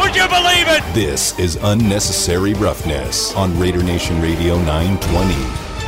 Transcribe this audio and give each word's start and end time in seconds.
Would 0.00 0.16
you 0.16 0.26
believe 0.28 0.66
it? 0.66 0.82
This 0.94 1.38
is 1.38 1.56
Unnecessary 1.56 2.54
Roughness 2.54 3.34
on 3.36 3.56
Raider 3.58 3.82
Nation 3.82 4.18
Radio 4.22 4.56
920. 4.56 5.34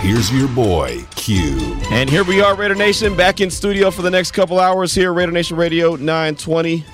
Here's 0.06 0.30
your 0.30 0.48
boy, 0.48 1.02
Q. 1.14 1.78
And 1.90 2.10
here 2.10 2.22
we 2.22 2.42
are, 2.42 2.54
Raider 2.54 2.74
Nation, 2.74 3.16
back 3.16 3.40
in 3.40 3.50
studio 3.50 3.90
for 3.90 4.02
the 4.02 4.10
next 4.10 4.32
couple 4.32 4.60
hours 4.60 4.94
here, 4.94 5.14
Raider 5.14 5.32
Nation 5.32 5.56
Radio 5.56 5.96
920. 5.96 6.84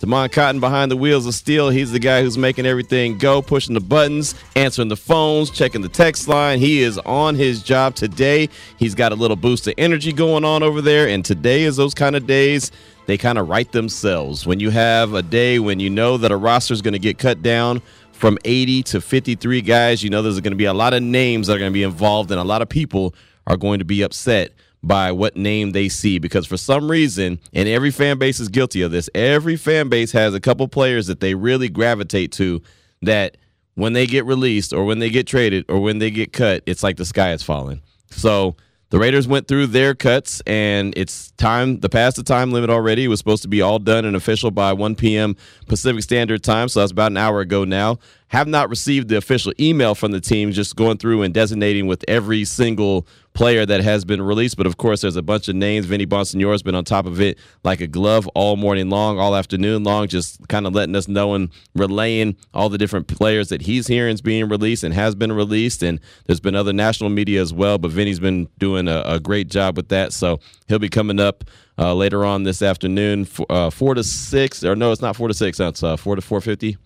Damon 0.00 0.30
Cotton 0.30 0.60
behind 0.60 0.90
the 0.90 0.96
wheels 0.96 1.26
of 1.26 1.34
steel. 1.34 1.68
He's 1.68 1.92
the 1.92 2.00
guy 2.00 2.22
who's 2.22 2.36
making 2.36 2.64
everything 2.64 3.18
go, 3.18 3.40
pushing 3.40 3.74
the 3.74 3.80
buttons, 3.80 4.34
answering 4.56 4.88
the 4.88 4.96
phones, 4.96 5.48
checking 5.50 5.82
the 5.82 5.88
text 5.88 6.26
line. 6.26 6.58
He 6.58 6.82
is 6.82 6.98
on 6.98 7.36
his 7.36 7.62
job 7.62 7.94
today. 7.94 8.48
He's 8.78 8.96
got 8.96 9.12
a 9.12 9.14
little 9.14 9.36
boost 9.36 9.68
of 9.68 9.74
energy 9.78 10.12
going 10.12 10.44
on 10.44 10.64
over 10.64 10.80
there. 10.80 11.06
And 11.06 11.24
today 11.24 11.62
is 11.62 11.76
those 11.76 11.94
kind 11.94 12.16
of 12.16 12.26
days 12.26 12.72
they 13.06 13.18
kind 13.18 13.38
of 13.38 13.48
write 13.48 13.72
themselves. 13.72 14.46
When 14.46 14.60
you 14.60 14.70
have 14.70 15.14
a 15.14 15.22
day 15.22 15.58
when 15.58 15.80
you 15.80 15.90
know 15.90 16.16
that 16.16 16.30
a 16.30 16.36
roster 16.36 16.74
is 16.74 16.82
going 16.82 16.92
to 16.92 16.98
get 16.98 17.18
cut 17.18 17.42
down 17.42 17.82
from 18.12 18.38
80 18.44 18.82
to 18.84 19.00
53 19.00 19.60
guys, 19.62 20.02
you 20.02 20.10
know 20.10 20.22
there's 20.22 20.40
going 20.40 20.52
to 20.52 20.56
be 20.56 20.66
a 20.66 20.74
lot 20.74 20.94
of 20.94 21.02
names 21.02 21.46
that 21.46 21.56
are 21.56 21.58
going 21.58 21.72
to 21.72 21.74
be 21.74 21.82
involved, 21.82 22.30
and 22.30 22.40
a 22.40 22.44
lot 22.44 22.62
of 22.62 22.68
people 22.68 23.14
are 23.46 23.56
going 23.56 23.80
to 23.80 23.84
be 23.84 24.02
upset 24.02 24.52
by 24.84 25.12
what 25.12 25.36
name 25.36 25.70
they 25.70 25.88
see 25.88 26.18
because 26.18 26.46
for 26.46 26.56
some 26.56 26.90
reason, 26.90 27.38
and 27.52 27.68
every 27.68 27.90
fan 27.90 28.18
base 28.18 28.40
is 28.40 28.48
guilty 28.48 28.82
of 28.82 28.90
this, 28.90 29.08
every 29.14 29.56
fan 29.56 29.88
base 29.88 30.12
has 30.12 30.34
a 30.34 30.40
couple 30.40 30.66
players 30.68 31.06
that 31.06 31.20
they 31.20 31.34
really 31.34 31.68
gravitate 31.68 32.32
to 32.32 32.60
that 33.02 33.36
when 33.74 33.92
they 33.92 34.06
get 34.06 34.24
released 34.24 34.72
or 34.72 34.84
when 34.84 34.98
they 34.98 35.10
get 35.10 35.26
traded 35.26 35.64
or 35.68 35.80
when 35.80 35.98
they 35.98 36.10
get 36.10 36.32
cut, 36.32 36.62
it's 36.66 36.82
like 36.82 36.96
the 36.96 37.04
sky 37.04 37.32
is 37.32 37.42
falling. 37.42 37.80
So 38.10 38.56
the 38.92 38.98
Raiders 38.98 39.26
went 39.26 39.48
through 39.48 39.68
their 39.68 39.94
cuts, 39.94 40.42
and 40.46 40.92
it's 40.98 41.30
time. 41.38 41.80
The 41.80 41.88
past 41.88 42.16
the 42.16 42.22
time 42.22 42.52
limit 42.52 42.68
already. 42.68 43.04
It 43.04 43.08
was 43.08 43.20
supposed 43.20 43.40
to 43.40 43.48
be 43.48 43.62
all 43.62 43.78
done 43.78 44.04
and 44.04 44.14
official 44.14 44.50
by 44.50 44.74
1 44.74 44.96
p.m. 44.96 45.34
Pacific 45.66 46.02
Standard 46.02 46.42
Time, 46.42 46.68
so 46.68 46.80
that's 46.80 46.92
about 46.92 47.10
an 47.10 47.16
hour 47.16 47.40
ago 47.40 47.64
now 47.64 47.98
have 48.32 48.48
not 48.48 48.70
received 48.70 49.08
the 49.08 49.16
official 49.18 49.52
email 49.60 49.94
from 49.94 50.10
the 50.10 50.20
team, 50.20 50.52
just 50.52 50.74
going 50.74 50.96
through 50.96 51.20
and 51.20 51.34
designating 51.34 51.86
with 51.86 52.02
every 52.08 52.46
single 52.46 53.06
player 53.34 53.66
that 53.66 53.82
has 53.82 54.06
been 54.06 54.22
released. 54.22 54.56
But 54.56 54.66
of 54.66 54.78
course, 54.78 55.02
there's 55.02 55.16
a 55.16 55.22
bunch 55.22 55.48
of 55.48 55.54
names. 55.54 55.84
Vinny 55.84 56.06
Bonsignore 56.06 56.52
has 56.52 56.62
been 56.62 56.74
on 56.74 56.84
top 56.84 57.04
of 57.04 57.20
it 57.20 57.38
like 57.62 57.82
a 57.82 57.86
glove 57.86 58.26
all 58.28 58.56
morning 58.56 58.88
long, 58.88 59.18
all 59.18 59.36
afternoon 59.36 59.84
long, 59.84 60.08
just 60.08 60.48
kind 60.48 60.66
of 60.66 60.74
letting 60.74 60.96
us 60.96 61.08
know 61.08 61.34
and 61.34 61.50
relaying 61.74 62.34
all 62.54 62.70
the 62.70 62.78
different 62.78 63.06
players 63.06 63.50
that 63.50 63.60
he's 63.60 63.86
hearing 63.86 64.14
is 64.14 64.22
being 64.22 64.48
released 64.48 64.82
and 64.82 64.94
has 64.94 65.14
been 65.14 65.32
released. 65.32 65.82
And 65.82 66.00
there's 66.24 66.40
been 66.40 66.54
other 66.54 66.72
national 66.72 67.10
media 67.10 67.42
as 67.42 67.52
well, 67.52 67.76
but 67.76 67.90
Vinny's 67.90 68.20
been 68.20 68.48
doing 68.58 68.88
a, 68.88 69.02
a 69.04 69.20
great 69.20 69.48
job 69.48 69.76
with 69.76 69.90
that. 69.90 70.14
So 70.14 70.40
he'll 70.68 70.78
be 70.78 70.88
coming 70.88 71.20
up. 71.20 71.44
Uh, 71.78 71.94
later 71.94 72.22
on 72.22 72.42
this 72.42 72.60
afternoon, 72.60 73.26
uh, 73.48 73.70
four 73.70 73.94
to 73.94 74.04
six, 74.04 74.62
or 74.62 74.76
no, 74.76 74.92
it's 74.92 75.00
not 75.00 75.16
four 75.16 75.26
to 75.26 75.32
six. 75.32 75.56
That's 75.56 75.82
uh, 75.82 75.96
four 75.96 76.16
to 76.16 76.22
four 76.22 76.42
fifty. 76.42 76.76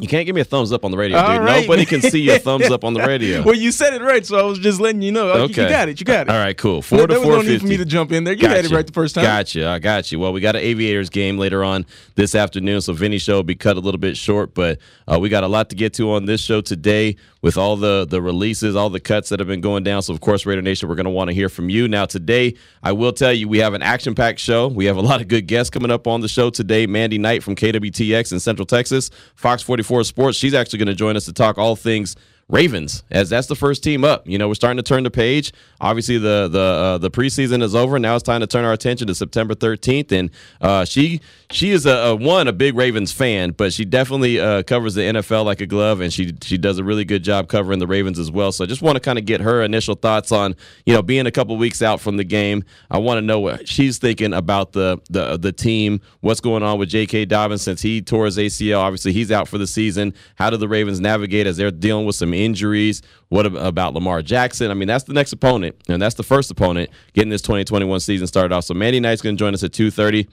You 0.00 0.08
can't 0.08 0.26
give 0.26 0.34
me 0.34 0.40
a 0.40 0.44
thumbs 0.44 0.72
up 0.72 0.84
on 0.84 0.90
the 0.90 0.96
radio, 0.96 1.18
All 1.18 1.28
dude. 1.36 1.42
Right. 1.42 1.60
Nobody 1.62 1.84
can 1.84 2.00
see 2.00 2.20
your 2.20 2.38
thumbs 2.38 2.70
up 2.70 2.84
on 2.84 2.94
the 2.94 3.00
radio. 3.06 3.42
well, 3.42 3.54
you 3.54 3.70
said 3.70 3.94
it 3.94 4.02
right, 4.02 4.24
so 4.24 4.38
I 4.38 4.42
was 4.42 4.58
just 4.58 4.80
letting 4.80 5.02
you 5.02 5.12
know. 5.12 5.28
Okay. 5.30 5.64
You 5.64 5.68
got 5.68 5.88
it. 5.88 6.00
You 6.00 6.04
got 6.04 6.28
it. 6.28 6.30
All 6.30 6.38
right, 6.38 6.56
cool. 6.56 6.82
Four 6.82 7.06
to 7.06 7.14
four. 7.14 7.24
There 7.24 7.36
was 7.36 7.46
no 7.46 7.52
need 7.52 7.60
for 7.60 7.66
me 7.66 7.76
to 7.76 7.84
jump 7.84 8.12
in 8.12 8.24
there. 8.24 8.34
You 8.34 8.40
gotcha. 8.42 8.56
had 8.56 8.64
it 8.64 8.70
right 8.70 8.86
the 8.86 8.92
first 8.92 9.14
time. 9.14 9.24
Gotcha. 9.24 9.68
I 9.68 9.78
got 9.78 10.10
you. 10.10 10.18
Well, 10.18 10.32
we 10.32 10.40
got 10.40 10.56
an 10.56 10.62
Aviators 10.62 11.10
game 11.10 11.38
later 11.38 11.62
on 11.62 11.84
this 12.14 12.34
afternoon, 12.34 12.80
so 12.80 12.92
Vinny 12.92 13.18
show 13.18 13.34
will 13.36 13.42
be 13.42 13.54
cut 13.54 13.76
a 13.76 13.80
little 13.80 14.00
bit 14.00 14.16
short, 14.16 14.54
but 14.54 14.78
uh, 15.06 15.18
we 15.18 15.28
got 15.28 15.44
a 15.44 15.48
lot 15.48 15.70
to 15.70 15.76
get 15.76 15.92
to 15.94 16.12
on 16.12 16.24
this 16.24 16.40
show 16.40 16.60
today 16.60 17.16
with 17.42 17.56
all 17.56 17.76
the 17.76 18.06
the 18.08 18.20
releases, 18.20 18.76
all 18.76 18.90
the 18.90 19.00
cuts 19.00 19.28
that 19.30 19.40
have 19.40 19.48
been 19.48 19.60
going 19.60 19.82
down. 19.82 20.02
So, 20.02 20.12
of 20.12 20.20
course, 20.20 20.46
Raider 20.46 20.62
Nation, 20.62 20.88
we're 20.88 20.94
going 20.94 21.04
to 21.04 21.10
want 21.10 21.28
to 21.28 21.34
hear 21.34 21.48
from 21.48 21.68
you. 21.68 21.88
Now, 21.88 22.06
today, 22.06 22.54
I 22.82 22.92
will 22.92 23.12
tell 23.12 23.32
you, 23.32 23.48
we 23.48 23.58
have 23.58 23.74
an 23.74 23.82
action 23.82 24.14
packed 24.14 24.38
show. 24.38 24.68
We 24.68 24.86
have 24.86 24.96
a 24.96 25.02
lot 25.02 25.20
of 25.20 25.28
good 25.28 25.46
guests 25.46 25.70
coming 25.70 25.90
up 25.90 26.06
on 26.06 26.20
the 26.20 26.28
show 26.28 26.50
today. 26.50 26.86
Mandy 26.86 27.18
Knight 27.18 27.42
from 27.42 27.56
KWTX 27.56 28.32
in 28.32 28.40
Central 28.40 28.66
Texas, 28.66 29.10
Fox 29.34 29.62
44 29.62 30.04
Sports. 30.04 30.38
She's 30.38 30.54
actually 30.54 30.78
going 30.78 30.88
to 30.88 30.94
join 30.94 31.16
us 31.16 31.24
to 31.26 31.32
talk 31.32 31.58
all 31.58 31.76
things 31.76 32.16
Ravens, 32.50 33.04
as 33.10 33.30
that's 33.30 33.46
the 33.46 33.54
first 33.54 33.82
team 33.84 34.04
up. 34.04 34.26
You 34.26 34.38
know, 34.38 34.48
we're 34.48 34.54
starting 34.54 34.76
to 34.76 34.82
turn 34.82 35.04
the 35.04 35.10
page. 35.10 35.52
Obviously, 35.80 36.18
the 36.18 36.48
the 36.48 36.60
uh, 36.60 36.98
the 36.98 37.10
preseason 37.10 37.62
is 37.62 37.74
over. 37.74 37.98
Now 37.98 38.14
it's 38.16 38.22
time 38.22 38.40
to 38.40 38.46
turn 38.46 38.64
our 38.64 38.72
attention 38.72 39.06
to 39.06 39.14
September 39.14 39.54
13th. 39.54 40.12
And 40.12 40.30
uh, 40.60 40.84
she 40.84 41.20
she 41.50 41.70
is 41.70 41.86
a, 41.86 41.90
a, 41.90 42.16
one 42.16 42.48
a 42.48 42.52
big 42.52 42.76
Ravens 42.76 43.12
fan, 43.12 43.52
but 43.52 43.72
she 43.72 43.84
definitely 43.84 44.38
uh, 44.38 44.62
covers 44.62 44.94
the 44.94 45.02
NFL 45.02 45.44
like 45.44 45.60
a 45.60 45.66
glove, 45.66 46.00
and 46.00 46.12
she 46.12 46.34
she 46.42 46.58
does 46.58 46.78
a 46.78 46.84
really 46.84 47.04
good 47.04 47.24
job 47.24 47.48
covering 47.48 47.78
the 47.78 47.86
Ravens 47.86 48.18
as 48.18 48.30
well. 48.30 48.52
So 48.52 48.64
I 48.64 48.66
just 48.66 48.82
want 48.82 48.96
to 48.96 49.00
kind 49.00 49.18
of 49.18 49.24
get 49.24 49.40
her 49.40 49.62
initial 49.62 49.94
thoughts 49.94 50.32
on 50.32 50.54
you 50.86 50.94
know 50.94 51.02
being 51.02 51.26
a 51.26 51.30
couple 51.30 51.56
weeks 51.56 51.82
out 51.82 52.00
from 52.00 52.16
the 52.16 52.24
game. 52.24 52.64
I 52.90 52.98
want 52.98 53.18
to 53.18 53.22
know 53.22 53.40
what 53.40 53.68
she's 53.68 53.98
thinking 53.98 54.32
about 54.32 54.72
the 54.72 54.98
the 55.10 55.36
the 55.36 55.52
team. 55.52 56.00
What's 56.20 56.40
going 56.40 56.62
on 56.62 56.78
with 56.78 56.88
J.K. 56.88 57.26
Dobbins 57.26 57.62
since 57.62 57.82
he 57.82 58.02
tore 58.02 58.26
his 58.26 58.36
ACL? 58.36 58.80
Obviously, 58.80 59.12
he's 59.12 59.30
out 59.30 59.48
for 59.48 59.58
the 59.58 59.66
season. 59.66 60.14
How 60.36 60.50
do 60.50 60.56
the 60.56 60.68
Ravens 60.68 61.00
navigate 61.00 61.46
as 61.46 61.56
they're 61.56 61.70
dealing 61.70 62.06
with 62.06 62.16
some 62.16 62.34
injuries. 62.44 63.02
What 63.28 63.46
about 63.46 63.94
Lamar 63.94 64.22
Jackson? 64.22 64.70
I 64.70 64.74
mean, 64.74 64.88
that's 64.88 65.04
the 65.04 65.12
next 65.12 65.32
opponent, 65.32 65.76
and 65.88 66.00
that's 66.00 66.14
the 66.14 66.22
first 66.22 66.50
opponent 66.50 66.90
getting 67.12 67.30
this 67.30 67.42
2021 67.42 68.00
season 68.00 68.26
started 68.26 68.52
off. 68.52 68.64
So 68.64 68.74
Mandy 68.74 68.98
Knight's 69.00 69.22
going 69.22 69.36
to 69.36 69.38
join 69.38 69.54
us 69.54 69.62
at 69.62 69.72
2:30. 69.72 70.26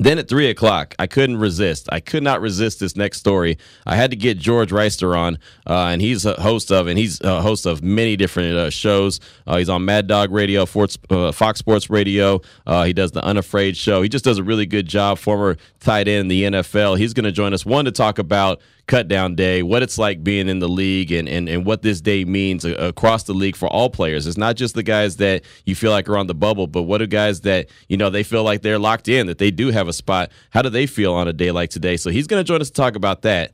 Then 0.00 0.18
at 0.18 0.28
three 0.28 0.48
o'clock, 0.48 0.94
I 1.00 1.08
couldn't 1.08 1.38
resist. 1.38 1.88
I 1.90 1.98
could 1.98 2.22
not 2.22 2.40
resist 2.40 2.78
this 2.78 2.94
next 2.94 3.18
story. 3.18 3.58
I 3.84 3.96
had 3.96 4.12
to 4.12 4.16
get 4.16 4.38
George 4.38 4.70
Wrighster 4.70 5.18
on, 5.18 5.38
uh, 5.66 5.86
and 5.86 6.00
he's 6.00 6.24
a 6.24 6.40
host 6.40 6.70
of, 6.70 6.86
and 6.86 6.96
he's 6.96 7.20
a 7.20 7.42
host 7.42 7.66
of 7.66 7.82
many 7.82 8.16
different 8.16 8.56
uh, 8.56 8.70
shows. 8.70 9.18
Uh, 9.44 9.56
he's 9.56 9.68
on 9.68 9.84
Mad 9.84 10.06
Dog 10.06 10.30
Radio, 10.30 10.62
uh, 10.62 11.32
Fox 11.32 11.58
Sports 11.58 11.90
Radio. 11.90 12.40
Uh, 12.64 12.84
he 12.84 12.92
does 12.92 13.10
the 13.10 13.24
Unafraid 13.24 13.76
show. 13.76 14.00
He 14.00 14.08
just 14.08 14.24
does 14.24 14.38
a 14.38 14.44
really 14.44 14.66
good 14.66 14.86
job. 14.86 15.18
Former 15.18 15.56
tight 15.80 16.06
end 16.06 16.20
in 16.20 16.28
the 16.28 16.44
NFL. 16.44 16.96
He's 16.96 17.12
going 17.12 17.24
to 17.24 17.32
join 17.32 17.52
us 17.52 17.66
one 17.66 17.84
to 17.84 17.90
talk 17.90 18.20
about 18.20 18.60
cut 18.88 19.06
down 19.06 19.34
day, 19.34 19.62
what 19.62 19.82
it's 19.82 19.98
like 19.98 20.24
being 20.24 20.48
in 20.48 20.58
the 20.58 20.68
league, 20.68 21.12
and, 21.12 21.28
and, 21.28 21.48
and 21.48 21.64
what 21.64 21.82
this 21.82 22.00
day 22.00 22.24
means 22.24 22.64
across 22.64 23.24
the 23.24 23.34
league 23.34 23.54
for 23.54 23.68
all 23.68 23.90
players. 23.90 24.26
It's 24.26 24.38
not 24.38 24.56
just 24.56 24.74
the 24.74 24.82
guys 24.82 25.16
that 25.16 25.44
you 25.66 25.74
feel 25.74 25.90
like 25.92 26.08
are 26.08 26.16
on 26.16 26.26
the 26.26 26.34
bubble, 26.34 26.66
but 26.66 26.82
what 26.82 27.00
are 27.00 27.06
guys 27.06 27.42
that, 27.42 27.68
you 27.88 27.96
know, 27.96 28.10
they 28.10 28.22
feel 28.22 28.42
like 28.42 28.62
they're 28.62 28.78
locked 28.78 29.06
in, 29.06 29.26
that 29.26 29.38
they 29.38 29.50
do 29.50 29.70
have 29.70 29.87
a 29.88 29.92
spot. 29.92 30.30
How 30.50 30.62
do 30.62 30.70
they 30.70 30.86
feel 30.86 31.14
on 31.14 31.28
a 31.28 31.32
day 31.32 31.50
like 31.50 31.70
today? 31.70 31.96
So 31.96 32.10
he's 32.10 32.26
going 32.26 32.40
to 32.40 32.44
join 32.44 32.60
us 32.60 32.68
to 32.68 32.74
talk 32.74 32.96
about 32.96 33.22
that. 33.22 33.52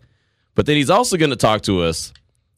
But 0.55 0.67
then 0.67 0.77
he's 0.77 0.91
also 0.91 1.17
going 1.17 1.31
to 1.31 1.37
talk 1.37 1.62
to 1.62 1.83
us 1.83 2.12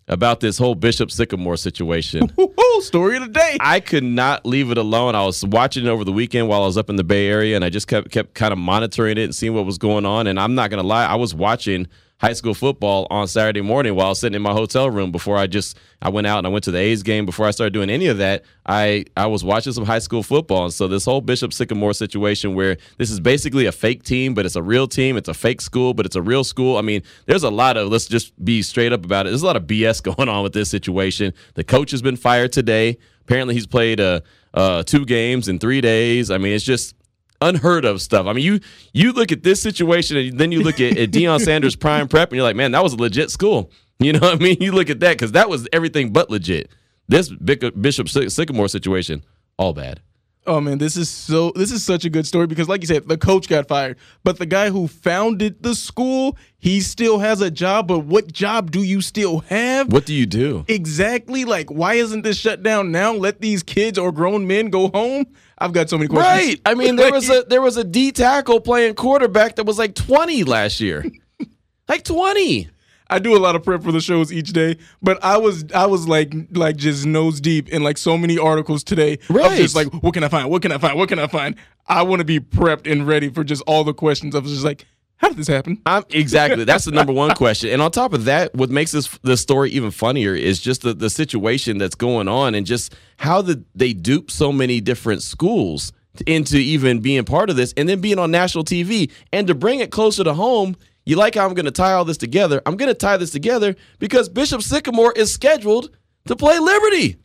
about 0.09 0.41
this 0.41 0.59
whole 0.59 0.75
Bishop 0.75 1.11
Sycamore 1.11 1.57
situation. 1.57 2.33
Story 2.81 3.17
of 3.17 3.23
the 3.23 3.29
day. 3.29 3.57
I 3.61 3.81
could 3.81 4.05
not 4.05 4.45
leave 4.45 4.71
it 4.71 4.79
alone. 4.79 5.15
I 5.15 5.25
was 5.25 5.45
watching 5.45 5.87
it 5.87 5.89
over 5.89 6.05
the 6.05 6.13
weekend 6.13 6.49
while 6.49 6.63
I 6.63 6.67
was 6.67 6.77
up 6.77 6.91
in 6.91 6.97
the 6.97 7.05
Bay 7.05 7.27
Area, 7.29 7.57
and 7.57 7.65
I 7.65 7.71
just 7.71 7.89
kept 7.89 8.11
kept 8.11 8.35
kind 8.35 8.53
of 8.53 8.59
monitoring 8.59 9.17
it 9.17 9.25
and 9.25 9.35
seeing 9.35 9.55
what 9.55 9.65
was 9.65 9.79
going 9.79 10.05
on. 10.05 10.27
And 10.27 10.39
I'm 10.39 10.55
not 10.55 10.71
gonna 10.71 10.83
lie, 10.83 11.07
I 11.07 11.15
was 11.15 11.35
watching 11.35 11.89
high 12.19 12.33
school 12.33 12.55
football 12.55 13.07
on 13.11 13.29
Saturday 13.29 13.61
morning 13.61 13.95
while 13.95 14.15
sitting 14.15 14.37
in 14.37 14.43
my 14.43 14.53
hotel 14.53 14.89
room 14.89 15.13
before 15.13 15.37
I 15.37 15.47
just 15.47 15.79
I 16.01 16.09
went 16.09 16.27
out 16.27 16.39
and 16.39 16.47
I 16.47 16.51
went 16.51 16.65
to 16.65 16.71
the 16.71 16.79
A's 16.79 17.03
game 17.03 17.27
before 17.27 17.47
I 17.47 17.51
started 17.51 17.73
doing 17.73 17.91
any 17.91 18.07
of 18.07 18.19
that. 18.19 18.45
I 18.65 19.05
I 19.17 19.27
was 19.27 19.45
watching 19.45 19.73
some 19.73 19.85
high 19.85 19.99
school 19.99 20.23
football, 20.23 20.65
and 20.65 20.73
so 20.73 20.89
this 20.89 21.05
whole 21.05 21.21
Bishop 21.21 21.53
Sycamore 21.53 21.93
situation 21.93 22.55
where 22.55 22.77
this 22.99 23.11
is 23.11 23.21
basically 23.21 23.67
a 23.67 23.73
fake 23.73 24.03
team, 24.03 24.35
but 24.35 24.47
it's 24.47 24.57
a 24.57 24.63
real 24.63 24.87
team. 24.87 25.17
It's 25.17 25.29
a 25.29 25.35
fake 25.35 25.61
school, 25.61 25.95
but 25.95 26.07
it's 26.07 26.17
a 26.17 26.23
real 26.23 26.45
school. 26.45 26.79
I 26.79 26.83
mean, 26.83 27.03
there's 27.27 27.43
a 27.43 27.51
lot 27.51 27.77
of 27.77 27.89
let's 27.89 28.07
just 28.07 28.33
be 28.45 28.63
straight 28.63 28.93
up 28.93 29.05
about 29.05 29.27
it. 29.27 29.31
There's 29.31 29.43
a 29.43 29.47
lot 29.47 29.57
of 29.57 29.65
BS 29.65 30.03
going 30.17 30.29
on 30.29 30.43
with 30.43 30.53
this 30.53 30.71
situation. 30.71 31.35
The 31.55 31.65
coach 31.65 31.91
has 31.91 32.03
been 32.03 32.17
fired 32.17 32.53
today. 32.53 32.99
Apparently, 33.23 33.55
he's 33.55 33.67
played 33.67 34.01
uh, 34.01 34.21
uh, 34.55 34.83
two 34.85 35.05
games 35.05 35.49
in 35.49 35.59
three 35.59 35.81
days. 35.81 36.31
I 36.31 36.39
mean, 36.39 36.53
it's 36.53 36.65
just 36.65 36.95
unheard 37.41 37.85
of 37.85 38.01
stuff. 38.01 38.27
I 38.27 38.33
mean, 38.33 38.45
you 38.45 38.61
you 38.93 39.13
look 39.13 39.33
at 39.33 39.43
this 39.43 39.61
situation 39.63 40.17
and 40.17 40.39
then 40.39 40.53
you 40.53 40.63
look 40.63 40.81
at, 40.81 40.97
at 40.97 41.11
Deion 41.11 41.41
Sanders 41.41 41.77
Prime 41.85 42.09
Prep 42.09 42.31
and 42.31 42.37
you're 42.37 42.45
like, 42.45 42.57
man, 42.57 42.73
that 42.73 42.83
was 42.83 42.93
a 42.93 42.97
legit 42.97 43.31
school. 43.31 43.71
You 43.99 44.13
know 44.13 44.21
what 44.21 44.35
I 44.35 44.39
mean? 44.39 44.57
You 44.61 44.73
look 44.73 44.91
at 44.91 45.01
that 45.01 45.13
because 45.13 45.33
that 45.33 45.49
was 45.49 45.69
everything 45.73 46.13
but 46.13 46.31
legit. 46.31 46.71
This 47.09 47.31
Bishop 47.31 48.09
Sycamore 48.09 48.69
situation, 48.69 49.25
all 49.59 49.73
bad. 49.73 50.01
Oh 50.47 50.61
man, 50.61 50.79
this 50.79 50.97
is 50.97 51.09
so 51.09 51.53
this 51.57 51.73
is 51.73 51.85
such 51.85 52.05
a 52.05 52.11
good 52.11 52.27
story 52.27 52.47
because 52.47 52.69
like 52.69 52.81
you 52.81 52.87
said, 52.87 53.09
the 53.09 53.19
coach 53.19 53.49
got 53.49 53.69
fired, 53.69 53.97
but 54.25 54.39
the 54.39 54.47
guy 54.47 54.71
who 54.71 54.87
founded 54.87 55.63
the 55.63 55.75
school, 55.75 56.39
he 56.59 56.81
still 56.81 57.19
has 57.19 57.41
a 57.41 57.51
job, 57.51 57.89
but 57.89 58.01
what 58.01 58.33
job 58.33 58.71
do 58.71 58.83
you 58.83 59.01
still 59.01 59.41
have? 59.41 59.93
What 59.93 60.07
do 60.07 60.15
you 60.15 60.27
do? 60.27 60.65
Exactly. 60.69 61.45
Like 61.45 61.71
why 61.71 61.95
isn't 61.95 62.23
this 62.23 62.37
shut 62.37 62.63
down 62.63 62.93
now? 62.93 63.13
Let 63.13 63.41
these 63.41 63.63
kids 63.63 63.99
or 63.99 64.13
grown 64.13 64.47
men 64.47 64.71
go 64.71 64.89
home? 64.89 65.27
I've 65.59 65.73
got 65.73 65.89
so 65.89 65.97
many 65.97 66.09
questions. 66.09 66.49
Right. 66.49 66.61
I 66.65 66.75
mean, 66.75 66.97
there 66.97 67.13
was 67.13 67.29
a 67.31 67.43
there 67.49 67.63
was 67.63 67.77
a 67.77 67.85
D 67.85 68.13
tackle 68.13 68.61
playing 68.61 68.95
quarterback 68.95 69.57
that 69.57 69.65
was 69.65 69.79
like 69.79 69.95
20 69.95 70.45
last 70.45 70.81
year. 70.81 71.05
like 71.89 72.05
20. 72.05 72.69
I 73.09 73.19
do 73.19 73.37
a 73.37 73.39
lot 73.39 73.55
of 73.57 73.63
prep 73.63 73.83
for 73.83 73.93
the 73.93 74.01
shows 74.01 74.33
each 74.33 74.53
day, 74.53 74.77
but 75.03 75.23
I 75.23 75.37
was 75.37 75.65
I 75.75 75.87
was 75.87 76.09
like 76.09 76.35
like 76.53 76.77
just 76.77 77.07
nose 77.07 77.41
deep 77.41 77.69
in 77.69 77.83
like 77.83 77.99
so 77.99 78.19
many 78.19 78.39
articles 78.39 78.83
today 78.83 79.15
of 79.29 79.31
Right. 79.37 79.57
just 79.57 79.77
like 79.77 79.89
what 80.03 80.15
can 80.15 80.25
I 80.25 80.29
find? 80.29 80.51
What 80.51 80.63
can 80.63 80.73
I 80.73 80.79
find? 80.79 80.99
What 80.99 81.09
can 81.09 81.19
I 81.19 81.27
find? 81.27 81.55
I 81.87 82.03
want 82.03 82.21
to 82.21 82.25
be 82.25 82.41
prepped 82.41 82.91
and 82.91 83.07
ready 83.07 83.29
for 83.29 83.45
just 83.45 83.63
all 83.67 83.85
the 83.85 83.95
questions. 83.95 84.35
I 84.35 84.41
was 84.41 84.51
just 84.51 84.65
like, 84.65 84.87
how 85.19 85.29
did 85.29 85.37
this 85.37 85.47
happen? 85.47 85.81
I'm 85.87 86.03
exactly. 86.11 86.65
That's 86.65 86.85
the 86.85 86.91
number 86.91 87.13
one 87.13 87.31
question. 87.37 87.71
And 87.71 87.81
on 87.81 87.91
top 87.93 88.13
of 88.13 88.25
that, 88.25 88.55
what 88.55 88.71
makes 88.71 88.91
this 88.91 89.07
the 89.23 89.37
story 89.37 89.71
even 89.71 89.93
funnier 89.93 90.35
is 90.35 90.61
just 90.61 90.83
the, 90.83 90.93
the 90.93 91.09
situation 91.09 91.79
that's 91.79 91.95
going 91.95 92.27
on 92.29 92.55
and 92.57 92.67
just 92.67 92.95
how 93.19 93.41
the, 93.41 93.63
they 93.75 93.93
dupe 93.93 94.31
so 94.33 94.51
many 94.53 94.81
different 94.81 95.23
schools 95.23 95.93
into 96.27 96.57
even 96.57 97.01
being 97.01 97.25
part 97.25 97.51
of 97.51 97.57
this 97.57 97.73
and 97.77 97.89
then 97.89 98.01
being 98.01 98.19
on 98.19 98.31
national 98.31 98.65
TV. 98.65 99.13
And 99.33 99.47
to 99.47 99.55
bring 99.55 99.81
it 99.81 99.91
closer 99.91 100.25
to 100.25 100.35
home, 100.35 100.77
you 101.07 101.17
like 101.17 101.35
how 101.37 101.47
I'm 101.47 101.55
going 101.55 101.65
to 101.67 101.71
tie 101.71 101.93
all 101.93 102.05
this 102.05 102.19
together? 102.19 102.61
I'm 102.67 102.77
going 102.77 102.91
to 102.91 102.95
tie 102.95 103.17
this 103.17 103.31
together 103.31 103.75
because 103.99 104.29
Bishop 104.29 104.61
Sycamore 104.61 105.13
is 105.13 105.33
scheduled 105.33 105.97
to 106.27 106.37
play 106.37 106.59
Liberty. 106.59 107.17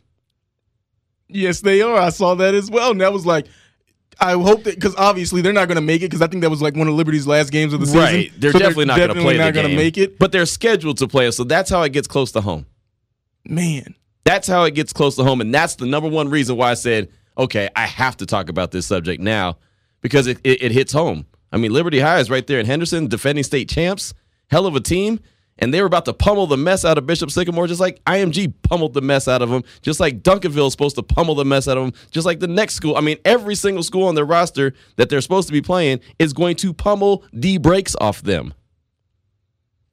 Yes, 1.28 1.60
they 1.60 1.82
are. 1.82 1.98
I 1.98 2.10
saw 2.10 2.34
that 2.36 2.54
as 2.54 2.70
well, 2.70 2.92
and 2.92 3.00
that 3.00 3.12
was 3.12 3.26
like. 3.26 3.46
I 4.20 4.32
hope 4.32 4.64
that 4.64 4.74
because 4.74 4.94
obviously 4.96 5.40
they're 5.40 5.54
not 5.54 5.68
going 5.68 5.76
to 5.76 5.82
make 5.82 6.02
it 6.02 6.10
because 6.10 6.20
I 6.20 6.26
think 6.26 6.42
that 6.42 6.50
was 6.50 6.60
like 6.60 6.76
one 6.76 6.86
of 6.86 6.94
Liberty's 6.94 7.26
last 7.26 7.50
games 7.50 7.72
of 7.72 7.80
the 7.80 7.86
season. 7.86 8.00
Right. 8.00 8.32
They're 8.36 8.52
So 8.52 8.58
definitely 8.58 8.84
not 8.84 8.98
going 8.98 9.08
to 9.08 9.14
definitely 9.14 9.34
play 9.36 9.38
not 9.38 9.54
the 9.54 9.62
gonna 9.62 9.74
make 9.74 9.96
it. 9.98 10.18
But 10.18 10.30
they're 10.32 10.46
scheduled 10.46 10.98
to 10.98 11.08
play 11.08 11.26
it. 11.26 11.32
So 11.32 11.44
that's 11.44 11.70
how 11.70 11.82
it 11.82 11.92
gets 11.94 12.06
close 12.06 12.30
to 12.32 12.42
home. 12.42 12.66
Man, 13.46 13.94
That's 14.24 14.46
how 14.46 14.64
it 14.64 14.74
gets 14.74 14.92
close 14.92 15.16
to 15.16 15.24
home. 15.24 15.40
And 15.40 15.52
that's 15.52 15.76
the 15.76 15.86
number 15.86 16.08
one 16.08 16.28
reason 16.28 16.56
why 16.56 16.70
I 16.70 16.74
said, 16.74 17.08
okay, 17.36 17.70
I 17.74 17.86
have 17.86 18.18
to 18.18 18.26
talk 18.26 18.50
about 18.50 18.70
this 18.70 18.86
subject 18.86 19.20
now 19.20 19.56
because 20.02 20.26
it, 20.26 20.38
it, 20.44 20.62
it 20.62 20.72
hits 20.72 20.92
home. 20.92 21.26
I 21.52 21.58
mean, 21.58 21.72
Liberty 21.72 22.00
High 22.00 22.18
is 22.18 22.30
right 22.30 22.46
there 22.46 22.58
in 22.58 22.66
Henderson, 22.66 23.08
defending 23.08 23.44
state 23.44 23.68
champs, 23.68 24.14
hell 24.50 24.66
of 24.66 24.74
a 24.74 24.80
team. 24.80 25.20
And 25.58 25.72
they 25.72 25.80
were 25.80 25.86
about 25.86 26.06
to 26.06 26.14
pummel 26.14 26.46
the 26.46 26.56
mess 26.56 26.84
out 26.84 26.96
of 26.96 27.06
Bishop 27.06 27.30
Sycamore, 27.30 27.66
just 27.66 27.80
like 27.80 28.02
IMG 28.04 28.54
pummeled 28.62 28.94
the 28.94 29.02
mess 29.02 29.28
out 29.28 29.42
of 29.42 29.50
them, 29.50 29.62
just 29.82 30.00
like 30.00 30.22
Duncanville 30.22 30.66
is 30.66 30.72
supposed 30.72 30.96
to 30.96 31.02
pummel 31.02 31.34
the 31.34 31.44
mess 31.44 31.68
out 31.68 31.76
of 31.76 31.84
them, 31.84 31.92
just 32.10 32.24
like 32.24 32.40
the 32.40 32.48
next 32.48 32.74
school. 32.74 32.96
I 32.96 33.02
mean, 33.02 33.18
every 33.24 33.54
single 33.54 33.82
school 33.82 34.08
on 34.08 34.14
their 34.14 34.24
roster 34.24 34.72
that 34.96 35.10
they're 35.10 35.20
supposed 35.20 35.48
to 35.48 35.52
be 35.52 35.60
playing 35.60 36.00
is 36.18 36.32
going 36.32 36.56
to 36.56 36.72
pummel 36.72 37.24
the 37.34 37.58
brakes 37.58 37.94
off 38.00 38.22
them. 38.22 38.54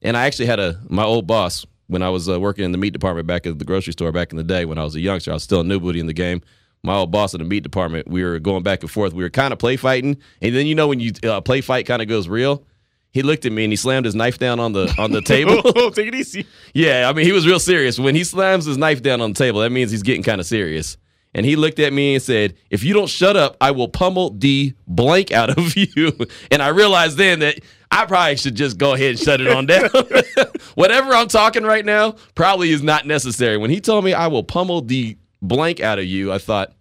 And 0.01 0.15
I 0.15 0.25
actually 0.25 0.45
had 0.45 0.61
a 0.61 0.79
my 0.87 1.03
old 1.03 1.27
boss 1.27 1.65
when 1.87 2.01
I 2.01 2.09
was 2.09 2.29
uh, 2.29 2.39
working 2.39 2.63
in 2.63 2.71
the 2.71 2.77
meat 2.77 2.93
department 2.93 3.27
back 3.27 3.45
at 3.45 3.59
the 3.59 3.65
grocery 3.65 3.93
store 3.93 4.11
back 4.13 4.31
in 4.31 4.37
the 4.37 4.43
day 4.43 4.63
when 4.63 4.77
I 4.77 4.83
was 4.83 4.95
a 4.95 5.01
youngster. 5.01 5.31
I 5.31 5.33
was 5.33 5.43
still 5.43 5.59
a 5.59 5.65
new 5.65 5.79
booty 5.79 5.99
in 5.99 6.07
the 6.07 6.13
game. 6.13 6.41
My 6.83 6.95
old 6.95 7.11
boss 7.11 7.33
in 7.33 7.39
the 7.39 7.45
meat 7.45 7.63
department, 7.63 8.07
we 8.07 8.23
were 8.23 8.39
going 8.39 8.63
back 8.63 8.81
and 8.81 8.91
forth. 8.91 9.13
We 9.13 9.23
were 9.23 9.29
kind 9.29 9.51
of 9.51 9.59
play 9.59 9.75
fighting, 9.75 10.17
and 10.41 10.55
then 10.55 10.65
you 10.65 10.75
know 10.75 10.87
when 10.87 10.99
you 10.99 11.11
uh, 11.23 11.41
play 11.41 11.61
fight 11.61 11.85
kind 11.85 12.01
of 12.01 12.07
goes 12.07 12.27
real. 12.29 12.65
He 13.11 13.23
looked 13.23 13.45
at 13.45 13.51
me 13.51 13.63
and 13.63 13.73
he 13.73 13.75
slammed 13.75 14.05
his 14.05 14.13
knife 14.13 14.37
down 14.37 14.59
on 14.59 14.71
the 14.71 14.93
on 14.97 15.11
the 15.11 15.21
table. 15.21 15.61
oh, 15.65 15.89
take 15.89 16.07
it 16.07 16.15
easy. 16.15 16.45
Yeah, 16.73 17.09
I 17.09 17.13
mean, 17.13 17.25
he 17.25 17.31
was 17.31 17.45
real 17.45 17.59
serious. 17.59 17.99
When 17.99 18.15
he 18.15 18.23
slams 18.23 18.65
his 18.65 18.77
knife 18.77 19.01
down 19.01 19.19
on 19.19 19.33
the 19.33 19.37
table, 19.37 19.61
that 19.61 19.71
means 19.71 19.91
he's 19.91 20.03
getting 20.03 20.23
kind 20.23 20.39
of 20.39 20.45
serious. 20.45 20.97
And 21.33 21.45
he 21.45 21.55
looked 21.55 21.79
at 21.79 21.93
me 21.93 22.15
and 22.15 22.23
said, 22.23 22.55
If 22.69 22.83
you 22.83 22.93
don't 22.93 23.09
shut 23.09 23.35
up, 23.35 23.55
I 23.61 23.71
will 23.71 23.87
pummel 23.87 24.31
the 24.31 24.73
blank 24.87 25.31
out 25.31 25.57
of 25.57 25.75
you. 25.95 26.11
And 26.51 26.61
I 26.61 26.69
realized 26.69 27.17
then 27.17 27.39
that 27.39 27.59
I 27.91 28.05
probably 28.05 28.37
should 28.37 28.55
just 28.55 28.77
go 28.77 28.93
ahead 28.93 29.11
and 29.11 29.19
shut 29.19 29.41
it 29.41 29.47
on 29.47 29.65
down. 29.65 29.89
Whatever 30.75 31.13
I'm 31.13 31.27
talking 31.27 31.63
right 31.63 31.85
now 31.85 32.15
probably 32.35 32.71
is 32.71 32.81
not 32.81 33.05
necessary. 33.05 33.57
When 33.57 33.69
he 33.69 33.81
told 33.81 34.05
me 34.05 34.13
I 34.13 34.27
will 34.27 34.43
pummel 34.43 34.81
the 34.81 35.17
blank 35.41 35.79
out 35.79 35.99
of 35.99 36.05
you, 36.05 36.31
I 36.31 36.37
thought, 36.37 36.73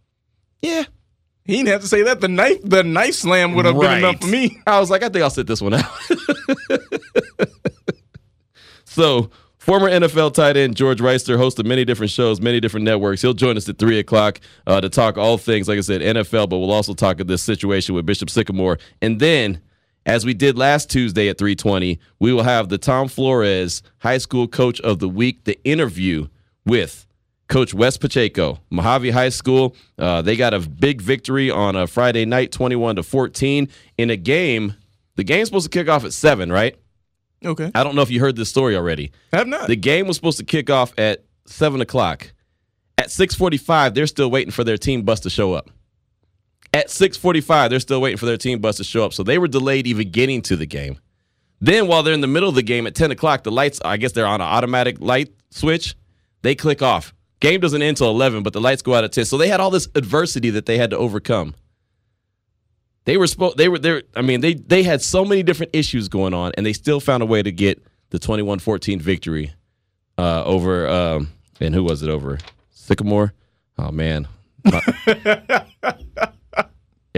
Yeah, 0.63 0.85
He 1.45 1.57
didn't 1.57 1.69
have 1.69 1.81
to 1.83 1.89
say 1.89 2.03
that. 2.03 2.21
The 2.21 2.29
knife, 2.29 2.59
the 2.63 2.83
knife 2.83 3.15
slam 3.15 3.55
would 3.55 3.65
have 3.65 3.79
been 3.79 3.99
enough 3.99 4.21
for 4.21 4.27
me. 4.29 4.61
I 4.67 4.81
was 4.81 4.91
like, 4.91 5.03
I 5.03 5.09
think 5.09 5.23
I'll 5.23 5.31
sit 5.31 5.47
this 5.47 5.63
one 5.63 5.75
out. 5.75 5.85
so, 8.85 9.31
former 9.59 9.89
NFL 9.89 10.35
tight 10.35 10.57
end 10.57 10.77
George 10.77 10.99
Wrighster, 11.01 11.37
host 11.37 11.59
of 11.59 11.67
many 11.67 11.85
different 11.85 12.11
shows, 12.11 12.41
many 12.41 12.61
different 12.61 12.85
networks. 12.85 13.23
He'll 13.23 13.35
join 13.35 13.57
us 13.57 13.69
at 13.69 13.79
3 13.79 13.99
o'clock 13.99 14.41
uh, 14.67 14.81
to 14.81 14.89
talk 14.89 15.19
all 15.19 15.39
things, 15.39 15.69
like 15.69 15.79
I 15.79 15.83
said, 15.83 16.01
NFL, 16.01 16.49
but 16.49 16.59
we'll 16.59 16.73
also 16.73 16.95
talk 16.95 17.21
of 17.21 17.27
this 17.27 17.43
situation 17.43 17.95
with 17.95 18.07
Bishop 18.07 18.31
Sycamore. 18.31 18.79
And 19.03 19.21
then, 19.21 19.61
as 20.07 20.25
we 20.25 20.33
did 20.35 20.57
last 20.57 20.91
Tuesday 20.91 21.29
at 21.29 21.39
320, 21.39 21.99
we 22.19 22.33
will 22.33 22.45
have 22.45 22.69
the 22.71 22.79
Tom 22.79 23.09
Flores 23.09 23.83
High 23.99 24.19
School 24.19 24.49
Coach 24.49 24.81
of 24.81 25.01
the 25.01 25.09
Week, 25.09 25.45
the 25.45 25.59
interview 25.65 26.29
with 26.65 27.07
Coach 27.49 27.73
Wes 27.73 27.97
Pacheco, 27.97 28.61
Mojave 28.71 29.11
High 29.11 29.31
School. 29.31 29.75
Uh, 29.99 30.23
they 30.23 30.37
got 30.37 30.53
a 30.55 30.61
big 30.61 31.01
victory 31.01 31.51
on 31.51 31.77
a 31.77 31.87
Friday 31.87 32.25
night, 32.25 32.53
21 32.53 32.97
to 32.97 33.03
14, 33.03 33.69
in 33.97 34.11
a 34.11 34.17
game. 34.17 34.75
The 35.17 35.25
game's 35.25 35.49
supposed 35.49 35.71
to 35.71 35.79
kick 35.79 35.89
off 35.89 36.05
at 36.05 36.13
7, 36.13 36.53
right? 36.53 36.77
Okay, 37.45 37.71
I 37.75 37.85
don't 37.85 37.95
know 37.95 38.03
if 38.03 38.11
you 38.11 38.21
heard 38.21 38.37
this 38.37 38.49
story 38.49 38.77
already. 38.77 39.13
have 39.33 39.47
not. 39.47 39.69
The 39.69 39.77
game 39.77 40.07
was 40.07 40.17
supposed 40.17 40.39
to 40.39 40.45
kick 40.45 40.71
off 40.71 40.93
at 40.99 41.25
7 41.47 41.81
o'clock. 41.81 42.33
At 42.99 43.11
645, 43.11 43.95
they're 43.95 44.07
still 44.09 44.31
waiting 44.31 44.51
for 44.51 44.65
their 44.65 44.77
team 44.77 45.03
bus 45.03 45.21
to 45.21 45.31
show 45.31 45.53
up. 45.55 45.71
At 46.75 46.91
645, 46.91 47.71
they're 47.71 47.81
still 47.81 48.01
waiting 48.01 48.19
for 48.19 48.27
their 48.27 48.37
team 48.37 48.59
bus 48.59 48.77
to 48.77 48.85
show 48.85 49.05
up. 49.05 49.13
So 49.15 49.23
they 49.23 49.39
were 49.39 49.49
delayed 49.49 49.87
even 49.87 50.11
getting 50.11 50.43
to 50.43 50.57
the 50.57 50.67
game. 50.67 50.99
Then 51.61 51.87
while 51.87 52.03
they're 52.03 52.15
in 52.15 52.21
the 52.21 52.27
middle 52.27 52.49
of 52.49 52.55
the 52.55 52.63
game 52.63 52.87
at 52.87 52.95
10 52.95 53.11
o'clock, 53.11 53.45
the 53.45 53.51
lights, 53.51 53.81
I 53.85 53.97
guess 53.97 54.13
they're 54.13 54.27
on 54.27 54.41
an 54.41 54.47
automatic 54.47 55.01
light 55.01 55.33
switch. 55.51 55.97
They 56.43 56.55
click 56.55 56.83
off. 56.83 57.15
Game 57.41 57.61
doesn't 57.61 57.81
end 57.83 57.97
till 57.97 58.11
11, 58.11 58.43
but 58.43 58.53
the 58.53 58.61
lights 58.61 58.83
go 58.83 58.95
out 58.95 59.05
at 59.05 59.13
10. 59.13 59.25
So 59.25 59.37
they 59.37 59.49
had 59.49 59.61
all 59.61 59.71
this 59.71 59.89
adversity 59.95 60.51
that 60.51 60.67
they 60.67 60.77
had 60.77 60.91
to 60.91 60.99
overcome. 60.99 61.55
They 63.05 63.17
were 63.17 63.27
supposed 63.27 63.57
they 63.57 63.69
were 63.71 63.79
there 63.79 64.03
I 64.15 64.21
mean 64.21 64.43
they 64.43 64.53
they 64.53 64.83
had 64.83 65.01
so 65.01 65.25
many 65.25 65.43
different 65.43 65.71
issues 65.75 66.09
going 66.09 66.35
on 66.35 66.53
and 66.59 66.67
they 66.67 66.75
still 66.75 67.01
found 67.01 67.23
a 67.23 67.27
way 67.27 67.43
to 67.43 67.51
get 67.51 67.83
the 68.11 68.19
21-14 68.19 69.01
victory 69.01 69.53
uh 70.19 70.45
over 70.45 70.87
um 70.87 71.31
and 71.59 71.75
who 71.75 71.85
was 71.85 72.03
it 72.03 72.11
over? 72.11 72.39
Sycamore? 72.71 73.33
Oh 73.79 73.91
man. 73.93 74.29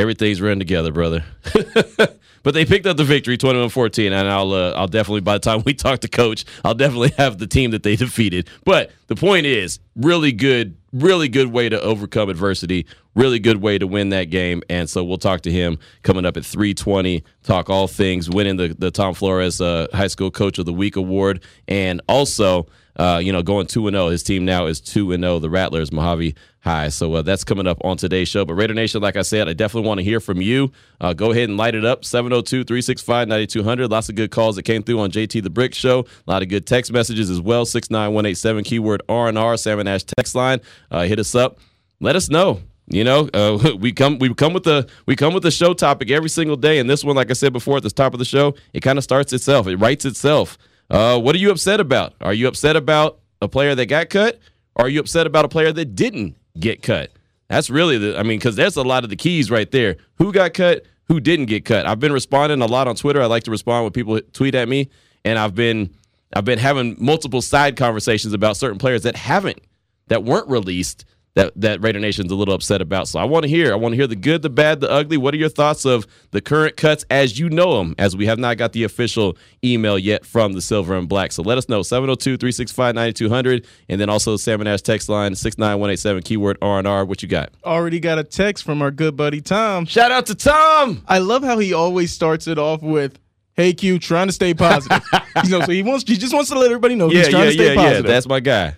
Everything's 0.01 0.41
running 0.41 0.59
together, 0.59 0.93
brother. 0.93 1.25
but 2.43 2.55
they 2.55 2.65
picked 2.65 2.87
up 2.87 2.97
the 2.97 3.05
victory 3.05 3.37
21-14 3.37 4.13
and 4.13 4.29
I'll 4.29 4.53
uh, 4.53 4.73
I'll 4.73 4.89
definitely 4.89 5.21
by 5.21 5.35
the 5.35 5.41
time 5.41 5.63
we 5.65 5.75
talk 5.75 6.01
to 6.01 6.09
coach, 6.09 6.47
I'll 6.65 6.75
definitely 6.75 7.11
have 7.19 7.39
the 7.39 7.47
team 7.47 7.73
that 7.73 7.83
they 7.83 7.97
defeated. 8.07 8.49
But 8.65 8.91
the 9.09 9.15
point 9.15 9.45
is, 9.45 9.79
really 9.95 10.33
good 10.33 10.77
really 10.93 11.29
good 11.29 11.49
way 11.49 11.69
to 11.69 11.81
overcome 11.81 12.29
adversity, 12.29 12.87
really 13.15 13.39
good 13.39 13.59
way 13.59 13.79
to 13.79 13.87
win 13.87 14.09
that 14.11 14.25
game. 14.25 14.63
And 14.69 14.89
so 14.89 15.05
we'll 15.05 15.19
talk 15.19 15.43
to 15.43 15.53
him 15.53 15.79
coming 16.03 16.25
up 16.25 16.37
at 16.37 16.45
320, 16.45 17.23
talk 17.43 17.71
all 17.71 17.87
things 17.87 18.29
winning 18.29 18.57
the 18.57 18.75
the 18.79 18.91
Tom 18.91 19.15
Flores 19.15 19.61
uh, 19.61 19.87
High 19.93 20.09
School 20.09 20.31
Coach 20.31 20.59
of 20.59 20.67
the 20.67 20.73
Week 20.73 20.97
award 20.97 21.45
and 21.69 22.01
also 22.09 22.67
uh, 22.97 23.21
you 23.23 23.33
know, 23.33 23.43
going 23.43 23.67
2 23.67 23.87
and 23.89 23.95
0. 23.95 24.09
His 24.09 24.23
team 24.23 24.45
now 24.45 24.67
is 24.67 24.81
2 24.81 25.13
and 25.13 25.23
0, 25.23 25.39
the 25.39 25.51
Rattlers, 25.51 25.93
Mojave 25.93 26.35
High. 26.61 26.89
So 26.89 27.15
uh, 27.15 27.23
that's 27.23 27.45
coming 27.45 27.67
up 27.67 27.79
on 27.85 27.97
today's 27.97 28.29
show. 28.29 28.45
But 28.45 28.55
Raider 28.55 28.75
Nation, 28.75 29.01
like 29.01 29.17
I 29.17 29.23
said, 29.23 29.49
I 29.49 29.55
definitely 29.55 29.89
want 29.89 29.99
to 29.99 30.05
hear 30.05 30.21
from 30.21 30.43
you. 30.43 30.73
Uh, 31.01 31.15
go 31.15 31.31
ahead 31.31 31.49
and 31.49 31.57
light 31.57 31.75
it 31.75 31.85
up 31.85 32.05
702 32.05 32.65
365 32.65 33.29
9200. 33.29 33.91
Lots 33.91 34.09
of 34.09 34.15
good 34.15 34.31
calls 34.31 34.57
that 34.57 34.65
came 34.65 34.83
through 34.83 35.01
on 35.01 35.11
JT 35.11 35.43
the 35.43 35.51
Brick 35.51 35.75
Show. 35.75 36.01
A 36.27 36.31
lot 36.31 36.43
of 36.43 36.49
good 36.49 36.67
text 36.67 36.93
messages 36.93 37.31
as 37.31 37.41
well. 37.41 37.65
69187, 37.65 38.65
keyword 38.65 39.03
R&R, 39.09 39.57
Salmon 39.57 39.89
Ash 39.89 40.05
text 40.05 40.35
line. 40.35 40.61
Uh, 40.91 41.03
hit 41.05 41.19
us 41.19 41.35
up. 41.35 41.59
Let 42.01 42.17
us 42.17 42.29
know. 42.29 42.61
You 42.91 43.05
know, 43.05 43.31
uh, 43.33 43.75
we 43.79 43.93
come 43.93 44.19
we 44.19 44.35
come 44.35 44.53
with 44.53 44.65
the 44.65 44.89
we 45.07 45.17
come 45.17 45.33
with 45.33 45.45
the 45.45 45.51
show 45.51 45.73
topic 45.75 46.11
every 46.11 46.29
single 46.29 46.57
day, 46.57 46.79
and 46.79 46.91
this 46.91 47.05
one, 47.05 47.17
like 47.17 47.31
I 47.31 47.35
said 47.35 47.53
before 47.53 47.77
at 47.77 47.85
the 47.85 47.91
top 47.91 48.13
of 48.13 48.19
the 48.19 48.25
show, 48.25 48.55
it 48.75 48.81
kind 48.81 48.99
of 48.99 49.05
starts 49.05 49.33
itself. 49.33 49.67
It 49.69 49.77
writes 49.77 50.05
itself. 50.05 50.59
Uh, 50.91 51.19
what 51.19 51.35
are 51.35 51.39
you 51.39 51.51
upset 51.51 51.81
about? 51.81 52.15
Are 52.21 52.35
you 52.35 52.49
upset 52.49 52.77
about 52.77 53.21
a 53.41 53.49
player 53.49 53.75
that 53.75 53.87
got 53.87 54.11
cut? 54.11 54.41
Or 54.75 54.87
are 54.87 54.89
you 54.89 55.01
upset 55.01 55.27
about 55.27 55.45
a 55.45 55.49
player 55.49 55.73
that 55.73 55.95
didn't 55.95 56.37
get 56.59 56.83
cut? 56.83 57.13
That's 57.49 57.71
really 57.71 57.99
the. 57.99 58.19
I 58.19 58.23
mean, 58.23 58.39
because 58.39 58.57
there's 58.57 58.77
a 58.77 58.83
lot 58.83 59.05
of 59.05 59.11
the 59.11 59.17
keys 59.17 59.51
right 59.51 59.71
there. 59.71 59.97
Who 60.17 60.33
got 60.33 60.55
cut? 60.55 60.85
Who 61.07 61.21
didn't 61.21 61.47
get 61.47 61.65
cut? 61.65 61.87
I've 61.87 61.99
been 61.99 62.13
responding 62.13 62.63
a 62.63 62.67
lot 62.67 62.87
on 62.87 62.95
Twitter. 62.95 63.21
I 63.21 63.27
like 63.27 63.43
to 63.45 63.51
respond 63.51 63.85
when 63.85 63.93
people 63.93 64.21
tweet 64.33 64.55
at 64.55 64.69
me, 64.69 64.89
and 65.25 65.39
I've 65.39 65.55
been 65.55 65.95
I've 66.33 66.45
been 66.45 66.61
having 66.61 66.97
multiple 66.99 67.43
side 67.43 67.77
conversations 67.77 68.33
about 68.33 68.57
certain 68.57 68.79
players 68.79 69.03
that 69.03 69.17
haven't 69.17 69.61
that 70.07 70.23
weren't 70.23 70.49
released 70.49 71.05
that 71.35 71.53
that 71.57 71.81
Raider 71.83 72.01
Nation's 72.01 72.33
a 72.33 72.35
little 72.35 72.55
upset 72.55 72.81
about. 72.81 73.09
So 73.09 73.19
I 73.21 73.25
want 73.25 73.45
to 73.45 73.49
hear. 73.49 73.73
I 73.73 73.77
want 73.77 73.93
to 73.93 73.97
hear 73.97 74.07
the 74.07 74.17
good, 74.17 74.43
the 74.43 74.51
bad, 74.51 74.81
the 74.81 74.91
ugly. 74.91 75.17
What 75.17 75.33
are 75.35 75.37
your 75.37 75.49
thoughts 75.49 75.85
of 75.85 76.07
the 76.33 76.41
current 76.41 76.77
cuts 76.77 77.05
as 77.11 77.39
you 77.39 77.49
know 77.49 77.79
them? 77.79 77.95
As 77.99 78.17
we 78.17 78.27
have 78.27 78.39
not 78.39 78.57
got 78.57 78.73
the 78.73 78.85
official 78.85 79.37
email 79.65 79.99
yet 79.99 80.27
from 80.27 80.55
the 80.55 80.61
Silver 80.61 80.97
and 80.97 81.09
Black. 81.09 81.33
So 81.33 81.43
let 81.43 81.57
us 81.59 81.69
know 81.69 81.81
702-365-9200 81.81 83.65
and 83.89 84.01
then 84.01 84.09
also 84.09 84.37
Salmon 84.37 84.67
Ash 84.67 84.83
text 84.83 85.09
line 85.09 85.35
69187 85.35 86.23
keyword 86.23 86.59
R&R. 86.61 87.05
What 87.05 87.23
you 87.23 87.29
got? 87.29 87.51
Already 87.65 88.01
got 88.01 88.19
a 88.19 88.25
text 88.25 88.65
from 88.65 88.83
our 88.83 88.91
good 88.91 89.17
buddy 89.17 89.41
Tom. 89.41 89.85
Shout 89.87 90.11
out 90.11 90.27
to 90.27 90.35
Tom. 90.35 91.03
I 91.07 91.19
love 91.19 91.43
how 91.43 91.59
he 91.59 91.73
always 91.73 92.13
starts 92.13 92.47
it 92.49 92.59
off 92.59 92.83
with, 92.83 93.19
"Hey 93.55 93.73
Q, 93.73 93.99
trying 93.99 94.27
to 94.27 94.33
stay 94.33 94.55
positive." 94.55 95.03
you 95.45 95.51
know, 95.51 95.61
so 95.61 95.71
he 95.73 95.83
wants 95.83 96.05
he 96.07 96.17
just 96.17 96.35
wants 96.35 96.51
to 96.51 96.59
let 96.59 96.67
everybody 96.67 96.95
know 96.95 97.11
Yeah, 97.11 97.19
he's 97.19 97.29
trying 97.29 97.43
yeah, 97.43 97.51
to 97.51 97.53
stay 97.53 97.75
yeah, 97.75 97.91
yeah. 97.93 98.01
That's 98.01 98.27
my 98.27 98.41
guy. 98.41 98.75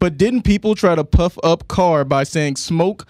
But 0.00 0.16
didn't 0.18 0.42
people 0.42 0.74
try 0.74 0.94
to 0.96 1.04
puff 1.04 1.38
up 1.44 1.68
Carr 1.68 2.04
by 2.04 2.24
saying 2.24 2.56
smoke? 2.56 3.06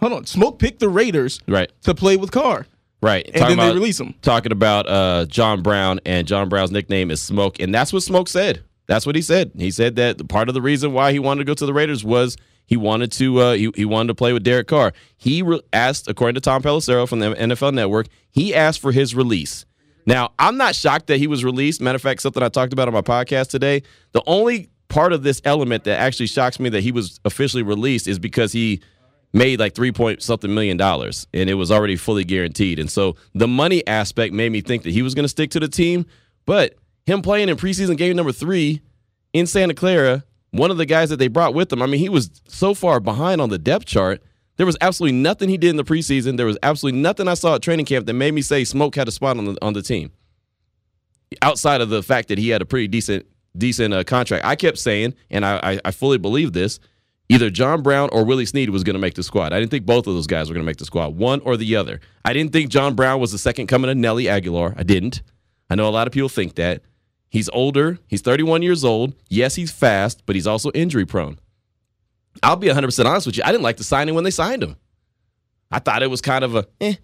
Hold 0.00 0.12
on, 0.12 0.26
smoke 0.26 0.58
picked 0.58 0.78
the 0.80 0.88
Raiders 0.88 1.40
Right. 1.48 1.70
to 1.82 1.94
play 1.94 2.16
with 2.16 2.30
Carr. 2.30 2.66
Right. 3.02 3.28
And 3.34 3.44
then 3.44 3.58
they 3.58 3.72
release 3.74 3.98
him. 4.00 4.14
Talking 4.22 4.52
about 4.52 4.88
uh, 4.88 5.26
John 5.26 5.62
Brown, 5.62 6.00
and 6.06 6.26
John 6.26 6.48
Brown's 6.48 6.70
nickname 6.70 7.10
is 7.10 7.20
Smoke. 7.20 7.60
And 7.60 7.74
that's 7.74 7.92
what 7.92 8.02
Smoke 8.02 8.28
said. 8.28 8.62
That's 8.86 9.04
what 9.04 9.16
he 9.16 9.22
said. 9.22 9.52
He 9.56 9.70
said 9.70 9.96
that 9.96 10.28
part 10.28 10.48
of 10.48 10.54
the 10.54 10.62
reason 10.62 10.92
why 10.92 11.12
he 11.12 11.18
wanted 11.18 11.40
to 11.40 11.44
go 11.44 11.54
to 11.54 11.66
the 11.66 11.74
Raiders 11.74 12.04
was 12.04 12.36
he 12.66 12.76
wanted 12.76 13.12
to 13.12 13.38
uh, 13.40 13.52
he, 13.54 13.70
he 13.74 13.84
wanted 13.84 14.08
to 14.08 14.14
play 14.14 14.32
with 14.32 14.44
Derek 14.44 14.68
Carr. 14.68 14.92
He 15.16 15.42
re- 15.42 15.60
asked, 15.72 16.08
according 16.08 16.34
to 16.36 16.40
Tom 16.40 16.62
Pelissero 16.62 17.08
from 17.08 17.18
the 17.20 17.34
NFL 17.34 17.74
Network, 17.74 18.06
he 18.30 18.54
asked 18.54 18.80
for 18.80 18.92
his 18.92 19.14
release. 19.14 19.66
Now, 20.06 20.32
I'm 20.38 20.56
not 20.56 20.74
shocked 20.74 21.08
that 21.08 21.18
he 21.18 21.26
was 21.26 21.44
released. 21.44 21.80
Matter 21.80 21.96
of 21.96 22.02
fact, 22.02 22.22
something 22.22 22.42
I 22.42 22.48
talked 22.48 22.72
about 22.72 22.86
on 22.88 22.94
my 22.94 23.02
podcast 23.02 23.50
today. 23.50 23.82
The 24.12 24.22
only 24.26 24.70
part 24.88 25.12
of 25.12 25.22
this 25.22 25.40
element 25.44 25.84
that 25.84 25.98
actually 25.98 26.26
shocks 26.26 26.60
me 26.60 26.68
that 26.70 26.82
he 26.82 26.92
was 26.92 27.20
officially 27.24 27.62
released 27.62 28.06
is 28.06 28.18
because 28.18 28.52
he 28.52 28.80
made 29.32 29.60
like 29.60 29.74
three 29.74 29.92
point 29.92 30.22
something 30.22 30.52
million 30.54 30.76
dollars 30.76 31.26
and 31.34 31.50
it 31.50 31.54
was 31.54 31.70
already 31.70 31.96
fully 31.96 32.24
guaranteed. 32.24 32.78
And 32.78 32.90
so 32.90 33.16
the 33.34 33.48
money 33.48 33.86
aspect 33.86 34.32
made 34.32 34.50
me 34.50 34.60
think 34.60 34.82
that 34.84 34.92
he 34.92 35.02
was 35.02 35.14
going 35.14 35.24
to 35.24 35.28
stick 35.28 35.50
to 35.50 35.60
the 35.60 35.68
team. 35.68 36.06
But 36.46 36.74
him 37.06 37.22
playing 37.22 37.48
in 37.48 37.56
preseason 37.56 37.96
game 37.96 38.16
number 38.16 38.32
three 38.32 38.80
in 39.32 39.46
Santa 39.46 39.74
Clara, 39.74 40.24
one 40.50 40.70
of 40.70 40.78
the 40.78 40.86
guys 40.86 41.10
that 41.10 41.18
they 41.18 41.28
brought 41.28 41.54
with 41.54 41.68
them, 41.68 41.82
I 41.82 41.86
mean, 41.86 42.00
he 42.00 42.08
was 42.08 42.30
so 42.48 42.72
far 42.72 43.00
behind 43.00 43.40
on 43.40 43.50
the 43.50 43.58
depth 43.58 43.86
chart. 43.86 44.22
There 44.56 44.66
was 44.66 44.76
absolutely 44.80 45.18
nothing 45.18 45.50
he 45.50 45.58
did 45.58 45.70
in 45.70 45.76
the 45.76 45.84
preseason. 45.84 46.38
There 46.38 46.46
was 46.46 46.56
absolutely 46.62 47.00
nothing 47.00 47.28
I 47.28 47.34
saw 47.34 47.56
at 47.56 47.62
training 47.62 47.84
camp 47.84 48.06
that 48.06 48.14
made 48.14 48.32
me 48.32 48.40
say 48.40 48.64
Smoke 48.64 48.94
had 48.96 49.06
a 49.06 49.10
spot 49.10 49.36
on 49.36 49.44
the 49.44 49.58
on 49.60 49.74
the 49.74 49.82
team. 49.82 50.12
Outside 51.42 51.80
of 51.82 51.90
the 51.90 52.02
fact 52.02 52.28
that 52.28 52.38
he 52.38 52.48
had 52.48 52.62
a 52.62 52.64
pretty 52.64 52.88
decent 52.88 53.26
decent 53.58 53.94
uh, 53.94 54.04
contract, 54.04 54.44
I 54.44 54.56
kept 54.56 54.78
saying, 54.78 55.14
and 55.30 55.44
I, 55.44 55.80
I, 55.84 55.90
fully 55.90 56.18
believe 56.18 56.52
this: 56.52 56.78
either 57.28 57.50
John 57.50 57.82
Brown 57.82 58.08
or 58.12 58.24
Willie 58.24 58.46
Snead 58.46 58.70
was 58.70 58.84
going 58.84 58.94
to 58.94 59.00
make 59.00 59.14
the 59.14 59.22
squad. 59.22 59.52
I 59.52 59.60
didn't 59.60 59.70
think 59.70 59.86
both 59.86 60.06
of 60.06 60.14
those 60.14 60.26
guys 60.26 60.48
were 60.48 60.54
going 60.54 60.64
to 60.64 60.70
make 60.70 60.76
the 60.76 60.84
squad, 60.84 61.16
one 61.16 61.40
or 61.40 61.56
the 61.56 61.76
other. 61.76 62.00
I 62.24 62.32
didn't 62.32 62.52
think 62.52 62.70
John 62.70 62.94
Brown 62.94 63.20
was 63.20 63.32
the 63.32 63.38
second 63.38 63.66
coming 63.66 63.90
of 63.90 63.96
Nelly 63.96 64.24
Agholor. 64.24 64.74
I 64.76 64.82
didn't. 64.82 65.22
I 65.68 65.74
know 65.74 65.88
a 65.88 65.90
lot 65.90 66.06
of 66.06 66.12
people 66.12 66.28
think 66.28 66.56
that. 66.56 66.82
He's 67.28 67.48
older. 67.50 67.98
He's 68.06 68.22
31 68.22 68.62
years 68.62 68.84
old. 68.84 69.12
Yes, 69.28 69.56
he's 69.56 69.70
fast, 69.70 70.22
but 70.26 70.36
he's 70.36 70.46
also 70.46 70.70
injury 70.70 71.04
prone. 71.04 71.38
I'll 72.42 72.56
be 72.56 72.68
100% 72.68 73.04
honest 73.04 73.26
with 73.26 73.36
you. 73.36 73.42
I 73.44 73.50
didn't 73.50 73.64
like 73.64 73.76
the 73.76 73.84
signing 73.84 74.14
when 74.14 74.24
they 74.24 74.30
signed 74.30 74.62
him. 74.62 74.76
I 75.70 75.80
thought 75.80 76.02
it 76.02 76.10
was 76.10 76.20
kind 76.20 76.44
of 76.44 76.54
a, 76.54 76.66
eh, 76.80 76.94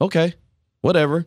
okay, 0.00 0.34
whatever. 0.80 1.26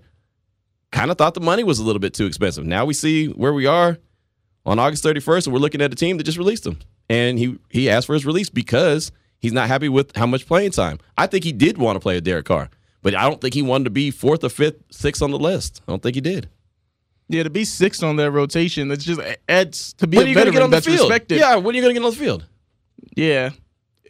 Kind 0.91 1.12
of 1.12 1.17
thought 1.17 1.34
the 1.34 1.41
money 1.41 1.63
was 1.63 1.79
a 1.79 1.84
little 1.84 2.00
bit 2.00 2.13
too 2.13 2.25
expensive. 2.25 2.65
Now 2.65 2.86
we 2.86 2.93
see 2.93 3.27
where 3.27 3.53
we 3.53 3.65
are 3.65 3.98
on 4.67 4.77
August 4.77 5.03
31st, 5.03 5.47
and 5.47 5.53
we're 5.53 5.59
looking 5.59 5.81
at 5.81 5.91
a 5.91 5.95
team 5.95 6.17
that 6.17 6.24
just 6.25 6.38
released 6.38 6.67
him. 6.67 6.77
And 7.09 7.39
he, 7.39 7.57
he 7.69 7.89
asked 7.89 8.05
for 8.05 8.13
his 8.13 8.25
release 8.25 8.50
because 8.50 9.12
he's 9.39 9.53
not 9.53 9.67
happy 9.69 9.89
with 9.89 10.15
how 10.15 10.27
much 10.27 10.45
playing 10.45 10.71
time. 10.71 11.00
I 11.17 11.25
think 11.25 11.43
he 11.45 11.53
did 11.53 11.77
want 11.77 11.95
to 11.95 12.00
play 12.01 12.15
with 12.15 12.25
Derek 12.25 12.45
Carr, 12.45 12.69
but 13.01 13.15
I 13.15 13.24
don't 13.24 13.39
think 13.41 13.53
he 13.53 13.62
wanted 13.62 13.86
to 13.86 13.89
be 13.89 14.12
fourth 14.12 14.43
or 14.43 14.50
fifth, 14.50 14.75
sixth 14.91 15.21
on 15.24 15.31
the 15.31 15.39
list. 15.39 15.81
I 15.88 15.91
don't 15.91 16.03
think 16.03 16.15
he 16.15 16.21
did. 16.21 16.50
Yeah, 17.29 17.43
to 17.43 17.50
be 17.50 17.65
sixth 17.65 18.03
on 18.03 18.17
that 18.17 18.31
rotation, 18.31 18.88
that's 18.89 19.03
just 19.03 19.19
adds 19.50 19.93
to 19.93 20.07
be 20.07 20.17
When 20.17 20.27
a 20.27 20.33
going 20.33 20.51
get 20.51 20.62
on 20.62 20.69
the 20.69 20.75
that's 20.77 20.86
field? 20.86 21.00
respected. 21.09 21.39
Yeah, 21.39 21.55
when 21.55 21.74
are 21.74 21.77
you 21.77 21.81
going 21.81 21.93
to 21.95 22.00
get 22.00 22.05
on 22.05 22.12
the 22.12 22.17
field? 22.17 22.45
Yeah. 23.15 23.50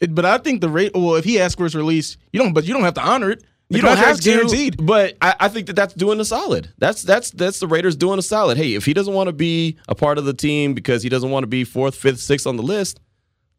It- 0.01 0.13
but 0.13 0.25
I 0.25 0.37
think 0.37 0.61
the 0.61 0.69
rate. 0.69 0.91
Well, 0.93 1.15
if 1.15 1.25
he 1.25 1.39
asks 1.39 1.55
for 1.55 1.63
his 1.63 1.75
release, 1.75 2.17
you 2.31 2.39
don't. 2.39 2.53
But 2.53 2.65
you 2.65 2.73
don't 2.73 2.83
have 2.83 2.93
to 2.95 3.01
honor 3.03 3.31
it. 3.31 3.43
The 3.69 3.77
you 3.77 3.81
don't 3.81 3.97
have 3.97 4.17
to, 4.17 4.23
guaranteed. 4.23 4.85
But 4.85 5.17
I, 5.21 5.35
I 5.41 5.47
think 5.49 5.67
that 5.67 5.75
that's 5.75 5.93
doing 5.93 6.19
a 6.19 6.25
solid. 6.25 6.71
That's 6.77 7.01
that's 7.01 7.31
that's 7.31 7.59
the 7.59 7.67
Raiders 7.67 7.97
doing 7.97 8.17
a 8.17 8.21
solid. 8.21 8.57
Hey, 8.57 8.75
if 8.75 8.85
he 8.85 8.93
doesn't 8.93 9.13
want 9.13 9.27
to 9.27 9.33
be 9.33 9.77
a 9.89 9.95
part 9.95 10.17
of 10.17 10.25
the 10.25 10.33
team 10.33 10.73
because 10.73 11.03
he 11.03 11.09
doesn't 11.09 11.29
want 11.29 11.43
to 11.43 11.47
be 11.47 11.65
fourth, 11.65 11.95
fifth, 11.95 12.19
sixth 12.19 12.47
on 12.47 12.55
the 12.55 12.63
list, 12.63 13.01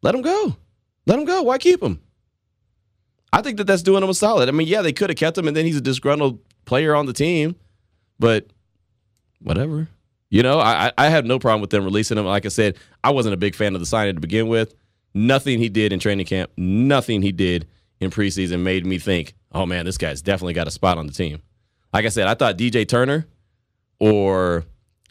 let 0.01 0.15
him 0.15 0.21
go. 0.21 0.55
Let 1.05 1.19
him 1.19 1.25
go. 1.25 1.43
Why 1.43 1.59
keep 1.59 1.81
him? 1.83 2.01
I 3.31 3.43
think 3.43 3.57
that 3.57 3.65
that's 3.65 3.83
doing 3.83 4.01
him 4.01 4.09
a 4.09 4.13
solid. 4.15 4.49
I 4.49 4.51
mean, 4.51 4.67
yeah, 4.67 4.81
they 4.81 4.93
could 4.93 5.11
have 5.11 5.17
kept 5.17 5.37
him, 5.37 5.47
and 5.47 5.55
then 5.55 5.65
he's 5.65 5.77
a 5.77 5.81
disgruntled 5.81 6.39
player 6.65 6.95
on 6.95 7.05
the 7.05 7.13
team, 7.13 7.55
but 8.17 8.47
whatever. 9.41 9.87
You 10.31 10.41
know, 10.41 10.59
I 10.59 10.87
I 10.87 10.91
I 10.97 11.09
have 11.09 11.25
no 11.25 11.37
problem 11.37 11.61
with 11.61 11.69
them 11.69 11.83
releasing 11.83 12.17
him. 12.17 12.25
Like 12.25 12.47
I 12.47 12.49
said, 12.49 12.77
I 13.03 13.11
wasn't 13.11 13.35
a 13.35 13.37
big 13.37 13.53
fan 13.53 13.75
of 13.75 13.79
the 13.79 13.85
signing 13.85 14.15
to 14.15 14.21
begin 14.21 14.47
with. 14.47 14.73
Nothing 15.13 15.59
he 15.59 15.69
did 15.69 15.93
in 15.93 15.99
training 15.99 16.25
camp, 16.25 16.51
nothing 16.57 17.21
he 17.21 17.31
did 17.31 17.67
in 17.99 18.11
preseason 18.11 18.61
made 18.61 18.85
me 18.85 18.97
think, 18.97 19.33
oh 19.51 19.65
man, 19.65 19.85
this 19.85 19.97
guy's 19.97 20.21
definitely 20.21 20.53
got 20.53 20.67
a 20.67 20.71
spot 20.71 20.97
on 20.97 21.07
the 21.07 21.13
team. 21.13 21.41
Like 21.93 22.05
I 22.05 22.09
said, 22.09 22.27
I 22.27 22.33
thought 22.33 22.57
DJ 22.57 22.87
Turner 22.87 23.27
or 23.99 24.63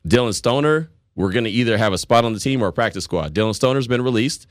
Dillon 0.06 0.32
Stoner 0.32 0.90
were 1.14 1.30
going 1.30 1.44
to 1.44 1.50
either 1.50 1.76
have 1.76 1.92
a 1.92 1.98
spot 1.98 2.24
on 2.24 2.32
the 2.32 2.40
team 2.40 2.62
or 2.62 2.68
a 2.68 2.72
practice 2.72 3.04
squad. 3.04 3.34
Dillon 3.34 3.54
Stoner's 3.54 3.88
been 3.88 4.02
released. 4.02 4.46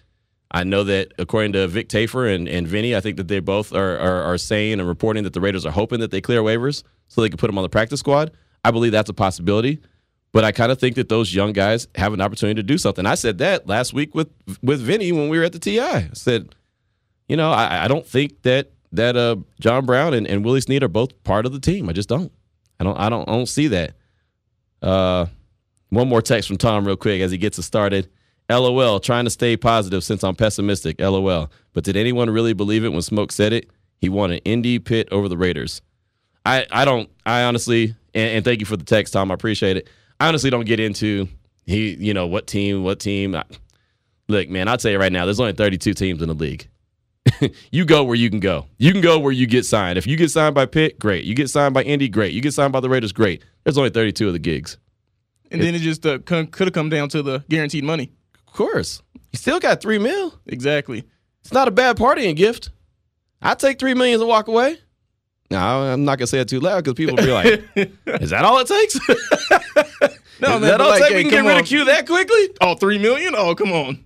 I 0.51 0.63
know 0.63 0.83
that 0.85 1.13
according 1.17 1.53
to 1.53 1.67
Vic 1.67 1.89
Tafur 1.89 2.33
and, 2.33 2.47
and 2.47 2.67
Vinny, 2.67 2.95
I 2.95 3.01
think 3.01 3.17
that 3.17 3.27
they 3.27 3.39
both 3.39 3.73
are, 3.73 3.97
are, 3.97 4.21
are 4.23 4.37
saying 4.37 4.79
and 4.79 4.87
reporting 4.87 5.23
that 5.23 5.33
the 5.33 5.41
Raiders 5.41 5.65
are 5.65 5.71
hoping 5.71 5.99
that 5.99 6.11
they 6.11 6.21
clear 6.21 6.41
waivers 6.41 6.83
so 7.07 7.21
they 7.21 7.29
can 7.29 7.37
put 7.37 7.47
them 7.47 7.57
on 7.57 7.63
the 7.63 7.69
practice 7.69 7.99
squad. 7.99 8.31
I 8.63 8.71
believe 8.71 8.91
that's 8.91 9.09
a 9.09 9.13
possibility. 9.13 9.79
But 10.33 10.43
I 10.43 10.51
kind 10.51 10.71
of 10.71 10.79
think 10.79 10.95
that 10.95 11.09
those 11.09 11.33
young 11.33 11.53
guys 11.53 11.87
have 11.95 12.13
an 12.13 12.21
opportunity 12.21 12.61
to 12.61 12.63
do 12.63 12.77
something. 12.77 13.05
I 13.05 13.15
said 13.15 13.37
that 13.39 13.65
last 13.65 13.93
week 13.93 14.13
with 14.13 14.29
with 14.61 14.81
Vinny 14.81 15.11
when 15.11 15.29
we 15.29 15.37
were 15.39 15.45
at 15.45 15.53
the 15.53 15.59
TI. 15.59 15.79
I 15.79 16.09
said, 16.13 16.53
you 17.27 17.37
know, 17.37 17.51
I, 17.51 17.85
I 17.85 17.87
don't 17.87 18.05
think 18.05 18.41
that 18.43 18.71
that 18.93 19.17
uh, 19.17 19.37
John 19.59 19.85
Brown 19.85 20.13
and, 20.13 20.27
and 20.27 20.45
Willie 20.45 20.61
Snead 20.61 20.83
are 20.83 20.87
both 20.87 21.23
part 21.23 21.45
of 21.45 21.51
the 21.51 21.59
team. 21.59 21.89
I 21.89 21.93
just 21.93 22.09
don't. 22.09 22.31
I 22.79 22.83
don't. 22.83 22.97
I 22.97 23.09
don't. 23.09 23.27
I 23.27 23.33
don't 23.33 23.47
see 23.47 23.67
that. 23.67 23.95
Uh, 24.81 25.25
one 25.89 26.07
more 26.07 26.21
text 26.21 26.47
from 26.47 26.57
Tom, 26.57 26.85
real 26.85 26.97
quick, 26.97 27.21
as 27.21 27.31
he 27.31 27.37
gets 27.37 27.59
us 27.59 27.65
started. 27.65 28.09
LOL, 28.49 29.01
trying 29.01 29.25
to 29.25 29.29
stay 29.29 29.57
positive 29.57 30.03
since 30.03 30.23
I'm 30.23 30.35
pessimistic. 30.35 31.01
LOL. 31.01 31.51
But 31.73 31.83
did 31.83 31.97
anyone 31.97 32.29
really 32.29 32.53
believe 32.53 32.85
it 32.85 32.89
when 32.89 33.01
Smoke 33.01 33.31
said 33.31 33.51
it? 33.51 33.69
He 33.99 34.07
won 34.07 34.31
an 34.31 34.39
Indy 34.39 34.79
pit 34.79 35.09
over 35.11 35.27
the 35.27 35.37
Raiders. 35.37 35.81
I, 36.45 36.65
I 36.71 36.85
don't. 36.85 37.09
I 37.25 37.43
honestly, 37.43 37.95
and, 38.13 38.31
and 38.37 38.45
thank 38.45 38.61
you 38.61 38.65
for 38.65 38.77
the 38.77 38.85
text, 38.85 39.13
Tom. 39.13 39.31
I 39.31 39.33
appreciate 39.33 39.75
it. 39.75 39.89
I 40.19 40.29
honestly 40.29 40.49
don't 40.49 40.65
get 40.65 40.79
into 40.79 41.27
he, 41.65 41.95
you 41.95 42.13
know, 42.13 42.25
what 42.25 42.47
team, 42.47 42.83
what 42.83 42.99
team. 42.99 43.35
I, 43.35 43.43
look, 44.29 44.49
man, 44.49 44.67
I'll 44.67 44.77
tell 44.77 44.91
you 44.91 44.97
right 44.97 45.11
now, 45.11 45.25
there's 45.25 45.39
only 45.39 45.53
32 45.53 45.93
teams 45.93 46.21
in 46.21 46.29
the 46.29 46.33
league. 46.33 46.69
you 47.71 47.85
go 47.85 48.03
where 48.03 48.15
you 48.15 48.29
can 48.29 48.39
go. 48.39 48.65
You 48.77 48.91
can 48.91 49.01
go 49.01 49.19
where 49.19 49.31
you 49.31 49.47
get 49.47 49.65
signed. 49.65 49.97
If 49.97 50.07
you 50.07 50.15
get 50.17 50.31
signed 50.31 50.55
by 50.55 50.65
Pitt, 50.65 50.99
great. 50.99 51.25
You 51.25 51.33
get 51.35 51.49
signed 51.49 51.73
by 51.73 51.83
Indy, 51.83 52.09
great. 52.09 52.33
You 52.33 52.41
get 52.41 52.53
signed 52.53 52.73
by 52.73 52.79
the 52.79 52.89
Raiders, 52.89 53.11
great. 53.11 53.43
There's 53.63 53.77
only 53.77 53.89
32 53.89 54.27
of 54.27 54.33
the 54.33 54.39
gigs. 54.39 54.77
And 55.51 55.61
then 55.61 55.75
it 55.75 55.79
just 55.79 56.05
uh, 56.05 56.19
could 56.19 56.53
have 56.59 56.73
come 56.73 56.89
down 56.89 57.09
to 57.09 57.21
the 57.23 57.43
guaranteed 57.49 57.83
money. 57.83 58.11
Of 58.47 58.53
course. 58.53 59.01
You 59.31 59.37
still 59.37 59.59
got 59.59 59.81
three 59.81 59.97
mil. 59.99 60.33
Exactly. 60.45 61.03
It's 61.41 61.53
not 61.53 61.67
a 61.67 61.71
bad 61.71 61.97
partying 61.97 62.35
gift. 62.35 62.69
I 63.41 63.53
take 63.55 63.79
three 63.79 63.93
millions 63.93 64.21
and 64.21 64.27
walk 64.27 64.47
away. 64.47 64.77
No, 65.49 65.57
I'm 65.57 66.03
not 66.03 66.17
gonna 66.17 66.27
say 66.27 66.39
it 66.39 66.49
too 66.49 66.59
loud 66.59 66.83
because 66.83 66.95
people 66.95 67.15
will 67.15 67.23
be 67.23 67.31
like, 67.31 67.63
"Is 68.21 68.31
that 68.31 68.43
all 68.43 68.59
it 68.59 68.67
takes? 68.67 68.99
No, 70.39 70.49
man, 70.49 70.61
that 70.61 70.81
all 70.81 70.89
like, 70.89 70.99
takes? 71.01 71.11
hey, 71.13 71.17
We 71.17 71.23
can 71.23 71.31
get 71.31 71.45
rid 71.47 71.53
on. 71.55 71.61
of 71.61 71.65
Q 71.65 71.85
that 71.85 72.05
quickly?" 72.05 72.49
Oh, 72.61 72.75
three 72.75 72.99
million? 72.99 73.33
Oh, 73.35 73.55
come 73.55 73.71
on. 73.71 74.03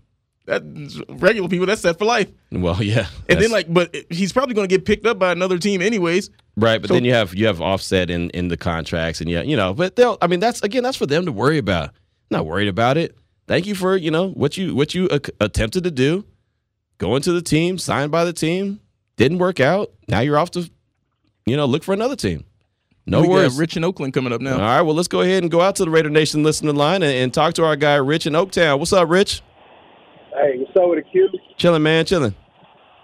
That 0.51 1.05
regular 1.21 1.47
people, 1.47 1.65
that's 1.65 1.79
set 1.81 1.97
for 1.97 2.03
life. 2.03 2.29
Well, 2.51 2.83
yeah. 2.83 3.07
And 3.29 3.39
then 3.39 3.51
like, 3.51 3.73
but 3.73 3.95
he's 4.09 4.33
probably 4.33 4.53
going 4.53 4.67
to 4.67 4.75
get 4.75 4.85
picked 4.85 5.05
up 5.05 5.17
by 5.17 5.31
another 5.31 5.57
team 5.57 5.81
anyways. 5.81 6.29
right, 6.57 6.81
but 6.81 6.89
so- 6.89 6.93
then 6.93 7.05
you 7.05 7.13
have 7.13 7.33
you 7.33 7.45
have 7.47 7.61
offset 7.61 8.09
in 8.09 8.29
in 8.31 8.49
the 8.49 8.57
contracts, 8.57 9.21
and 9.21 9.29
yeah, 9.29 9.43
you 9.43 9.55
know, 9.55 9.73
but 9.73 9.95
they'll. 9.95 10.17
I 10.21 10.27
mean, 10.27 10.41
that's 10.41 10.61
again, 10.61 10.83
that's 10.83 10.97
for 10.97 11.05
them 11.05 11.25
to 11.25 11.31
worry 11.31 11.57
about. 11.57 11.91
Not 12.29 12.45
worried 12.45 12.67
about 12.67 12.97
it. 12.97 13.15
Thank 13.47 13.65
you 13.65 13.75
for 13.75 13.95
you 13.95 14.11
know 14.11 14.27
what 14.31 14.57
you 14.57 14.75
what 14.75 14.93
you 14.93 15.07
ac- 15.09 15.31
attempted 15.39 15.85
to 15.85 15.91
do, 15.91 16.25
going 16.97 17.21
to 17.21 17.31
the 17.31 17.41
team, 17.41 17.77
signed 17.77 18.11
by 18.11 18.25
the 18.25 18.33
team, 18.33 18.81
didn't 19.15 19.37
work 19.37 19.61
out. 19.61 19.91
Now 20.09 20.19
you're 20.19 20.37
off 20.37 20.51
to, 20.51 20.69
you 21.45 21.55
know, 21.55 21.65
look 21.65 21.83
for 21.85 21.93
another 21.93 22.17
team. 22.17 22.43
No 23.05 23.21
we 23.21 23.29
worries. 23.29 23.53
got 23.53 23.59
Rich 23.59 23.77
in 23.77 23.83
Oakland 23.85 24.13
coming 24.13 24.31
up 24.33 24.41
now. 24.41 24.53
All 24.55 24.59
right, 24.59 24.81
well, 24.81 24.95
let's 24.95 25.07
go 25.07 25.21
ahead 25.21 25.43
and 25.43 25.51
go 25.51 25.61
out 25.61 25.77
to 25.77 25.85
the 25.85 25.89
Raider 25.89 26.09
Nation 26.09 26.43
listening 26.43 26.75
line 26.75 27.01
and, 27.03 27.11
and 27.13 27.33
talk 27.33 27.53
to 27.55 27.63
our 27.63 27.75
guy 27.77 27.95
Rich 27.95 28.27
in 28.27 28.33
Oaktown. 28.33 28.77
What's 28.79 28.93
up, 28.93 29.09
Rich? 29.09 29.41
Hey, 30.33 30.59
what's 30.59 30.71
up 30.77 30.87
with 30.87 31.03
the 31.03 31.09
Q? 31.11 31.27
Chilling, 31.57 31.83
man, 31.83 32.05
chilling. 32.05 32.33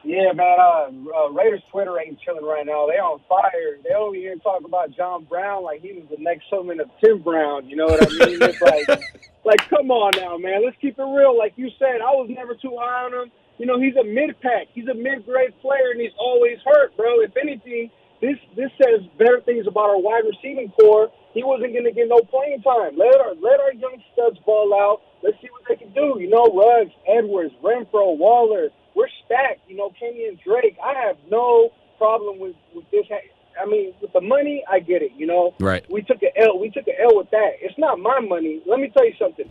Yeah, 0.06 0.32
man. 0.32 0.56
Uh, 0.60 0.88
uh, 0.88 1.30
Raiders 1.32 1.62
Twitter 1.70 2.00
ain't 2.00 2.18
chilling 2.22 2.46
right 2.46 2.66
now. 2.66 2.88
They 2.88 2.96
on 2.96 3.20
fire. 3.28 3.76
They 3.84 3.94
over 3.94 4.16
here 4.16 4.34
talk 4.38 4.64
about 4.64 4.96
John 4.96 5.26
Brown 5.26 5.64
like 5.64 5.82
he 5.82 5.92
was 5.92 6.08
the 6.10 6.24
next 6.24 6.48
showman 6.50 6.80
of 6.80 6.88
Tim 7.04 7.22
Brown. 7.22 7.68
You 7.68 7.76
know 7.76 7.86
what 7.88 8.00
I 8.00 8.26
mean? 8.26 8.42
it's 8.42 8.62
like, 8.62 8.88
like, 9.44 9.70
come 9.70 9.92
on 9.92 10.14
now, 10.16 10.38
man. 10.38 10.64
Let's 10.64 10.78
keep 10.80 10.98
it 10.98 11.04
real. 11.04 11.38
Like 11.38 11.52
you 11.58 11.68
said, 11.78 12.00
I 12.00 12.16
was 12.16 12.30
never 12.32 12.56
too 12.56 12.78
high 12.80 13.12
on 13.12 13.14
him. 13.14 13.32
You 13.58 13.66
know, 13.66 13.78
he's 13.78 13.98
a 13.98 14.06
mid 14.06 14.40
pack. 14.40 14.68
He's 14.72 14.88
a 14.88 14.96
mid 14.96 15.26
grade 15.26 15.52
player, 15.60 15.92
and 15.92 16.00
he's 16.00 16.16
always 16.18 16.60
hurt, 16.64 16.96
bro. 16.96 17.20
If 17.20 17.36
anything, 17.36 17.92
this 18.22 18.38
this 18.56 18.72
says 18.82 19.06
better 19.18 19.42
things 19.46 19.68
about 19.68 19.90
our 19.90 20.00
wide 20.00 20.24
receiving 20.26 20.70
core. 20.80 21.10
He 21.34 21.44
wasn't 21.44 21.74
going 21.74 21.86
to 21.86 21.92
get 21.92 22.08
no 22.10 22.20
playing 22.22 22.62
time. 22.64 22.98
Let 22.98 23.20
our 23.22 23.36
let 23.36 23.60
our 23.60 23.74
young 23.74 24.02
studs 24.14 24.38
ball 24.46 24.74
out. 24.74 25.02
Let's 25.24 25.38
see 25.42 25.50
what 25.52 25.64
they 25.70 25.76
can 25.76 25.94
do. 25.94 26.18
You 26.20 26.30
know, 26.30 26.46
Ruggs, 26.50 26.92
Edwards, 27.08 27.54
Renfrow, 27.64 28.18
Waller. 28.18 28.70
We're 28.96 29.10
stacked. 29.26 29.70
You 29.70 29.78
know, 29.78 29.92
Kenyan 30.02 30.42
Drake. 30.44 30.78
I 30.84 30.94
have 31.06 31.18
no 31.30 31.70
problem 31.98 32.40
with 32.40 32.56
with 32.74 32.90
this. 32.92 33.06
I 33.62 33.66
mean, 33.66 33.94
with 34.02 34.14
the 34.14 34.22
money, 34.22 34.64
I 34.70 34.80
get 34.80 35.02
it. 35.02 35.12
You 35.16 35.28
know, 35.28 35.54
Right. 35.60 35.86
we 35.90 36.02
took 36.02 36.22
an 36.24 36.30
L. 36.38 36.60
We 36.60 36.70
took 36.70 36.88
an 36.88 36.96
L 37.00 37.18
with 37.18 37.30
that. 37.32 37.58
It's 37.62 37.78
not 37.78 38.00
my 38.00 38.20
money. 38.20 38.62
Let 38.66 38.80
me 38.80 38.90
tell 38.90 39.06
you 39.06 39.14
something. 39.20 39.50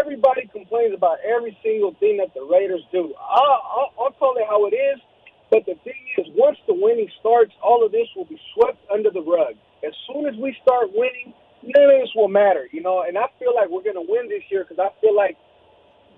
Everybody 0.00 0.48
complains 0.52 0.94
about 0.94 1.18
every 1.24 1.56
single 1.62 1.94
thing 2.00 2.16
that 2.16 2.34
the 2.34 2.42
Raiders 2.42 2.82
do. 2.90 3.14
I'll, 3.20 3.62
I'll, 3.70 3.92
I'll 4.00 4.10
call 4.12 4.34
it 4.36 4.44
how 4.48 4.66
it 4.66 4.74
is. 4.74 4.98
But 5.50 5.64
the 5.66 5.74
thing 5.84 6.00
is, 6.18 6.26
once 6.34 6.58
the 6.66 6.74
winning 6.74 7.08
starts, 7.20 7.52
all 7.62 7.84
of 7.84 7.92
this 7.92 8.08
will 8.16 8.24
be 8.24 8.40
swept 8.54 8.78
under 8.92 9.10
the 9.10 9.22
rug. 9.22 9.54
as 9.86 9.92
soon 10.10 10.26
as 10.26 10.34
we 10.36 10.56
start 10.62 10.88
winning, 10.92 11.32
none 11.62 11.84
of 11.84 12.00
this 12.00 12.10
will 12.16 12.28
matter, 12.28 12.68
you 12.72 12.82
know. 12.82 13.04
And 13.06 13.16
I 13.16 13.26
feel 13.38 13.54
like 13.54 13.68
we're 13.70 13.84
going 13.84 14.00
to 14.00 14.06
win 14.08 14.28
this 14.28 14.42
year 14.50 14.66
because 14.68 14.78
I 14.82 14.90
feel 15.00 15.14
like 15.14 15.36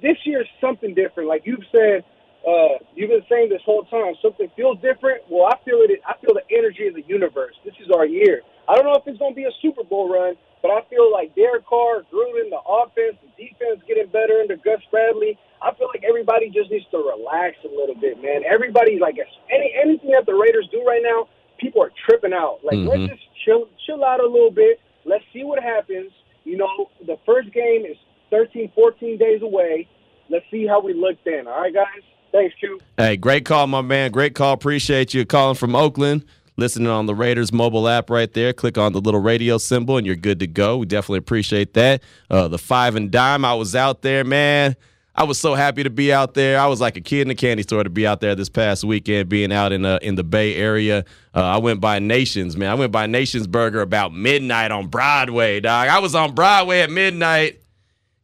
this 0.01 0.17
year 0.25 0.43
is 0.43 0.49
something 0.61 0.95
different. 0.95 1.29
Like 1.29 1.43
you've 1.45 1.65
said, 1.73 2.05
uh, 2.47 2.79
you've 2.95 3.11
been 3.11 3.27
saying 3.29 3.51
this 3.51 3.63
whole 3.65 3.85
time, 3.85 4.15
something 4.23 4.49
feels 4.57 4.81
different. 4.81 5.23
Well, 5.29 5.47
I 5.47 5.57
feel 5.65 5.83
it. 5.83 6.01
I 6.07 6.15
feel 6.25 6.35
the 6.35 6.47
energy 6.57 6.87
of 6.87 6.95
the 6.95 7.05
universe. 7.07 7.55
This 7.65 7.75
is 7.85 7.91
our 7.91 8.07
year. 8.07 8.43
I 8.69 8.75
don't 8.75 8.85
know 8.85 8.95
if 8.95 9.07
it's 9.07 9.19
going 9.19 9.33
to 9.33 9.37
be 9.37 9.45
a 9.45 9.55
Super 9.61 9.85
Bowl 9.85 10.09
run, 10.09 10.37
but 10.63 10.71
I 10.71 10.81
feel 10.91 11.11
like 11.13 11.35
Derek 11.35 11.67
Carr, 11.67 12.03
Gruden, 12.13 12.51
the 12.51 12.61
offense, 12.67 13.17
the 13.23 13.31
defense 13.37 13.81
getting 13.87 14.07
better 14.09 14.41
under 14.41 14.57
Gus 14.57 14.81
Bradley. 14.91 15.39
I 15.63 15.75
feel 15.75 15.89
like 15.93 16.05
everybody 16.09 16.51
just 16.51 16.71
needs 16.71 16.87
to 16.93 16.99
relax 16.99 17.57
a 17.65 17.69
little 17.69 17.95
bit, 17.95 18.23
man. 18.23 18.43
Everybody 18.45 18.99
like 18.99 19.17
any 19.51 19.75
anything 19.81 20.11
that 20.11 20.27
the 20.27 20.35
Raiders 20.35 20.69
do 20.71 20.85
right 20.85 21.03
now, 21.03 21.29
people 21.59 21.83
are 21.83 21.93
tripping 22.07 22.33
out. 22.33 22.61
Like 22.63 22.79
Mhm. 22.79 22.89
let's 22.89 23.13
just 23.13 23.23
chill 23.45 23.69
chill 23.87 24.05
out 24.05 24.21
a 24.21 24.27
little 24.27 24.51
bit. 24.51 24.81
Let's 25.05 25.25
see 25.33 25.45
what 25.45 25.63
happens. 25.63 26.13
You 26.45 26.57
know, 26.57 26.91
the 27.07 27.17
first 27.27 27.53
game 27.53 27.85
is 27.85 27.97
13, 28.31 28.71
14 28.75 29.17
days 29.19 29.43
away. 29.43 29.87
Let's 30.29 30.45
see 30.51 30.67
how 30.67 30.81
we 30.81 30.93
look 30.93 31.17
then. 31.25 31.47
All 31.49 31.61
right, 31.61 31.73
guys. 31.75 32.03
Thanks, 32.31 32.55
Q. 32.61 32.79
Hey, 32.99 33.17
great 33.17 33.47
call, 33.47 33.67
my 33.67 33.81
man. 33.81 34.11
Great 34.11 34.35
call. 34.35 34.53
Appreciate 34.53 35.15
you 35.15 35.25
calling 35.25 35.55
from 35.55 35.75
Oakland. 35.75 36.25
Listening 36.59 36.89
on 36.89 37.07
the 37.07 37.15
Raiders 37.15 37.53
mobile 37.53 37.87
app 37.87 38.11
right 38.11 38.33
there. 38.33 38.53
Click 38.53 38.77
on 38.77 38.93
the 38.93 39.01
little 39.01 39.21
radio 39.21 39.59
symbol 39.59 39.97
and 39.97 40.05
you're 40.05 40.17
good 40.17 40.41
to 40.41 40.49
go. 40.49 40.77
We 40.79 40.87
definitely 40.87 41.21
appreciate 41.21 41.75
that. 41.75 42.03
Uh, 42.29 42.49
the 42.49 42.59
five 42.59 42.97
and 42.97 43.13
dime, 43.13 43.45
I 43.45 43.55
was 43.55 43.77
out 43.77 44.03
there, 44.03 44.25
man. 44.25 44.75
I 45.15 45.23
was 45.23 45.39
so 45.39 45.55
happy 45.55 45.85
to 45.85 45.91
be 45.91 46.13
out 46.13 46.35
there. 46.35 46.59
I 46.59 46.67
was 46.67 46.81
like 46.81 46.97
a 46.97 47.01
kid 47.01 47.23
in 47.23 47.31
a 47.31 47.37
candy 47.37 47.63
store 47.63 47.85
to 47.85 47.91
be 47.91 48.09
out 48.09 48.21
there 48.21 48.35
this 48.35 48.49
past 48.49 48.83
weekend, 48.83 49.29
being 49.29 49.53
out 49.53 49.71
in 49.71 49.85
uh, 49.85 50.01
in 50.03 50.17
the 50.17 50.25
Bay 50.25 50.57
Area. 50.57 51.05
Uh, 51.33 51.43
I 51.43 51.59
went 51.59 51.81
by 51.81 52.01
Nations, 52.01 52.57
man. 52.57 52.71
I 52.71 52.75
went 52.75 52.91
by 52.91 53.07
Nations 53.07 53.47
Burger 53.47 53.81
about 53.81 54.13
midnight 54.13 54.73
on 54.73 54.89
Broadway, 54.89 55.61
dog. 55.61 55.87
I 55.89 56.01
was 56.01 56.17
on 56.17 56.35
Broadway 56.35 56.81
at 56.81 56.91
midnight, 56.91 57.61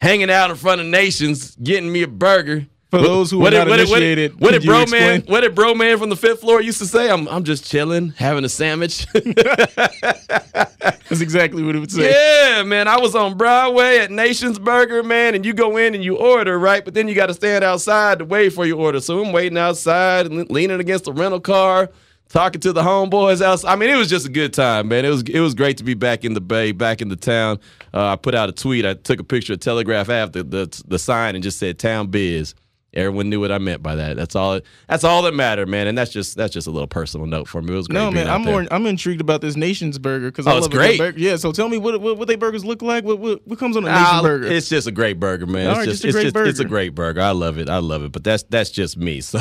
hanging 0.00 0.30
out 0.30 0.50
in 0.50 0.56
front 0.56 0.80
of 0.80 0.88
Nations, 0.88 1.54
getting 1.54 1.92
me 1.92 2.02
a 2.02 2.08
burger. 2.08 2.66
For 2.96 3.02
those 3.02 3.30
who 3.30 3.44
are 3.46 3.50
did- 3.50 3.68
not 3.68 3.76
did- 3.76 3.88
initiated, 3.88 4.40
what 4.40 4.54
you 4.54 4.60
bro 4.60 4.86
man? 4.86 5.22
What 5.26 5.40
did 5.40 5.54
bro 5.54 5.74
man 5.74 5.98
from 5.98 6.10
the 6.10 6.16
fifth 6.16 6.40
floor 6.40 6.60
used 6.60 6.78
to 6.78 6.86
say? 6.86 7.10
I'm 7.10 7.28
I'm 7.28 7.44
just 7.44 7.68
chilling, 7.70 8.10
having 8.16 8.44
a 8.44 8.48
sandwich. 8.48 9.06
That's 9.14 11.20
exactly 11.20 11.62
what 11.62 11.76
it 11.76 11.80
would 11.80 11.90
say. 11.92 12.10
yeah, 12.10 12.62
man. 12.62 12.88
I 12.88 12.98
was 12.98 13.14
on 13.14 13.36
Broadway 13.36 13.98
at 13.98 14.10
Nations 14.10 14.58
Burger, 14.58 15.02
man, 15.02 15.34
and 15.34 15.44
you 15.44 15.52
go 15.52 15.76
in 15.76 15.94
and 15.94 16.02
you 16.02 16.16
order, 16.16 16.58
right? 16.58 16.84
But 16.84 16.94
then 16.94 17.08
you 17.08 17.14
got 17.14 17.26
to 17.26 17.34
stand 17.34 17.64
outside 17.64 18.18
to 18.20 18.24
wait 18.24 18.50
for 18.52 18.66
your 18.66 18.78
order. 18.78 19.00
So 19.00 19.22
I'm 19.24 19.32
waiting 19.32 19.58
outside, 19.58 20.26
and 20.26 20.50
leaning 20.50 20.80
against 20.80 21.04
the 21.04 21.12
rental 21.12 21.40
car, 21.40 21.90
talking 22.28 22.60
to 22.62 22.72
the 22.72 22.82
homeboys 22.82 23.42
outside. 23.42 23.72
I 23.72 23.76
mean, 23.76 23.90
it 23.90 23.96
was 23.96 24.08
just 24.08 24.26
a 24.26 24.30
good 24.30 24.52
time, 24.54 24.88
man. 24.88 25.04
It 25.04 25.10
was 25.10 25.22
it 25.22 25.40
was 25.40 25.54
great 25.54 25.76
to 25.78 25.84
be 25.84 25.94
back 25.94 26.24
in 26.24 26.34
the 26.34 26.40
Bay, 26.40 26.72
back 26.72 27.02
in 27.02 27.08
the 27.08 27.16
town. 27.16 27.60
Uh, 27.92 28.12
I 28.12 28.16
put 28.16 28.34
out 28.34 28.48
a 28.48 28.52
tweet. 28.52 28.84
I 28.84 28.94
took 28.94 29.20
a 29.20 29.24
picture 29.24 29.52
of 29.52 29.60
Telegraph 29.60 30.08
after 30.08 30.42
the 30.42 30.82
the 30.88 30.98
sign 30.98 31.34
and 31.34 31.44
just 31.44 31.58
said 31.58 31.78
"Town 31.78 32.08
Biz." 32.08 32.54
Everyone 32.94 33.28
knew 33.28 33.40
what 33.40 33.50
I 33.52 33.58
meant 33.58 33.82
by 33.82 33.94
that. 33.96 34.16
That's 34.16 34.34
all. 34.36 34.60
That's 34.88 35.04
all 35.04 35.22
that 35.22 35.34
mattered, 35.34 35.68
man. 35.68 35.86
And 35.86 35.96
that's 35.98 36.10
just 36.12 36.36
that's 36.36 36.52
just 36.52 36.66
a 36.66 36.70
little 36.70 36.86
personal 36.86 37.26
note 37.26 37.48
for 37.48 37.60
me. 37.60 37.72
It 37.72 37.76
was 37.76 37.88
great 37.88 37.98
No, 37.98 38.10
man, 38.10 38.28
I'm 38.28 38.42
more. 38.42 38.66
I'm 38.70 38.86
intrigued 38.86 39.20
about 39.20 39.40
this 39.40 39.56
Nation's 39.56 39.98
burger 39.98 40.30
because 40.30 40.46
Oh, 40.46 40.50
I 40.52 40.58
love 40.58 40.70
great. 40.70 40.98
burger. 40.98 41.18
Yeah, 41.18 41.36
so 41.36 41.52
tell 41.52 41.68
me 41.68 41.76
what 41.78 42.00
what, 42.00 42.18
what 42.18 42.28
they 42.28 42.36
burgers 42.36 42.64
look 42.64 42.82
like. 42.82 43.04
What 43.04 43.18
what, 43.18 43.46
what 43.46 43.58
comes 43.58 43.76
on 43.76 43.84
a 43.84 43.88
Ah, 43.90 44.20
Nation 44.20 44.22
burger? 44.24 44.46
It's 44.46 44.68
just 44.68 44.86
a 44.86 44.92
great 44.92 45.18
burger, 45.20 45.46
man. 45.46 45.66
All 45.66 45.72
It's 45.72 45.78
right, 45.78 45.88
just, 45.88 46.02
just 46.02 46.04
a 46.04 46.08
it's 46.08 46.32
great 46.32 46.44
just 46.44 46.48
it's 46.50 46.58
a 46.60 46.62
burger. 46.62 46.68
great 46.68 46.94
burger. 46.94 47.20
I 47.20 47.30
love 47.32 47.58
it. 47.58 47.68
I 47.68 47.78
love 47.78 48.02
it. 48.04 48.12
But 48.12 48.24
that's 48.24 48.44
that's 48.44 48.70
just 48.70 48.96
me. 48.96 49.20
So 49.34 49.40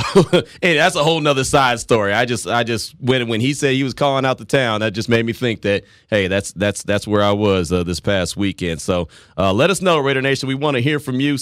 and 0.62 0.78
that's 0.80 0.96
a 0.96 1.04
whole 1.04 1.20
nother 1.22 1.44
side 1.44 1.80
story. 1.80 2.14
I 2.14 2.26
just 2.26 2.48
I 2.48 2.64
just 2.64 2.96
when 3.00 3.28
when 3.28 3.42
he 3.42 3.54
said 3.54 3.74
he 3.74 3.84
was 3.84 3.94
calling 3.94 4.26
out 4.26 4.38
the 4.40 4.46
town, 4.46 4.82
that 4.82 4.92
just 4.92 5.10
made 5.10 5.26
me 5.26 5.34
think 5.34 5.62
that 5.62 5.84
hey, 6.10 6.28
that's 6.28 6.52
that's 6.54 6.84
that's 6.84 7.08
where 7.08 7.22
I 7.22 7.32
was 7.32 7.72
uh, 7.72 7.84
this 7.84 8.00
past 8.00 8.36
weekend. 8.38 8.82
So 8.82 9.08
uh, 9.38 9.54
let 9.54 9.70
us 9.70 9.82
know, 9.82 10.00
Raider 10.00 10.22
Nation. 10.22 10.48
We 10.48 10.56
want 10.56 10.76
to 10.76 10.82
hear 10.82 11.00
from 11.00 11.20
you. 11.20 11.38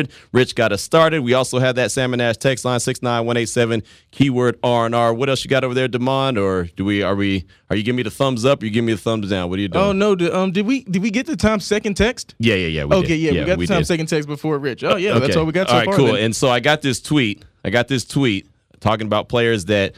702-365-9200. 0.00 0.10
Rich 0.32 0.54
got 0.54 0.72
us 0.72 0.82
started. 0.82 1.20
We 1.20 1.34
also 1.34 1.58
have 1.58 1.76
that 1.76 1.90
Salmon 1.90 2.20
Ash 2.20 2.36
text 2.36 2.64
line 2.64 2.80
69187 2.80 3.82
keyword 4.10 4.58
R&R. 4.62 5.14
What 5.14 5.28
else 5.28 5.44
you 5.44 5.50
got 5.50 5.64
over 5.64 5.74
there, 5.74 5.88
Demond? 5.88 6.40
Or 6.40 6.64
do 6.76 6.84
we 6.84 7.02
are 7.02 7.14
we 7.14 7.44
are 7.68 7.76
you 7.76 7.82
giving 7.82 7.96
me 7.96 8.02
the 8.02 8.10
thumbs 8.10 8.44
up 8.44 8.62
or 8.62 8.66
you 8.66 8.70
give 8.70 8.84
me 8.84 8.92
the 8.92 8.98
thumbs 9.00 9.30
down? 9.30 9.50
What 9.50 9.58
are 9.58 9.62
you 9.62 9.68
doing? 9.68 9.84
oh 9.84 9.92
no, 9.92 10.14
did, 10.14 10.32
um, 10.32 10.52
did 10.52 10.66
we 10.66 10.84
did 10.84 11.02
we 11.02 11.10
get 11.10 11.26
the 11.26 11.36
time 11.36 11.60
second 11.60 11.94
text? 11.96 12.34
Yeah, 12.38 12.54
yeah, 12.54 12.68
yeah. 12.68 12.84
We 12.84 12.96
okay, 12.96 13.08
did. 13.08 13.18
yeah, 13.18 13.30
we 13.32 13.46
got 13.46 13.58
the 13.58 13.66
time 13.66 13.80
did. 13.80 13.86
second 13.86 14.06
text 14.06 14.28
before 14.28 14.58
Rich. 14.58 14.84
Oh 14.84 14.96
yeah, 14.96 15.18
that's 15.18 15.36
all 15.36 15.44
we 15.46 15.52
got 15.52 15.68
so 15.68 15.74
all 15.74 15.78
right, 15.80 15.86
far. 15.86 15.96
cool. 15.96 16.06
then. 16.06 16.16
And 16.16 16.36
so 16.36 16.48
I 16.48 16.60
got 16.60 16.82
this 16.82 17.00
tweet. 17.00 17.44
I 17.64 17.70
got 17.70 17.88
this 17.88 18.04
tweet 18.04 18.48
talking 18.80 19.06
about 19.06 19.28
players 19.28 19.66
that 19.66 19.94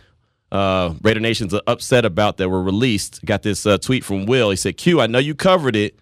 uh, 0.50 0.94
Raider 1.02 1.20
Nation's 1.20 1.54
upset 1.66 2.04
about 2.04 2.36
that 2.38 2.48
were 2.48 2.62
released. 2.62 3.24
Got 3.24 3.42
this 3.42 3.64
uh, 3.64 3.78
tweet 3.78 4.04
from 4.04 4.26
Will. 4.26 4.50
He 4.50 4.56
said, 4.56 4.76
"Q, 4.76 5.00
I 5.00 5.06
know 5.06 5.18
you 5.18 5.34
covered 5.34 5.76
it, 5.76 5.98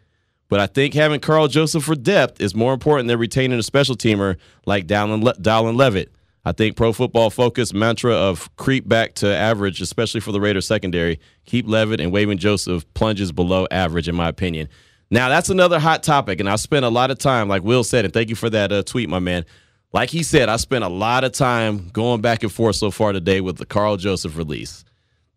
but 0.50 0.58
I 0.60 0.66
think 0.66 0.94
having 0.94 1.20
Karl 1.20 1.48
Joseph 1.48 1.84
for 1.84 1.94
depth 1.94 2.40
is 2.40 2.54
more 2.56 2.74
important 2.74 3.08
than 3.08 3.18
retaining 3.18 3.58
a 3.58 3.62
special 3.62 3.94
teamer 3.94 4.36
like 4.66 4.86
Dallin, 4.86 5.22
Le- 5.22 5.72
Leavitt. 5.72 6.12
I 6.44 6.52
think 6.52 6.76
Pro 6.76 6.92
Football 6.92 7.30
Focus 7.30 7.72
mantra 7.72 8.14
of 8.14 8.54
creep 8.56 8.88
back 8.88 9.14
to 9.16 9.34
average, 9.34 9.80
especially 9.80 10.20
for 10.20 10.32
the 10.32 10.40
Raiders 10.40 10.66
secondary, 10.66 11.20
keep 11.44 11.68
Leavitt 11.68 12.00
and 12.00 12.10
Waiving 12.10 12.38
Joseph 12.38 12.84
plunges 12.94 13.30
below 13.30 13.68
average, 13.70 14.08
in 14.08 14.16
my 14.16 14.28
opinion. 14.28 14.68
Now 15.10 15.28
that's 15.28 15.50
another 15.50 15.78
hot 15.78 16.02
topic, 16.02 16.40
and 16.40 16.48
I 16.48 16.56
spent 16.56 16.84
a 16.84 16.88
lot 16.88 17.10
of 17.12 17.18
time, 17.18 17.48
like 17.48 17.62
Will 17.62 17.84
said, 17.84 18.04
and 18.04 18.12
thank 18.12 18.28
you 18.28 18.36
for 18.36 18.50
that 18.50 18.72
uh, 18.72 18.82
tweet, 18.82 19.08
my 19.08 19.18
man. 19.20 19.44
Like 19.92 20.10
he 20.10 20.22
said, 20.24 20.48
I 20.48 20.56
spent 20.56 20.82
a 20.82 20.88
lot 20.88 21.22
of 21.22 21.32
time 21.32 21.90
going 21.92 22.22
back 22.22 22.42
and 22.42 22.50
forth 22.50 22.76
so 22.76 22.90
far 22.90 23.12
today 23.12 23.40
with 23.40 23.56
the 23.56 23.66
Karl 23.66 23.96
Joseph 23.96 24.36
release. 24.36 24.84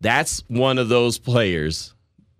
That's 0.00 0.42
one 0.48 0.78
of 0.78 0.88
those 0.88 1.18
players 1.18 1.93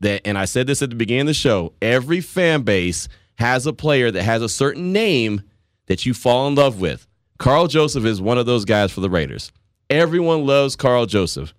that, 0.05 0.23
and 0.25 0.39
I 0.39 0.45
said 0.45 0.67
this 0.67 0.81
at 0.83 0.91
the 0.91 0.97
beginning 0.97 1.23
of 1.23 1.27
the 1.27 1.35
show, 1.35 1.73
every 1.83 2.21
fan 2.21 2.63
base 2.63 3.09
has 3.37 3.67
a 3.67 3.73
player 3.73 4.11
that 4.11 4.23
has 4.23 4.43
a 4.43 4.49
certain 4.49 4.93
name 4.93 5.43
that 5.87 6.07
you 6.07 6.15
fall 6.15 6.47
in 6.47 6.55
love 6.55 6.81
with. 6.81 7.07
Karl 7.39 7.67
Joseph 7.67 8.05
is 8.05 8.21
one 8.21 8.39
of 8.39 8.47
those 8.47 8.65
guys 8.65 8.93
for 8.93 9.01
the 9.01 9.11
Raiders. 9.11 9.51
Everyone 9.91 10.47
loves 10.47 10.77
Karl 10.77 11.07
Joseph. 11.07 11.53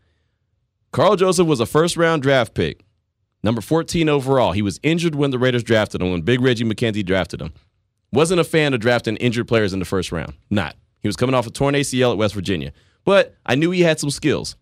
Karl 0.92 1.16
Joseph 1.16 1.48
was 1.48 1.60
a 1.60 1.66
first 1.66 1.98
round 1.98 2.22
draft 2.22 2.54
pick, 2.54 2.84
number 3.44 3.62
14 3.62 4.08
overall. 4.08 4.54
He 4.54 4.62
was 4.62 4.80
injured 4.82 5.16
when 5.16 5.32
the 5.32 5.40
Raiders 5.40 5.64
drafted 5.64 6.02
him, 6.02 6.12
when 6.12 6.22
Big 6.22 6.40
Reggie 6.40 6.64
McKenzie 6.64 7.06
drafted 7.06 7.42
him. 7.42 7.54
Wasn't 8.14 8.40
a 8.40 8.46
fan 8.46 8.74
of 8.74 8.80
drafting 8.80 9.18
injured 9.18 9.48
players 9.48 9.74
in 9.74 9.80
the 9.80 9.86
first 9.86 10.12
round. 10.12 10.34
Not. 10.50 10.76
He 11.02 11.08
was 11.08 11.18
coming 11.18 11.36
off 11.36 11.46
a 11.46 11.52
torn 11.52 11.76
ACL 11.76 12.12
at 12.12 12.18
West 12.18 12.34
Virginia. 12.34 12.72
But 13.04 13.36
I 13.46 13.56
knew 13.56 13.72
he 13.72 13.82
had 13.82 14.00
some 14.00 14.10
skills. 14.10 14.56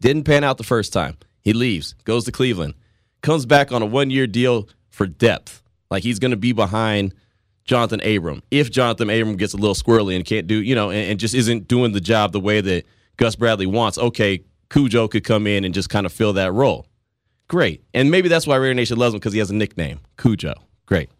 Didn't 0.00 0.24
pan 0.24 0.44
out 0.44 0.56
the 0.56 0.64
first 0.64 0.92
time. 0.92 1.16
He 1.44 1.52
leaves, 1.52 1.94
goes 2.04 2.24
to 2.24 2.32
Cleveland, 2.32 2.74
comes 3.22 3.46
back 3.46 3.70
on 3.70 3.82
a 3.82 3.86
one 3.86 4.10
year 4.10 4.26
deal 4.26 4.68
for 4.90 5.06
depth. 5.06 5.62
Like 5.90 6.02
he's 6.02 6.18
going 6.18 6.30
to 6.30 6.36
be 6.36 6.52
behind 6.52 7.14
Jonathan 7.64 8.00
Abram. 8.00 8.42
If 8.50 8.70
Jonathan 8.70 9.10
Abram 9.10 9.36
gets 9.36 9.54
a 9.54 9.56
little 9.56 9.74
squirrely 9.74 10.16
and 10.16 10.24
can't 10.24 10.46
do, 10.46 10.56
you 10.56 10.74
know, 10.74 10.90
and, 10.90 11.10
and 11.10 11.20
just 11.20 11.34
isn't 11.34 11.68
doing 11.68 11.92
the 11.92 12.00
job 12.00 12.32
the 12.32 12.40
way 12.40 12.60
that 12.60 12.86
Gus 13.16 13.36
Bradley 13.36 13.66
wants, 13.66 13.98
okay, 13.98 14.44
Cujo 14.70 15.08
could 15.08 15.24
come 15.24 15.46
in 15.46 15.64
and 15.64 15.74
just 15.74 15.90
kind 15.90 16.06
of 16.06 16.12
fill 16.12 16.32
that 16.34 16.52
role. 16.52 16.86
Great. 17.48 17.84
And 17.92 18.10
maybe 18.10 18.28
that's 18.28 18.46
why 18.46 18.56
Raider 18.56 18.74
Nation 18.74 18.98
loves 18.98 19.14
him 19.14 19.20
because 19.20 19.34
he 19.34 19.38
has 19.38 19.50
a 19.50 19.54
nickname, 19.54 20.00
Cujo. 20.18 20.54
Great. 20.86 21.10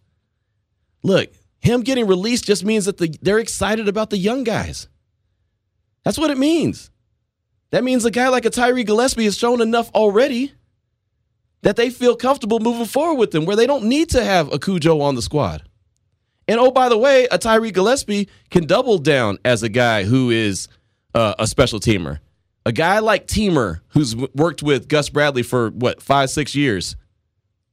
Look, 1.02 1.30
him 1.60 1.82
getting 1.82 2.06
released 2.06 2.44
just 2.44 2.64
means 2.64 2.86
that 2.86 2.96
the, 2.96 3.14
they're 3.20 3.38
excited 3.38 3.88
about 3.88 4.10
the 4.10 4.18
young 4.18 4.42
guys. 4.42 4.88
That's 6.02 6.18
what 6.18 6.30
it 6.30 6.38
means. 6.38 6.90
That 7.74 7.82
means 7.82 8.04
a 8.04 8.10
guy 8.12 8.28
like 8.28 8.44
a 8.44 8.50
Tyree 8.50 8.84
Gillespie 8.84 9.24
has 9.24 9.36
shown 9.36 9.60
enough 9.60 9.90
already 9.96 10.52
that 11.62 11.74
they 11.74 11.90
feel 11.90 12.14
comfortable 12.14 12.60
moving 12.60 12.86
forward 12.86 13.18
with 13.18 13.34
him, 13.34 13.46
where 13.46 13.56
they 13.56 13.66
don't 13.66 13.86
need 13.86 14.10
to 14.10 14.22
have 14.22 14.52
a 14.52 14.60
Cujo 14.60 15.00
on 15.00 15.16
the 15.16 15.22
squad. 15.22 15.64
And 16.46 16.60
oh, 16.60 16.70
by 16.70 16.88
the 16.88 16.96
way, 16.96 17.26
a 17.32 17.36
Tyree 17.36 17.72
Gillespie 17.72 18.28
can 18.48 18.66
double 18.66 18.98
down 18.98 19.38
as 19.44 19.64
a 19.64 19.68
guy 19.68 20.04
who 20.04 20.30
is 20.30 20.68
uh, 21.16 21.34
a 21.36 21.48
special 21.48 21.80
teamer. 21.80 22.20
A 22.64 22.70
guy 22.70 23.00
like 23.00 23.26
Teamer, 23.26 23.80
who's 23.88 24.14
worked 24.14 24.62
with 24.62 24.86
Gus 24.86 25.08
Bradley 25.08 25.42
for 25.42 25.70
what 25.70 26.00
five, 26.00 26.30
six 26.30 26.54
years, 26.54 26.94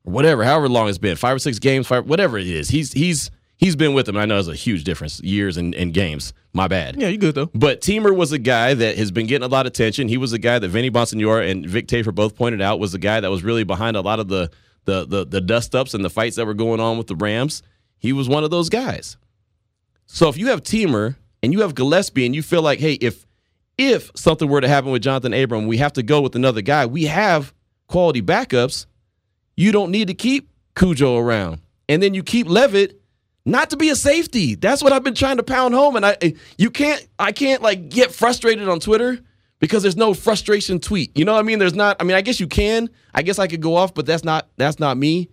or 0.03 0.13
whatever, 0.13 0.43
however 0.43 0.67
long 0.67 0.89
it's 0.89 0.97
been, 0.97 1.15
five 1.15 1.35
or 1.35 1.39
six 1.39 1.59
games, 1.59 1.85
five, 1.85 2.07
whatever 2.07 2.39
it 2.39 2.47
is. 2.47 2.69
He's 2.69 2.91
he's 2.91 3.29
he's 3.55 3.75
been 3.75 3.93
with 3.93 4.09
him. 4.09 4.17
I 4.17 4.25
know 4.25 4.39
it's 4.39 4.47
a 4.47 4.55
huge 4.55 4.83
difference, 4.83 5.21
years 5.21 5.57
and, 5.57 5.75
and 5.75 5.93
games. 5.93 6.33
My 6.53 6.67
bad. 6.67 6.97
yeah, 6.99 7.07
you 7.07 7.17
good 7.17 7.35
though. 7.35 7.49
But 7.53 7.79
Teamer 7.81 8.13
was 8.15 8.33
a 8.33 8.37
guy 8.39 8.73
that 8.73 8.97
has 8.97 9.09
been 9.11 9.25
getting 9.25 9.45
a 9.45 9.47
lot 9.47 9.65
of 9.65 9.71
attention. 9.71 10.09
He 10.09 10.17
was 10.17 10.33
a 10.33 10.39
guy 10.39 10.59
that 10.59 10.67
Vinny 10.67 10.91
Bonsignore 10.91 11.49
and 11.49 11.65
Vic 11.65 11.87
Tafur 11.87 12.13
both 12.13 12.35
pointed 12.35 12.61
out 12.61 12.79
was 12.79 12.91
the 12.91 12.97
guy 12.97 13.21
that 13.21 13.31
was 13.31 13.41
really 13.43 13.63
behind 13.63 13.95
a 13.95 14.01
lot 14.01 14.19
of 14.19 14.27
the 14.27 14.49
the 14.85 15.05
the, 15.05 15.25
the 15.25 15.39
dust 15.41 15.73
ups 15.75 15.93
and 15.93 16.03
the 16.03 16.09
fights 16.09 16.35
that 16.35 16.45
were 16.45 16.53
going 16.53 16.79
on 16.81 16.97
with 16.97 17.07
the 17.07 17.15
Rams. 17.15 17.63
He 17.99 18.11
was 18.11 18.27
one 18.27 18.43
of 18.43 18.51
those 18.51 18.67
guys. 18.67 19.15
So 20.07 20.27
if 20.27 20.35
you 20.37 20.47
have 20.47 20.61
Teamer 20.61 21.15
and 21.41 21.53
you 21.53 21.61
have 21.61 21.73
Gillespie 21.73 22.25
and 22.25 22.35
you 22.35 22.41
feel 22.41 22.61
like, 22.61 22.79
hey, 22.79 22.93
if 22.93 23.25
if 23.77 24.11
something 24.15 24.49
were 24.49 24.61
to 24.61 24.67
happen 24.67 24.91
with 24.91 25.01
Jonathan 25.03 25.33
Abram, 25.33 25.67
we 25.67 25.77
have 25.77 25.93
to 25.93 26.03
go 26.03 26.19
with 26.21 26.35
another 26.35 26.61
guy. 26.61 26.85
We 26.85 27.05
have 27.05 27.53
quality 27.87 28.21
backups. 28.21 28.85
You 29.55 29.71
don't 29.71 29.91
need 29.91 30.07
to 30.07 30.13
keep 30.13 30.49
Cujo 30.75 31.17
around. 31.17 31.61
And 31.87 32.03
then 32.03 32.13
you 32.13 32.23
keep 32.23 32.47
Leavitt 32.47 33.00
not 33.45 33.69
to 33.71 33.77
be 33.77 33.89
a 33.89 33.95
safety. 33.95 34.55
That's 34.55 34.83
what 34.83 34.93
I've 34.93 35.03
been 35.03 35.15
trying 35.15 35.37
to 35.37 35.43
pound 35.43 35.73
home. 35.73 35.95
And 35.95 36.05
I 36.05 36.17
eh, 36.21 36.31
you 36.57 36.69
can't 36.69 37.05
I 37.17 37.31
can't 37.31 37.61
like 37.61 37.89
get 37.89 38.13
frustrated 38.13 38.67
on 38.69 38.79
Twitter 38.79 39.19
because 39.59 39.83
there's 39.83 39.97
no 39.97 40.13
frustration 40.13 40.79
tweet. 40.79 41.17
You 41.17 41.25
know 41.25 41.33
what 41.33 41.39
I 41.39 41.43
mean? 41.43 41.59
There's 41.59 41.75
not. 41.75 41.97
I 41.99 42.03
mean, 42.03 42.15
I 42.15 42.21
guess 42.21 42.39
you 42.39 42.47
can. 42.47 42.89
I 43.13 43.21
guess 43.21 43.39
I 43.39 43.47
could 43.47 43.61
go 43.61 43.75
off, 43.75 43.93
but 43.93 44.05
that's 44.05 44.23
not 44.23 44.49
that's 44.57 44.79
not 44.79 44.97
me. 44.97 45.29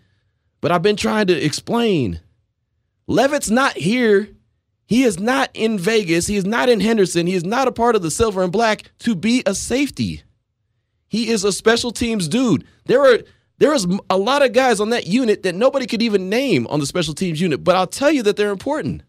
But 0.60 0.72
I've 0.72 0.82
been 0.82 0.96
trying 0.96 1.26
to 1.28 1.44
explain. 1.44 2.20
Leavitt's 3.06 3.50
not 3.50 3.76
here. 3.76 4.28
He 4.86 5.02
is 5.02 5.18
not 5.18 5.50
in 5.54 5.78
Vegas. 5.78 6.26
He 6.26 6.36
is 6.36 6.46
not 6.46 6.68
in 6.68 6.80
Henderson. 6.80 7.26
He 7.26 7.34
is 7.34 7.44
not 7.44 7.68
a 7.68 7.72
part 7.72 7.94
of 7.94 8.02
the 8.02 8.10
silver 8.10 8.42
and 8.42 8.52
black 8.52 8.90
to 9.00 9.14
be 9.14 9.42
a 9.44 9.54
safety. 9.54 10.22
He 11.08 11.28
is 11.28 11.44
a 11.44 11.52
special 11.52 11.90
teams 11.90 12.28
dude. 12.28 12.64
There 12.86 13.02
are 13.02 13.18
there 13.58 13.74
is 13.74 13.86
a 14.08 14.16
lot 14.16 14.44
of 14.44 14.52
guys 14.52 14.80
on 14.80 14.90
that 14.90 15.06
unit 15.06 15.42
that 15.42 15.54
nobody 15.54 15.86
could 15.86 16.02
even 16.02 16.28
name 16.28 16.66
on 16.68 16.80
the 16.80 16.86
special 16.86 17.14
teams 17.14 17.40
unit, 17.40 17.62
but 17.62 17.76
I'll 17.76 17.86
tell 17.86 18.10
you 18.10 18.22
that 18.24 18.36
they're 18.36 18.50
important. 18.50 19.02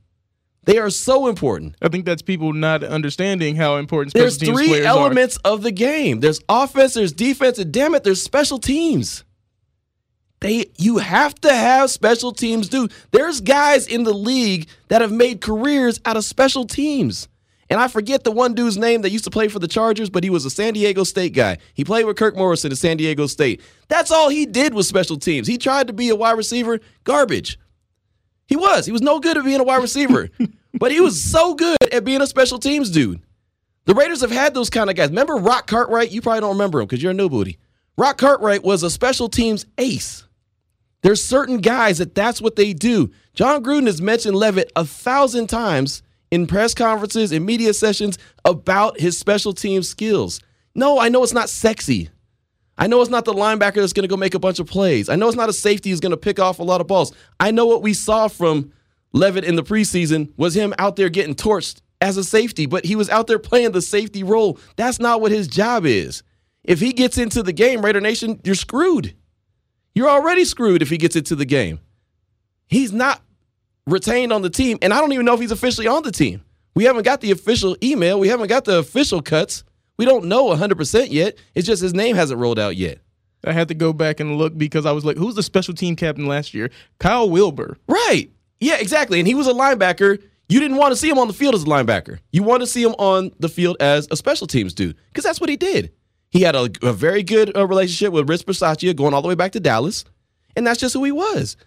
They 0.63 0.77
are 0.77 0.89
so 0.89 1.27
important. 1.27 1.75
I 1.81 1.88
think 1.88 2.05
that's 2.05 2.21
people 2.21 2.53
not 2.53 2.83
understanding 2.83 3.55
how 3.55 3.77
important 3.77 4.12
special 4.12 4.25
There's 4.25 4.38
teams 4.38 4.57
three 4.57 4.85
elements 4.85 5.38
of 5.38 5.63
the 5.63 5.71
game. 5.71 6.19
There's 6.19 6.41
offense, 6.49 6.93
there's 6.93 7.13
defense, 7.13 7.57
and 7.57 7.71
damn 7.71 7.95
it, 7.95 8.03
there's 8.03 8.21
special 8.21 8.59
teams. 8.59 9.23
They 10.41 10.67
you 10.77 10.97
have 10.99 11.35
to 11.41 11.53
have 11.53 11.89
special 11.89 12.31
teams 12.31 12.69
do. 12.69 12.88
There's 13.12 13.41
guys 13.41 13.88
in 13.88 14.03
the 14.03 14.13
league 14.13 14.67
that 14.88 15.01
have 15.01 15.12
made 15.12 15.41
careers 15.41 15.99
out 16.05 16.17
of 16.17 16.23
special 16.23 16.65
teams. 16.65 17.27
And 17.69 17.79
I 17.79 17.88
forget 17.88 18.23
the 18.23 18.32
one 18.32 18.55
dude's 18.55 18.77
name 18.77 19.03
that 19.03 19.12
used 19.12 19.25
to 19.25 19.29
play 19.29 19.47
for 19.47 19.60
the 19.60 19.67
Chargers, 19.67 20.10
but 20.10 20.23
he 20.23 20.29
was 20.29 20.43
a 20.43 20.49
San 20.49 20.73
Diego 20.73 21.03
State 21.03 21.34
guy. 21.34 21.60
He 21.75 21.84
played 21.84 22.05
with 22.05 22.17
Kirk 22.17 22.36
Morrison 22.36 22.71
at 22.71 22.77
San 22.79 22.97
Diego 22.97 23.27
State. 23.27 23.62
That's 23.88 24.12
all 24.12 24.29
he 24.29 24.45
did 24.47 24.73
was 24.73 24.88
special 24.88 25.17
teams. 25.17 25.47
He 25.47 25.58
tried 25.58 25.88
to 25.88 25.93
be 25.93 26.10
a 26.10 26.15
wide 26.15 26.38
receiver, 26.38 26.79
garbage. 27.03 27.60
He 28.47 28.55
was. 28.55 28.88
He 28.88 28.91
was 28.91 29.03
no 29.03 29.19
good 29.19 29.38
at 29.38 29.45
being 29.45 29.60
a 29.60 29.63
wide 29.63 29.82
receiver, 29.84 30.29
but 30.73 30.91
he 30.91 30.99
was 30.99 31.23
so 31.23 31.53
good 31.53 31.77
at 31.91 32.03
being 32.03 32.21
a 32.21 32.27
special 32.27 32.58
teams 32.58 32.89
dude. 32.89 33.21
The 33.86 33.93
Raiders 33.93 34.21
have 34.21 34.32
had 34.32 34.55
those 34.55 34.71
kind 34.71 34.89
of 34.89 34.95
guys. 34.95 35.10
Remember 35.10 35.36
Rock 35.36 35.67
Cartwright? 35.67 36.12
You 36.12 36.21
probably 36.21 36.41
don't 36.41 36.53
remember 36.53 36.79
him 36.79 36.88
because 36.88 37.01
you're 37.01 37.12
a 37.12 37.15
new 37.15 37.29
booty. 37.29 37.60
Rock 37.97 38.17
Cartwright 38.17 38.63
was 38.63 38.82
a 38.82 38.89
special 38.89 39.29
teams 39.29 39.65
ace. 39.77 40.25
There's 41.01 41.23
certain 41.23 41.58
guys 41.58 41.99
that 41.99 42.15
that's 42.15 42.41
what 42.41 42.55
they 42.55 42.73
do. 42.73 43.12
Jon 43.34 43.63
Gruden 43.63 43.86
has 43.86 44.01
mentioned 44.01 44.36
Leavitt 44.36 44.71
a 44.75 44.86
thousand 44.86 45.47
times 45.47 46.01
in 46.31 46.47
press 46.47 46.73
conferences 46.73 47.31
and 47.31 47.45
media 47.45 47.73
sessions 47.73 48.17
about 48.45 48.99
his 48.99 49.17
special 49.17 49.53
team 49.53 49.83
skills. 49.83 50.39
No, 50.75 50.99
I 50.99 51.09
know 51.09 51.23
it's 51.23 51.33
not 51.33 51.49
sexy. 51.49 52.09
I 52.77 52.87
know 52.87 53.01
it's 53.01 53.09
not 53.09 53.25
the 53.25 53.33
linebacker 53.33 53.75
that's 53.75 53.93
going 53.93 54.03
to 54.03 54.07
go 54.07 54.15
make 54.15 54.35
a 54.35 54.39
bunch 54.39 54.59
of 54.59 54.67
plays. 54.67 55.09
I 55.09 55.15
know 55.15 55.27
it's 55.27 55.35
not 55.35 55.49
a 55.49 55.53
safety 55.53 55.89
who's 55.89 55.99
going 55.99 56.11
to 56.11 56.17
pick 56.17 56.39
off 56.39 56.59
a 56.59 56.63
lot 56.63 56.79
of 56.79 56.87
balls. 56.87 57.13
I 57.39 57.51
know 57.51 57.65
what 57.65 57.81
we 57.81 57.93
saw 57.93 58.29
from 58.29 58.71
Leavitt 59.11 59.43
in 59.43 59.55
the 59.55 59.63
preseason 59.63 60.31
was 60.37 60.55
him 60.55 60.73
out 60.77 60.95
there 60.95 61.09
getting 61.09 61.35
torched 61.35 61.81
as 61.99 62.15
a 62.15 62.23
safety, 62.23 62.65
but 62.65 62.85
he 62.85 62.95
was 62.95 63.09
out 63.09 63.27
there 63.27 63.39
playing 63.39 63.73
the 63.73 63.81
safety 63.81 64.23
role. 64.23 64.57
That's 64.77 64.99
not 64.99 65.19
what 65.19 65.31
his 65.31 65.47
job 65.47 65.85
is. 65.85 66.23
If 66.63 66.79
he 66.79 66.93
gets 66.93 67.17
into 67.17 67.43
the 67.43 67.51
game, 67.51 67.83
Raider 67.83 67.99
Nation, 67.99 68.39
you're 68.43 68.55
screwed. 68.55 69.15
You're 69.93 70.09
already 70.09 70.45
screwed 70.45 70.81
if 70.81 70.89
he 70.89 70.97
gets 70.97 71.15
into 71.15 71.35
the 71.35 71.45
game. 71.45 71.79
He's 72.67 72.93
not 72.93 73.21
retained 73.89 74.32
on 74.32 74.41
the 74.41 74.49
team, 74.49 74.78
and 74.82 74.93
I 74.93 74.99
don't 74.99 75.13
even 75.13 75.25
know 75.25 75.34
if 75.34 75.39
he's 75.39 75.52
officially 75.52 75.88
on 75.88 76.04
the 76.04 76.12
team. 76.12 76.43
We 76.75 76.84
haven't 76.86 77.04
got 77.04 77.21
the 77.21 77.32
official 77.32 77.75
email. 77.84 78.19
We 78.19 78.28
haven't 78.30 78.47
got 78.47 78.65
the 78.65 78.80
official 78.80 79.21
cuts. 79.21 79.63
We 79.97 80.06
don't 80.06 80.25
know 80.25 80.45
100% 80.45 81.08
yet. 81.12 81.38
It's 81.56 81.67
just 81.67 81.82
his 81.82 81.93
name 81.93 82.15
hasn't 82.15 82.39
rolled 82.39 82.60
out 82.60 82.78
yet. 82.78 82.99
I 83.45 83.52
had 83.54 83.67
to 83.69 83.73
go 83.73 83.93
back 83.93 84.19
and 84.19 84.38
look 84.38 84.58
because 84.58 84.86
I 84.86 84.91
was 84.91 85.06
like, 85.06 85.17
who's 85.17 85.36
the 85.36 85.43
special 85.43 85.73
team 85.73 85.95
captain 85.95 86.25
last 86.25 86.54
year? 86.54 86.69
Kyle 86.99 87.30
Wilber. 87.30 87.78
Right. 87.88 88.30
Yeah, 88.60 88.78
exactly. 88.78 89.19
And 89.19 89.28
he 89.28 89.36
was 89.36 89.47
a 89.47 89.54
linebacker. 89.54 90.21
You 90.49 90.60
didn't 90.60 90.78
want 90.78 90.91
to 90.91 90.95
see 90.95 91.10
him 91.10 91.19
on 91.19 91.28
the 91.28 91.34
field 91.34 91.56
as 91.56 91.63
a 91.63 91.67
linebacker. 91.67 92.19
You 92.32 92.43
want 92.43 92.62
to 92.62 92.67
see 92.67 92.84
him 92.84 92.95
on 92.97 93.32
the 93.39 93.49
field 93.49 93.78
as 93.80 94.08
a 94.12 94.17
special 94.17 94.47
teams 94.47 94.73
dude 94.73 94.97
because 95.08 95.23
that's 95.23 95.39
what 95.39 95.49
he 95.49 95.58
did. 95.58 95.91
He 96.32 96.41
had 96.41 96.56
a, 96.56 96.69
a 96.82 96.93
very 96.93 97.23
good 97.23 97.56
uh, 97.56 97.65
relationship 97.67 98.13
with 98.13 98.30
Rich 98.30 98.45
Bisaccia 98.45 98.95
going 98.95 99.13
all 99.13 99.21
the 99.21 99.28
way 99.28 99.36
back 99.36 99.52
to 99.54 99.60
Dallas, 99.60 100.06
and 100.56 100.65
that's 100.65 100.80
just 100.80 100.93
who 100.93 101.04
he 101.04 101.12
was. 101.12 101.58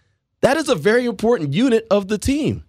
That 0.42 0.56
is 0.56 0.68
a 0.68 0.74
very 0.74 1.06
important 1.06 1.54
unit 1.54 1.86
of 1.90 2.08
the 2.08 2.18
team. 2.18 2.64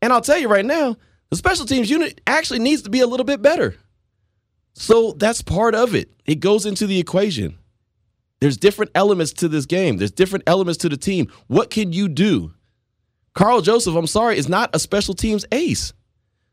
And 0.00 0.12
I'll 0.12 0.20
tell 0.20 0.38
you 0.38 0.48
right 0.48 0.64
now, 0.64 0.96
the 1.30 1.36
special 1.36 1.66
teams 1.66 1.90
unit 1.90 2.20
actually 2.26 2.60
needs 2.60 2.82
to 2.82 2.90
be 2.90 3.00
a 3.00 3.06
little 3.06 3.24
bit 3.24 3.42
better. 3.42 3.76
So 4.74 5.12
that's 5.12 5.42
part 5.42 5.74
of 5.74 5.94
it. 5.94 6.12
It 6.26 6.36
goes 6.36 6.66
into 6.66 6.86
the 6.86 6.98
equation. 6.98 7.58
There's 8.40 8.56
different 8.56 8.90
elements 8.94 9.32
to 9.34 9.48
this 9.48 9.66
game. 9.66 9.96
There's 9.96 10.10
different 10.10 10.44
elements 10.46 10.78
to 10.78 10.88
the 10.88 10.96
team. 10.96 11.32
What 11.46 11.70
can 11.70 11.92
you 11.92 12.08
do? 12.08 12.52
Karl 13.34 13.62
Joseph, 13.62 13.94
I'm 13.94 14.06
sorry, 14.06 14.36
is 14.36 14.48
not 14.48 14.70
a 14.74 14.78
special 14.78 15.14
teams 15.14 15.46
ace. 15.50 15.92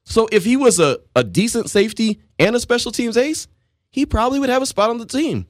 So 0.05 0.27
if 0.31 0.45
he 0.45 0.57
was 0.57 0.79
a, 0.79 0.99
a 1.15 1.23
decent 1.23 1.69
safety 1.69 2.21
and 2.39 2.55
a 2.55 2.59
special 2.59 2.91
teams 2.91 3.17
ace, 3.17 3.47
he 3.91 4.05
probably 4.05 4.39
would 4.39 4.49
have 4.49 4.61
a 4.61 4.67
spot 4.67 4.89
on 4.89 4.97
the 4.97 5.05
team. 5.05 5.47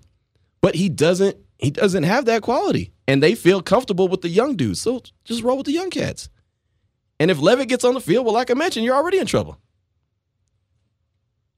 But 0.62 0.76
he 0.76 0.90
doesn't 0.90 1.38
he 1.62 1.70
doesn't 1.72 2.04
have 2.04 2.26
that 2.26 2.42
quality. 2.42 2.92
And 3.08 3.22
they 3.22 3.36
feel 3.36 3.62
comfortable 3.62 4.08
with 4.08 4.22
the 4.22 4.30
young 4.30 4.56
dudes. 4.56 4.82
So 4.82 5.02
just 5.24 5.44
roll 5.44 5.58
with 5.58 5.68
the 5.68 5.72
young 5.72 5.90
cats. 5.92 6.30
And 7.20 7.30
if 7.30 7.40
Leavitt 7.40 7.70
gets 7.70 7.86
on 7.86 7.94
the 7.94 8.02
field, 8.02 8.26
well, 8.26 8.34
like 8.34 8.50
I 8.50 8.56
mentioned, 8.56 8.84
you're 8.84 8.96
already 8.96 9.20
in 9.20 9.28
trouble. 9.28 9.58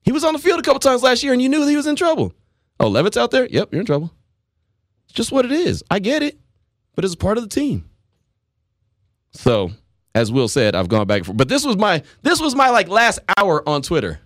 He 0.02 0.12
was 0.12 0.22
on 0.22 0.34
the 0.34 0.38
field 0.38 0.60
a 0.60 0.62
couple 0.62 0.80
times 0.80 1.02
last 1.02 1.22
year 1.22 1.32
and 1.32 1.40
you 1.40 1.48
knew 1.48 1.66
he 1.66 1.76
was 1.76 1.86
in 1.86 1.96
trouble. 1.96 2.34
Oh, 2.78 2.88
Leavitt's 2.88 3.16
out 3.16 3.30
there? 3.30 3.46
Yep, 3.46 3.72
you're 3.72 3.80
in 3.80 3.86
trouble. 3.86 4.12
It's 5.06 5.14
just 5.14 5.32
what 5.32 5.46
it 5.46 5.52
is. 5.52 5.82
I 5.90 6.00
get 6.00 6.22
it, 6.22 6.38
but 6.94 7.04
it's 7.04 7.14
a 7.14 7.18
part 7.18 7.38
of 7.38 7.44
the 7.44 7.48
team. 7.48 7.88
So, 9.30 9.70
as 10.14 10.30
Will 10.30 10.48
said, 10.48 10.74
I've 10.74 10.88
gone 10.88 11.06
back 11.06 11.18
and 11.18 11.26
forth. 11.26 11.38
But 11.38 11.48
this 11.48 11.64
was 11.64 11.76
my 11.76 12.02
this 12.22 12.40
was 12.40 12.54
my 12.54 12.68
like 12.70 12.88
last 12.88 13.20
hour 13.36 13.66
on 13.66 13.82
Twitter. 13.82 14.20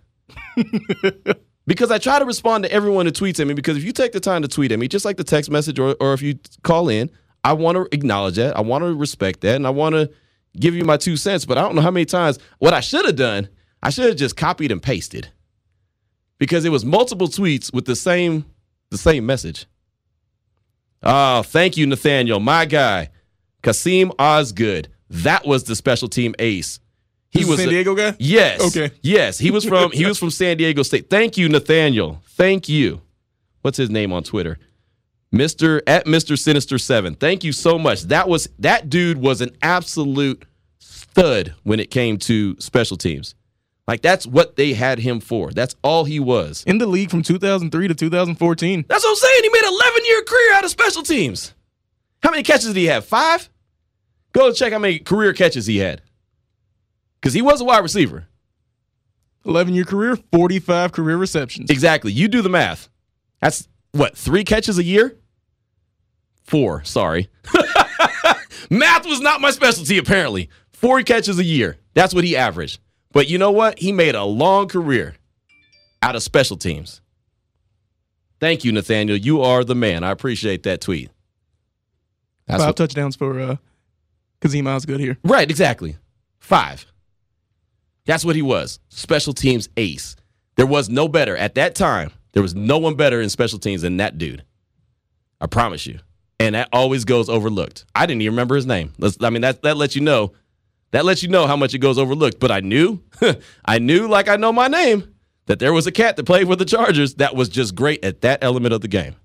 because 1.69 1.91
I 1.91 1.99
try 1.99 2.19
to 2.19 2.25
respond 2.25 2.65
to 2.65 2.73
everyone 2.73 3.05
who 3.05 3.13
tweets 3.13 3.39
at 3.41 3.47
me. 3.47 3.53
Because 3.53 3.77
if 3.77 3.85
you 3.85 3.93
take 3.93 4.13
the 4.13 4.21
time 4.21 4.41
to 4.41 4.49
tweet 4.49 4.73
at 4.73 4.79
me, 4.79 4.89
just 4.89 5.05
like 5.05 5.19
the 5.19 5.25
text 5.25 5.51
message 5.51 5.79
or, 5.79 5.95
or 6.01 6.15
if 6.15 6.23
you 6.23 6.39
call 6.63 6.89
in, 6.89 7.11
I 7.45 7.53
want 7.53 7.77
to 7.77 7.87
acknowledge 7.93 8.37
that. 8.37 8.57
I 8.57 8.63
want 8.63 8.85
to 8.85 8.95
respect 8.95 9.43
that. 9.43 9.57
And 9.57 9.67
I 9.67 9.71
want 9.71 9.95
to 9.95 10.11
give 10.59 10.75
you 10.75 10.85
my 10.87 10.97
two 10.97 11.19
cents. 11.19 11.45
But 11.45 11.59
I 11.59 11.61
don't 11.61 11.75
know 11.75 11.83
how 11.83 11.91
many 11.91 12.07
times 12.07 12.39
what 12.59 12.73
I 12.73 12.81
should 12.81 13.05
have 13.05 13.17
done, 13.17 13.51
I 13.83 13.91
should 13.91 14.07
have 14.07 14.17
just 14.17 14.35
copied 14.35 14.73
and 14.73 14.83
pasted. 14.83 15.29
Because 16.39 16.65
it 16.65 16.71
was 16.71 16.87
multiple 16.87 17.29
tweets 17.29 17.73
with 17.73 17.85
the 17.85 17.97
same 17.97 18.47
the 18.89 18.99
same 18.99 19.27
message. 19.27 19.67
Oh, 21.03 21.43
thank 21.43 21.77
you, 21.77 21.87
Nathaniel, 21.87 22.41
my 22.41 22.65
guy. 22.65 23.11
Kassim 23.63 24.11
Osgood. 24.19 24.89
That 25.11 25.47
was 25.47 25.65
the 25.65 25.77
special 25.77 26.09
team 26.09 26.35
ace. 26.39 26.81
He 27.31 27.45
was 27.45 27.59
San 27.59 27.69
Diego 27.69 27.95
guy. 27.95 28.15
Yes. 28.19 28.61
Okay. 28.61 28.95
Yes, 29.03 29.39
he 29.39 29.51
was 29.51 29.65
from 29.65 29.91
he 29.93 30.07
was 30.07 30.19
from 30.19 30.31
San 30.31 30.57
Diego 30.57 30.83
State. 30.83 31.11
Thank 31.11 31.37
you, 31.37 31.49
Nathaniel. 31.49 32.23
Thank 32.31 32.69
you. 32.69 33.03
What's 33.63 33.77
his 33.77 33.91
name 33.91 34.13
on 34.13 34.23
Twitter? 34.23 34.59
Mister 35.31 35.83
at 35.87 36.07
Mister 36.07 36.37
Sinister 36.37 36.79
Seven. 36.79 37.15
Thank 37.15 37.45
you 37.45 37.53
so 37.53 37.79
much. 37.79 38.03
That 38.05 38.29
was 38.29 38.49
that 38.59 38.89
dude 38.89 39.19
was 39.19 39.41
an 39.41 39.55
absolute 39.63 40.45
stud 40.79 41.55
when 41.65 41.81
it 41.81 41.91
came 41.91 42.17
to 42.19 42.57
special 42.61 42.97
teams. 42.97 43.35
Like 43.87 44.01
that's 44.01 44.27
what 44.27 44.57
they 44.57 44.73
had 44.73 44.99
him 44.99 45.21
for. 45.21 45.51
That's 45.51 45.75
all 45.83 46.05
he 46.05 46.21
was. 46.21 46.65
In 46.67 46.79
the 46.79 46.87
league 46.87 47.11
from 47.11 47.23
2003 47.23 47.89
to 47.89 47.95
2014. 47.95 48.85
That's 48.89 49.05
what 49.05 49.11
I'm 49.11 49.17
saying. 49.17 49.41
He 49.43 49.49
made 49.51 49.63
an 49.65 49.73
11 49.73 50.05
year 50.07 50.23
career 50.23 50.55
out 50.55 50.65
of 50.65 50.71
special 50.71 51.03
teams. 51.03 51.55
How 52.23 52.31
many 52.31 52.43
catches 52.43 52.67
did 52.67 52.77
he 52.77 52.87
have? 52.87 53.05
Five? 53.05 53.49
Go 54.33 54.53
check 54.53 54.73
how 54.73 54.79
many 54.79 54.99
career 54.99 55.33
catches 55.33 55.67
he 55.67 55.79
had. 55.79 56.03
Because 57.21 57.35
he 57.35 57.43
was 57.43 57.61
a 57.61 57.65
wide 57.65 57.83
receiver. 57.83 58.29
11 59.45 59.75
year 59.75 59.85
career, 59.85 60.17
45 60.33 60.93
career 60.93 61.17
receptions. 61.17 61.71
Exactly. 61.71 62.13
You 62.13 62.29
do 62.29 62.43
the 62.43 62.49
math. 62.49 62.89
That's 63.41 63.69
what, 63.93 64.17
three 64.17 64.45
catches 64.45 64.79
a 64.79 64.85
year? 64.85 65.17
Four, 66.45 66.85
sorry. 66.85 67.29
math 68.71 69.07
was 69.07 69.21
not 69.21 69.41
my 69.41 69.51
specialty, 69.51 69.99
apparently. 69.99 70.51
Four 70.73 71.03
catches 71.03 71.39
a 71.39 71.45
year. 71.45 71.79
That's 71.95 72.15
what 72.15 72.25
he 72.25 72.37
averaged. 72.37 72.81
But 73.13 73.29
you 73.29 73.39
know 73.39 73.51
what? 73.51 73.79
He 73.79 73.93
made 73.93 74.15
a 74.15 74.25
long 74.25 74.69
career 74.69 75.17
out 76.03 76.15
of 76.15 76.23
special 76.23 76.57
teams. 76.57 77.01
Thank 78.41 78.65
you, 78.65 78.73
Nathaniel. 78.73 79.17
You 79.17 79.43
are 79.43 79.65
the 79.65 79.75
man. 79.75 80.05
I 80.05 80.11
appreciate 80.11 80.63
that 80.63 80.81
tweet. 80.81 81.11
That's 82.47 82.61
Five 82.61 82.69
what, 82.69 82.77
touchdowns 82.77 83.17
for 83.17 83.39
uh, 83.41 83.57
Kassim 84.41 84.67
Osgood 84.67 85.01
here. 85.01 85.19
Right, 85.25 85.51
exactly. 85.51 85.97
Five. 86.39 86.87
That's 88.09 88.25
what 88.25 88.37
he 88.37 88.43
was. 88.43 88.81
Special 88.89 89.35
teams 89.35 89.69
ace. 89.77 90.17
There 90.57 90.67
was 90.67 90.89
no 90.89 91.09
better 91.09 91.37
at 91.37 91.57
that 91.57 91.75
time. 91.75 92.11
There 92.33 92.43
was 92.43 92.55
no 92.55 92.79
one 92.79 92.95
better 92.95 93.21
in 93.21 93.29
special 93.29 93.59
teams 93.59 93.83
than 93.83 93.99
that 93.99 94.17
dude. 94.17 94.45
I 95.43 95.47
promise 95.47 95.87
you. 95.87 96.01
And 96.41 96.55
that 96.55 96.71
always 96.73 97.05
goes 97.05 97.29
overlooked. 97.29 97.85
I 97.95 98.07
didn't 98.07 98.23
even 98.23 98.33
remember 98.33 98.57
his 98.57 98.65
name. 98.65 98.95
Let's, 98.99 99.19
I 99.23 99.29
mean, 99.29 99.43
that 99.43 99.63
that 99.63 99.77
lets 99.77 99.95
you 99.95 100.01
know. 100.01 100.33
That 100.93 101.05
lets 101.05 101.23
you 101.23 101.29
know 101.29 101.47
how 101.47 101.55
much 101.55 101.75
it 101.75 101.81
goes 101.81 101.99
overlooked. 101.99 102.41
But 102.41 102.51
I 102.51 102.61
knew, 102.61 103.03
I 103.67 103.79
knew, 103.79 104.09
like 104.09 104.29
I 104.29 104.37
know 104.37 104.55
my 104.55 104.69
name, 104.69 105.15
that 105.45 105.59
there 105.59 105.75
was 105.75 105.87
a 105.87 105.93
cat 105.93 106.17
that 106.17 106.25
played 106.25 106.47
for 106.47 106.57
the 106.57 106.65
Chargers 106.65 107.17
that 107.17 107.37
was 107.37 107.51
just 107.51 107.75
great 107.75 108.03
at 108.03 108.23
that 108.23 108.43
element 108.43 108.73
of 108.73 108.81
the 108.81 108.89
game. 108.89 109.17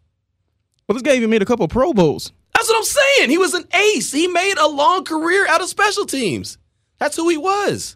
Well, 0.90 0.96
this 0.96 1.04
guy 1.04 1.16
even 1.16 1.30
made 1.30 1.42
a 1.42 1.46
couple 1.46 1.66
Pro 1.70 1.94
Bowls. 1.94 2.34
That's 2.54 2.68
what 2.68 2.78
I'm 2.78 2.84
saying. 2.84 3.30
He 3.30 3.38
was 3.38 3.54
an 3.54 3.64
ace. 3.74 4.12
He 4.12 4.28
made 4.28 4.58
a 4.58 4.68
long 4.68 5.06
career 5.06 5.48
out 5.48 5.62
of 5.62 5.70
special 5.70 6.06
teams. 6.06 6.58
That's 7.00 7.16
who 7.16 7.30
he 7.30 7.38
was. 7.38 7.96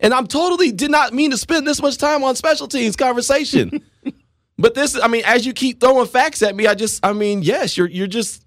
And 0.00 0.14
I'm 0.14 0.26
totally 0.26 0.70
did 0.72 0.90
not 0.90 1.12
mean 1.12 1.30
to 1.32 1.36
spend 1.36 1.66
this 1.66 1.82
much 1.82 1.98
time 1.98 2.22
on 2.22 2.36
special 2.36 2.68
teams 2.68 2.96
conversation. 2.96 3.82
But 4.58 4.74
this, 4.74 5.00
I 5.00 5.06
mean, 5.06 5.22
as 5.24 5.46
you 5.46 5.52
keep 5.52 5.80
throwing 5.80 6.08
facts 6.08 6.42
at 6.42 6.54
me, 6.54 6.66
I 6.66 6.74
just, 6.74 7.04
I 7.06 7.12
mean, 7.12 7.42
yes, 7.42 7.76
you're 7.76 7.86
you're 7.86 8.08
just 8.08 8.44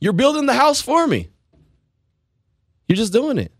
you're 0.00 0.12
building 0.12 0.46
the 0.46 0.54
house 0.54 0.80
for 0.80 1.04
me. 1.06 1.28
You're 2.86 2.96
just 2.96 3.12
doing 3.12 3.38
it. 3.38 3.52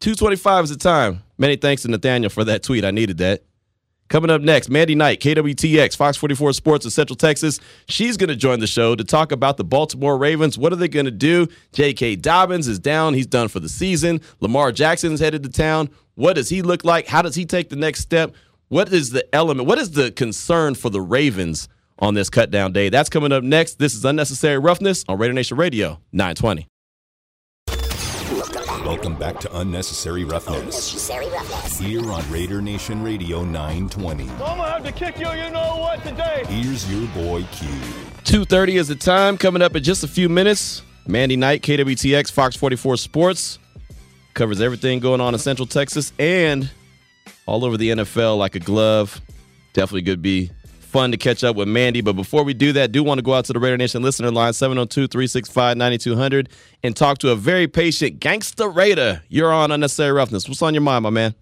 225 0.00 0.64
is 0.64 0.70
the 0.70 0.76
time. 0.76 1.22
Many 1.36 1.56
thanks 1.56 1.82
to 1.82 1.88
Nathaniel 1.88 2.30
for 2.30 2.44
that 2.44 2.62
tweet. 2.62 2.84
I 2.84 2.90
needed 2.90 3.18
that. 3.18 3.44
Coming 4.12 4.28
up 4.28 4.42
next, 4.42 4.68
Mandy 4.68 4.94
Knight, 4.94 5.20
KWTX, 5.20 5.96
Fox 5.96 6.18
44 6.18 6.52
Sports 6.52 6.84
in 6.84 6.90
Central 6.90 7.16
Texas. 7.16 7.58
She's 7.88 8.18
going 8.18 8.28
to 8.28 8.36
join 8.36 8.60
the 8.60 8.66
show 8.66 8.94
to 8.94 9.02
talk 9.02 9.32
about 9.32 9.56
the 9.56 9.64
Baltimore 9.64 10.18
Ravens. 10.18 10.58
What 10.58 10.70
are 10.70 10.76
they 10.76 10.86
going 10.86 11.06
to 11.06 11.10
do? 11.10 11.48
J.K. 11.72 12.16
Dobbins 12.16 12.68
is 12.68 12.78
down. 12.78 13.14
He's 13.14 13.26
done 13.26 13.48
for 13.48 13.58
the 13.58 13.70
season. 13.70 14.20
Lamar 14.40 14.70
Jackson 14.70 15.14
is 15.14 15.20
headed 15.20 15.42
to 15.44 15.48
town. 15.48 15.88
What 16.14 16.34
does 16.34 16.50
he 16.50 16.60
look 16.60 16.84
like? 16.84 17.06
How 17.06 17.22
does 17.22 17.34
he 17.34 17.46
take 17.46 17.70
the 17.70 17.76
next 17.76 18.00
step? 18.00 18.34
What 18.68 18.92
is 18.92 19.12
the 19.12 19.26
element? 19.34 19.66
What 19.66 19.78
is 19.78 19.92
the 19.92 20.10
concern 20.10 20.74
for 20.74 20.90
the 20.90 21.00
Ravens 21.00 21.70
on 21.98 22.12
this 22.12 22.28
cut 22.28 22.50
down 22.50 22.72
day? 22.72 22.90
That's 22.90 23.08
coming 23.08 23.32
up 23.32 23.42
next. 23.42 23.78
This 23.78 23.94
is 23.94 24.04
Unnecessary 24.04 24.58
Roughness 24.58 25.06
on 25.08 25.16
Raider 25.16 25.32
Nation 25.32 25.56
Radio 25.56 26.00
920. 26.12 26.68
Welcome 28.84 29.14
back 29.14 29.38
to 29.40 29.58
Unnecessary 29.58 30.24
Roughness. 30.24 30.58
Unnecessary 30.58 31.28
roughness. 31.30 31.78
Here 31.78 32.10
on 32.10 32.28
Raider 32.32 32.60
Nation 32.60 33.00
Radio 33.00 33.44
920. 33.44 34.28
I'm 34.28 34.38
gonna 34.38 34.70
have 34.70 34.84
to 34.84 34.90
kick 34.90 35.20
you, 35.20 35.30
you 35.30 35.50
know 35.50 35.76
what, 35.76 36.02
today. 36.02 36.42
Here's 36.48 36.92
your 36.92 37.06
boy 37.10 37.44
Q. 37.52 37.68
2.30 38.24 38.68
is 38.80 38.88
the 38.88 38.96
time. 38.96 39.38
Coming 39.38 39.62
up 39.62 39.76
in 39.76 39.84
just 39.84 40.02
a 40.02 40.08
few 40.08 40.28
minutes. 40.28 40.82
Mandy 41.06 41.36
Knight, 41.36 41.62
KWTX, 41.62 42.32
Fox 42.32 42.56
44 42.56 42.96
Sports. 42.96 43.60
Covers 44.34 44.60
everything 44.60 44.98
going 44.98 45.20
on 45.20 45.32
in 45.32 45.38
Central 45.38 45.66
Texas 45.66 46.12
and 46.18 46.68
all 47.46 47.64
over 47.64 47.76
the 47.76 47.90
NFL 47.90 48.36
like 48.36 48.56
a 48.56 48.60
glove. 48.60 49.20
Definitely 49.74 50.02
could 50.02 50.22
be 50.22 50.50
fun 50.92 51.10
to 51.10 51.16
catch 51.16 51.42
up 51.42 51.56
with 51.56 51.68
Mandy. 51.68 52.02
But 52.02 52.12
before 52.12 52.44
we 52.44 52.52
do 52.52 52.72
that, 52.74 52.92
do 52.92 53.02
want 53.02 53.18
to 53.18 53.22
go 53.22 53.32
out 53.32 53.46
to 53.46 53.54
the 53.54 53.58
Raider 53.58 53.78
Nation 53.78 54.02
listener 54.02 54.30
line, 54.30 54.52
702-365-9200, 54.52 56.48
and 56.82 56.94
talk 56.94 57.16
to 57.18 57.30
a 57.30 57.34
very 57.34 57.66
patient 57.66 58.20
gangster 58.20 58.68
Raider. 58.68 59.22
You're 59.28 59.52
on 59.52 59.72
Unnecessary 59.72 60.12
Roughness. 60.12 60.46
What's 60.46 60.60
on 60.60 60.74
your 60.74 60.82
mind, 60.82 61.02
my 61.02 61.10
man? 61.10 61.34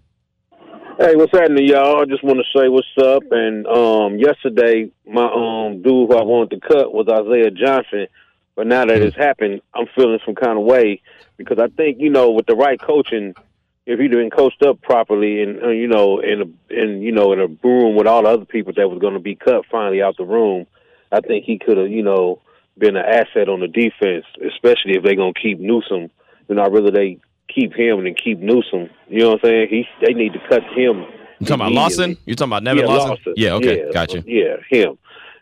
Hey, 0.97 1.15
what's 1.15 1.33
happening, 1.33 1.67
y'all? 1.67 2.01
I 2.01 2.05
just 2.05 2.23
want 2.23 2.39
to 2.39 2.57
say 2.57 2.69
what's 2.69 2.87
up. 3.03 3.23
And 3.31 3.67
um, 3.67 4.17
yesterday, 4.19 4.89
my 5.05 5.25
um 5.25 5.81
dude 5.81 6.09
who 6.09 6.15
I 6.15 6.23
wanted 6.23 6.61
to 6.61 6.67
cut 6.67 6.93
was 6.93 7.07
Isaiah 7.09 7.51
Johnson. 7.51 8.07
But 8.55 8.67
now 8.67 8.85
that 8.85 9.01
it's 9.01 9.15
happened, 9.15 9.61
I'm 9.73 9.87
feeling 9.95 10.19
some 10.25 10.35
kind 10.35 10.59
of 10.59 10.63
way 10.63 11.01
because 11.37 11.57
I 11.57 11.67
think 11.67 11.99
you 11.99 12.09
know 12.09 12.31
with 12.31 12.45
the 12.45 12.55
right 12.55 12.79
coaching, 12.79 13.33
if 13.85 13.99
he'd 13.99 14.11
been 14.11 14.29
coached 14.29 14.61
up 14.63 14.81
properly 14.81 15.41
and 15.41 15.63
uh, 15.63 15.69
you 15.69 15.87
know 15.87 16.19
in 16.19 16.41
a 16.41 16.73
in 16.73 17.01
you 17.01 17.11
know 17.11 17.33
in 17.33 17.39
a 17.39 17.47
room 17.47 17.95
with 17.95 18.07
all 18.07 18.23
the 18.23 18.29
other 18.29 18.45
people 18.45 18.73
that 18.75 18.89
was 18.89 18.99
going 18.99 19.13
to 19.13 19.19
be 19.19 19.35
cut 19.35 19.65
finally 19.71 20.01
out 20.01 20.17
the 20.17 20.23
room, 20.23 20.67
I 21.11 21.21
think 21.21 21.45
he 21.45 21.59
could 21.59 21.77
have 21.77 21.89
you 21.89 22.03
know 22.03 22.41
been 22.77 22.95
an 22.95 23.05
asset 23.05 23.49
on 23.49 23.59
the 23.59 23.67
defense, 23.67 24.25
especially 24.47 24.95
if 24.95 25.03
they're 25.03 25.15
going 25.15 25.33
to 25.33 25.39
keep 25.39 25.59
Newsom. 25.59 26.09
You 26.47 26.55
know, 26.55 26.63
I 26.63 26.67
really 26.67 26.91
they 26.91 27.17
keep 27.53 27.73
him 27.73 28.05
and 28.05 28.17
keep 28.17 28.39
Newsom. 28.39 28.89
You 29.07 29.19
know 29.19 29.29
what 29.31 29.45
I'm 29.45 29.49
saying? 29.49 29.67
He 29.69 29.85
they 30.05 30.13
need 30.13 30.33
to 30.33 30.39
cut 30.47 30.63
him. 30.63 31.05
You 31.39 31.47
talking 31.47 31.55
about 31.55 31.71
Lawson? 31.71 32.17
You 32.25 32.35
talking 32.35 32.49
about 32.49 32.63
Nevin 32.63 32.83
yeah, 32.83 32.89
Lawson? 32.89 33.09
Lawson. 33.09 33.33
Yeah, 33.35 33.53
okay, 33.53 33.91
gotcha. 33.91 34.23
Yeah, 34.27 34.57
him. 34.69 34.97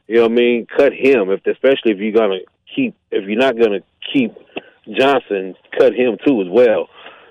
You 0.07 0.15
know 0.15 0.21
what 0.23 0.31
I 0.31 0.35
mean? 0.35 0.65
Cut 0.65 0.93
him 0.93 1.29
if 1.29 1.45
especially 1.45 1.91
if 1.91 1.97
you're 1.99 2.13
gonna 2.13 2.39
keep 2.73 2.95
if 3.11 3.27
you're 3.27 3.37
not 3.39 3.59
gonna 3.59 3.81
keep 4.11 4.33
Johnson, 4.97 5.55
cut 5.77 5.93
him 5.93 6.17
too 6.25 6.41
as 6.41 6.47
well. 6.49 6.89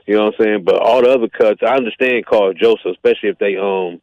You 0.08 0.16
know 0.16 0.24
what 0.24 0.40
I'm 0.40 0.44
saying? 0.46 0.64
But 0.64 0.80
all 0.80 1.02
the 1.02 1.10
other 1.10 1.28
cuts, 1.28 1.60
I 1.62 1.76
understand 1.76 2.24
Karl 2.24 2.54
Joseph, 2.54 2.96
especially 2.96 3.28
if 3.28 3.38
they 3.38 3.58
um 3.58 4.00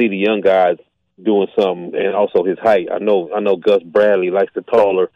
see 0.00 0.08
the 0.08 0.16
young 0.16 0.40
guys 0.40 0.78
doing 1.22 1.46
something 1.60 1.92
and 1.94 2.14
also 2.14 2.42
his 2.42 2.58
height. 2.58 2.88
I 2.90 2.98
know 2.98 3.28
I 3.36 3.40
know 3.40 3.56
Gus 3.56 3.82
Bradley 3.82 4.30
likes 4.30 4.54
the 4.54 4.62
taller 4.62 5.10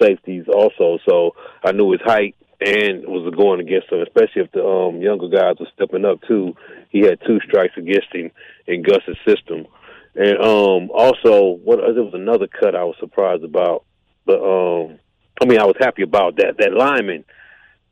safeties 0.00 0.46
also, 0.48 0.98
so 1.06 1.32
I 1.62 1.72
knew 1.72 1.92
his 1.92 2.00
height 2.00 2.34
and 2.62 3.04
was 3.04 3.34
going 3.36 3.60
against 3.60 3.92
him, 3.92 4.00
especially 4.00 4.40
if 4.40 4.52
the 4.52 4.64
um 4.64 5.02
younger 5.02 5.28
guys 5.28 5.56
were 5.60 5.68
stepping 5.74 6.06
up 6.06 6.22
too. 6.26 6.56
He 6.88 7.00
had 7.00 7.20
two 7.26 7.38
strikes 7.46 7.76
against 7.76 8.14
him 8.14 8.30
in 8.66 8.82
Gus's 8.82 9.18
system. 9.28 9.66
And 10.14 10.38
um 10.40 10.90
also 10.90 11.60
what 11.64 11.80
there 11.94 12.02
was 12.02 12.14
another 12.14 12.46
cut 12.46 12.74
I 12.74 12.84
was 12.84 12.96
surprised 12.98 13.44
about. 13.44 13.84
But 14.24 14.40
um 14.40 14.98
I 15.38 15.44
mean 15.44 15.60
I 15.60 15.66
was 15.66 15.76
happy 15.78 16.00
about 16.00 16.36
that. 16.36 16.56
That 16.56 16.72
lineman 16.72 17.26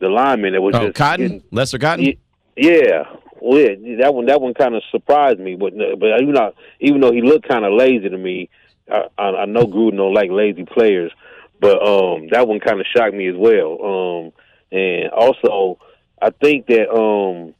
the 0.00 0.08
lineman 0.08 0.52
that 0.54 0.60
was 0.62 0.74
Oh, 0.74 0.86
just 0.86 0.96
Cotton? 0.96 1.26
getting- 1.26 1.42
Lester 1.50 1.78
Cotton? 1.78 2.14
Yeah, 2.56 3.04
well, 3.40 3.58
yeah, 3.58 3.96
that 4.02 4.12
one 4.14 4.26
that 4.26 4.40
one 4.40 4.54
kind 4.54 4.74
of 4.74 4.82
surprised 4.90 5.38
me, 5.38 5.54
but 5.56 5.72
but 5.98 6.20
you 6.20 6.32
know, 6.32 6.52
even 6.80 7.00
though 7.00 7.12
he 7.12 7.22
looked 7.22 7.48
kind 7.48 7.64
of 7.64 7.72
lazy 7.72 8.08
to 8.08 8.18
me, 8.18 8.48
I, 8.90 9.04
I, 9.16 9.28
I 9.42 9.44
know 9.46 9.64
Gruden 9.64 9.96
don't 9.96 10.12
like 10.14 10.30
lazy 10.30 10.64
players, 10.64 11.12
but 11.60 11.80
um, 11.86 12.28
that 12.32 12.46
one 12.48 12.60
kind 12.60 12.80
of 12.80 12.86
shocked 12.94 13.14
me 13.14 13.28
as 13.28 13.36
well. 13.36 13.78
Um, 13.82 14.32
and 14.72 15.10
also, 15.10 15.78
I 16.20 16.30
think 16.30 16.66
that 16.66 16.90
um, 16.90 17.54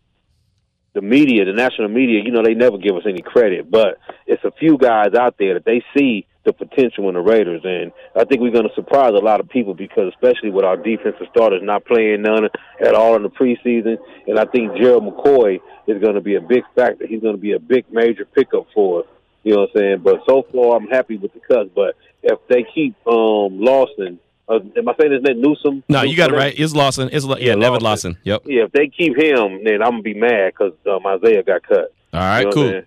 the 0.93 1.01
media, 1.01 1.45
the 1.45 1.53
national 1.53 1.89
media, 1.89 2.21
you 2.23 2.31
know, 2.31 2.43
they 2.43 2.55
never 2.55 2.77
give 2.77 2.97
us 2.97 3.05
any 3.07 3.23
credit, 3.23 3.71
but 3.71 3.99
it's 4.27 4.45
a 4.45 4.51
few 4.53 4.77
guys 4.77 5.15
out 5.19 5.37
there 5.39 5.55
that 5.55 5.65
they 5.65 5.83
see 5.97 6.27
the 6.45 6.53
potential 6.53 7.09
in 7.09 7.15
the 7.15 7.21
Raiders, 7.21 7.61
and 7.65 7.93
I 8.17 8.25
think 8.25 8.41
we're 8.41 8.53
going 8.53 8.69
to 8.69 8.75
surprise 8.75 9.13
a 9.15 9.23
lot 9.23 9.41
of 9.41 9.49
people 9.49 9.75
because, 9.75 10.13
especially 10.15 10.51
with 10.51 10.65
our 10.65 10.77
defensive 10.77 11.27
starters 11.31 11.61
not 11.63 11.85
playing 11.85 12.23
none 12.23 12.49
at 12.81 12.95
all 12.95 13.15
in 13.17 13.23
the 13.23 13.29
preseason, 13.29 13.99
and 14.27 14.39
I 14.39 14.47
think 14.47 14.77
Gerald 14.77 15.05
McCoy 15.05 15.61
is 15.87 16.01
going 16.01 16.15
to 16.15 16.21
be 16.21 16.37
a 16.37 16.41
big 16.41 16.65
factor. 16.75 17.07
He's 17.07 17.21
going 17.21 17.37
to 17.37 17.41
be 17.41 17.53
a 17.53 17.59
big 17.59 17.85
major 17.93 18.25
pickup 18.25 18.67
for 18.75 19.01
us. 19.01 19.07
You 19.43 19.55
know 19.55 19.61
what 19.61 19.71
I'm 19.75 19.81
saying? 19.81 19.99
But 20.03 20.21
so 20.29 20.47
far, 20.53 20.77
I'm 20.77 20.89
happy 20.89 21.17
with 21.17 21.33
the 21.33 21.41
cuts. 21.41 21.71
But 21.75 21.97
if 22.23 22.39
they 22.49 22.65
keep 22.75 22.95
um, 23.07 23.61
Lawson, 23.61 24.19
uh, 24.49 24.59
am 24.77 24.89
I 24.89 24.95
saying 24.99 25.13
his 25.13 25.23
name 25.23 25.41
Newsom? 25.41 25.85
No, 25.89 26.03
you 26.03 26.17
got 26.17 26.31
it 26.31 26.37
right. 26.37 26.55
It's 26.57 26.75
Lawson. 26.75 27.09
It's, 27.13 27.27
yeah, 27.39 27.55
Nevin 27.55 27.81
Lawson. 27.81 28.19
Yep. 28.25 28.43
Yeah, 28.47 28.65
if 28.65 28.73
they 28.73 28.89
keep 28.89 29.17
him, 29.17 29.65
then 29.65 29.83
I'm 29.83 29.91
gonna 29.91 30.03
be 30.03 30.15
mad 30.15 30.53
because 30.53 30.73
um, 30.87 31.07
Isaiah 31.07 31.43
got 31.43 31.63
cut. 31.63 31.95
All 32.13 32.21
right, 32.21 32.41
You 32.41 32.47
know 32.47 32.53
cool. 32.53 32.83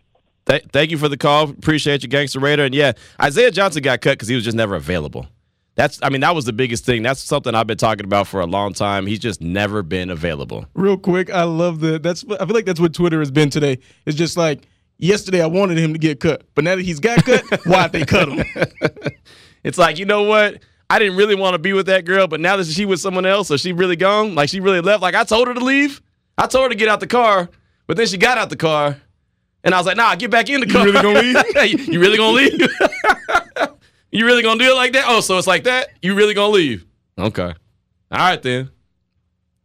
Th- 0.45 0.63
thank 0.71 0.91
you 0.91 0.97
for 0.97 1.07
the 1.07 1.17
call. 1.17 1.49
Appreciate 1.49 2.03
you, 2.03 2.09
Gangster 2.09 2.39
Raider. 2.39 2.65
And 2.65 2.75
yeah, 2.75 2.93
Isaiah 3.21 3.51
Johnson 3.51 3.81
got 3.81 4.01
cut 4.01 4.13
because 4.13 4.27
he 4.27 4.35
was 4.35 4.43
just 4.43 4.57
never 4.57 4.75
available. 4.75 5.27
That's, 5.75 5.99
I 6.03 6.09
mean, 6.09 6.21
that 6.21 6.35
was 6.35 6.45
the 6.45 6.53
biggest 6.53 6.85
thing. 6.85 7.01
That's 7.01 7.19
something 7.21 7.55
I've 7.55 7.65
been 7.65 7.77
talking 7.77 8.05
about 8.05 8.27
for 8.27 8.41
a 8.41 8.45
long 8.45 8.73
time. 8.73 9.07
He's 9.07 9.19
just 9.19 9.41
never 9.41 9.81
been 9.81 10.09
available. 10.11 10.65
Real 10.75 10.97
quick, 10.97 11.31
I 11.31 11.43
love 11.43 11.79
the 11.79 11.97
that's 11.97 12.23
I 12.29 12.45
feel 12.45 12.53
like 12.53 12.65
that's 12.65 12.79
what 12.79 12.93
Twitter 12.93 13.19
has 13.19 13.31
been 13.31 13.49
today. 13.49 13.79
It's 14.05 14.15
just 14.17 14.37
like 14.37 14.67
yesterday 14.99 15.41
I 15.41 15.47
wanted 15.47 15.79
him 15.79 15.93
to 15.93 15.99
get 15.99 16.19
cut, 16.19 16.43
but 16.53 16.63
now 16.63 16.75
that 16.75 16.83
he's 16.83 16.99
got 16.99 17.25
cut, 17.25 17.43
why'd 17.65 17.91
they 17.91 18.05
cut 18.05 18.29
him? 18.29 18.45
It's 19.63 19.77
like, 19.77 19.97
you 19.97 20.05
know 20.05 20.23
what? 20.23 20.61
I 20.89 20.99
didn't 20.99 21.15
really 21.15 21.35
want 21.35 21.53
to 21.53 21.57
be 21.57 21.73
with 21.73 21.85
that 21.85 22.05
girl, 22.05 22.27
but 22.27 22.39
now 22.39 22.57
that 22.57 22.67
she 22.67 22.85
with 22.85 22.99
someone 22.99 23.25
else, 23.25 23.47
so 23.47 23.57
she 23.57 23.71
really 23.71 23.95
gone, 23.95 24.35
like 24.35 24.49
she 24.49 24.59
really 24.59 24.81
left. 24.81 25.01
Like 25.01 25.15
I 25.15 25.23
told 25.23 25.47
her 25.47 25.53
to 25.53 25.63
leave. 25.63 26.01
I 26.37 26.47
told 26.47 26.65
her 26.65 26.69
to 26.69 26.75
get 26.75 26.89
out 26.89 26.99
the 26.99 27.07
car, 27.07 27.49
but 27.87 27.95
then 27.97 28.07
she 28.07 28.17
got 28.17 28.37
out 28.37 28.49
the 28.49 28.57
car, 28.57 29.01
and 29.63 29.73
I 29.73 29.77
was 29.77 29.85
like, 29.85 29.97
"Nah, 29.97 30.15
get 30.15 30.31
back 30.31 30.49
in 30.49 30.61
the 30.61 30.67
car." 30.67 30.87
You 30.87 30.91
really 30.93 31.01
gonna 31.01 31.19
leave? 31.19 31.87
you, 31.87 31.99
really 31.99 32.17
gonna 32.17 32.35
leave? 32.35 32.69
you 34.11 34.25
really 34.25 34.43
gonna 34.43 34.63
do 34.63 34.71
it 34.71 34.75
like 34.75 34.93
that? 34.93 35.05
Oh, 35.07 35.21
so 35.21 35.37
it's 35.37 35.47
like 35.47 35.63
that? 35.63 35.89
You 36.01 36.15
really 36.15 36.33
gonna 36.33 36.53
leave? 36.53 36.85
Okay. 37.17 37.53
All 38.11 38.17
right 38.19 38.41
then. 38.41 38.69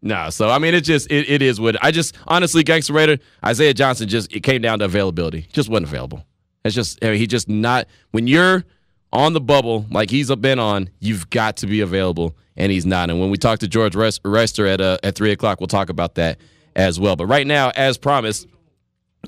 Nah, 0.01 0.29
so 0.31 0.49
I 0.49 0.59
mean, 0.59 0.75
it 0.75 0.83
just 0.83 1.11
it, 1.11 1.29
it 1.29 1.43
is 1.43 1.61
what 1.61 1.83
I 1.85 1.91
just 1.91 2.17
honestly, 2.27 2.63
Gangster 2.63 2.93
Raider 2.93 3.19
Isaiah 3.45 3.75
Johnson 3.75 4.09
just 4.09 4.33
it 4.33 4.41
came 4.41 4.63
down 4.63 4.79
to 4.79 4.85
availability. 4.85 5.49
Just 5.53 5.69
wasn't 5.69 5.89
available. 5.89 6.25
It's 6.65 6.75
just 6.75 7.05
I 7.05 7.11
mean, 7.11 7.19
he 7.19 7.27
just 7.27 7.49
not 7.49 7.87
when 8.13 8.27
you're 8.27 8.65
on 9.13 9.33
the 9.33 9.41
bubble 9.41 9.87
like 9.91 10.11
he's 10.11 10.35
been 10.37 10.59
on, 10.59 10.91
you've 11.01 11.29
got 11.31 11.57
to 11.59 11.67
be 11.67 11.81
available, 11.81 12.37
and 12.57 12.71
he's 12.71 12.87
not. 12.87 13.11
And 13.11 13.19
when 13.19 13.31
we 13.31 13.39
talk 13.39 13.59
to 13.61 13.69
George 13.69 13.97
Rest- 13.97 14.21
Rester 14.25 14.67
at 14.67 14.81
uh, 14.81 14.99
at 15.03 15.15
three 15.15 15.33
o'clock, 15.33 15.61
we'll 15.61 15.67
talk 15.67 15.89
about 15.89 16.15
that 16.15 16.39
as 16.77 17.01
well. 17.01 17.17
But 17.17 17.27
right 17.27 17.47
now, 17.47 17.71
as 17.75 17.99
promised, 17.99 18.47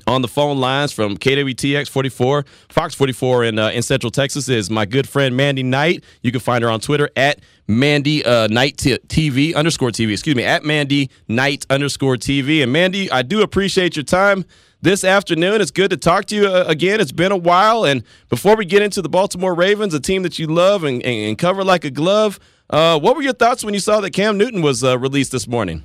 on 0.07 0.21
the 0.21 0.27
phone 0.27 0.57
lines 0.57 0.91
from 0.91 1.17
KWTX 1.17 1.89
44, 1.89 2.45
Fox 2.69 2.95
44 2.95 3.45
in 3.45 3.59
uh, 3.59 3.69
in 3.69 3.81
Central 3.81 4.11
Texas 4.11 4.49
is 4.49 4.69
my 4.69 4.85
good 4.85 5.07
friend 5.07 5.35
Mandy 5.35 5.63
Knight. 5.63 6.03
You 6.21 6.31
can 6.31 6.39
find 6.39 6.63
her 6.63 6.69
on 6.69 6.79
Twitter 6.79 7.09
at 7.15 7.39
Mandy 7.67 8.25
uh, 8.25 8.47
Knight 8.47 8.77
T- 8.77 8.97
TV 9.07 9.55
underscore 9.55 9.89
TV. 9.89 10.11
Excuse 10.11 10.35
me, 10.35 10.43
at 10.43 10.63
Mandy 10.63 11.09
Knight 11.27 11.65
underscore 11.69 12.15
TV. 12.15 12.63
And 12.63 12.71
Mandy, 12.71 13.11
I 13.11 13.21
do 13.21 13.41
appreciate 13.41 13.95
your 13.95 14.03
time 14.03 14.45
this 14.81 15.03
afternoon. 15.03 15.61
It's 15.61 15.71
good 15.71 15.91
to 15.91 15.97
talk 15.97 16.25
to 16.25 16.35
you 16.35 16.47
uh, 16.47 16.65
again. 16.67 16.99
It's 16.99 17.11
been 17.11 17.31
a 17.31 17.37
while. 17.37 17.85
And 17.85 18.03
before 18.29 18.55
we 18.55 18.65
get 18.65 18.81
into 18.81 19.01
the 19.01 19.09
Baltimore 19.09 19.53
Ravens, 19.53 19.93
a 19.93 19.99
team 19.99 20.23
that 20.23 20.39
you 20.39 20.47
love 20.47 20.83
and, 20.83 21.03
and, 21.03 21.29
and 21.29 21.37
cover 21.37 21.63
like 21.63 21.85
a 21.85 21.91
glove, 21.91 22.39
uh, 22.69 22.99
what 22.99 23.15
were 23.15 23.21
your 23.21 23.33
thoughts 23.33 23.63
when 23.63 23.73
you 23.73 23.79
saw 23.79 23.99
that 24.01 24.11
Cam 24.11 24.37
Newton 24.37 24.61
was 24.61 24.83
uh, 24.83 24.97
released 24.97 25.31
this 25.31 25.47
morning? 25.47 25.83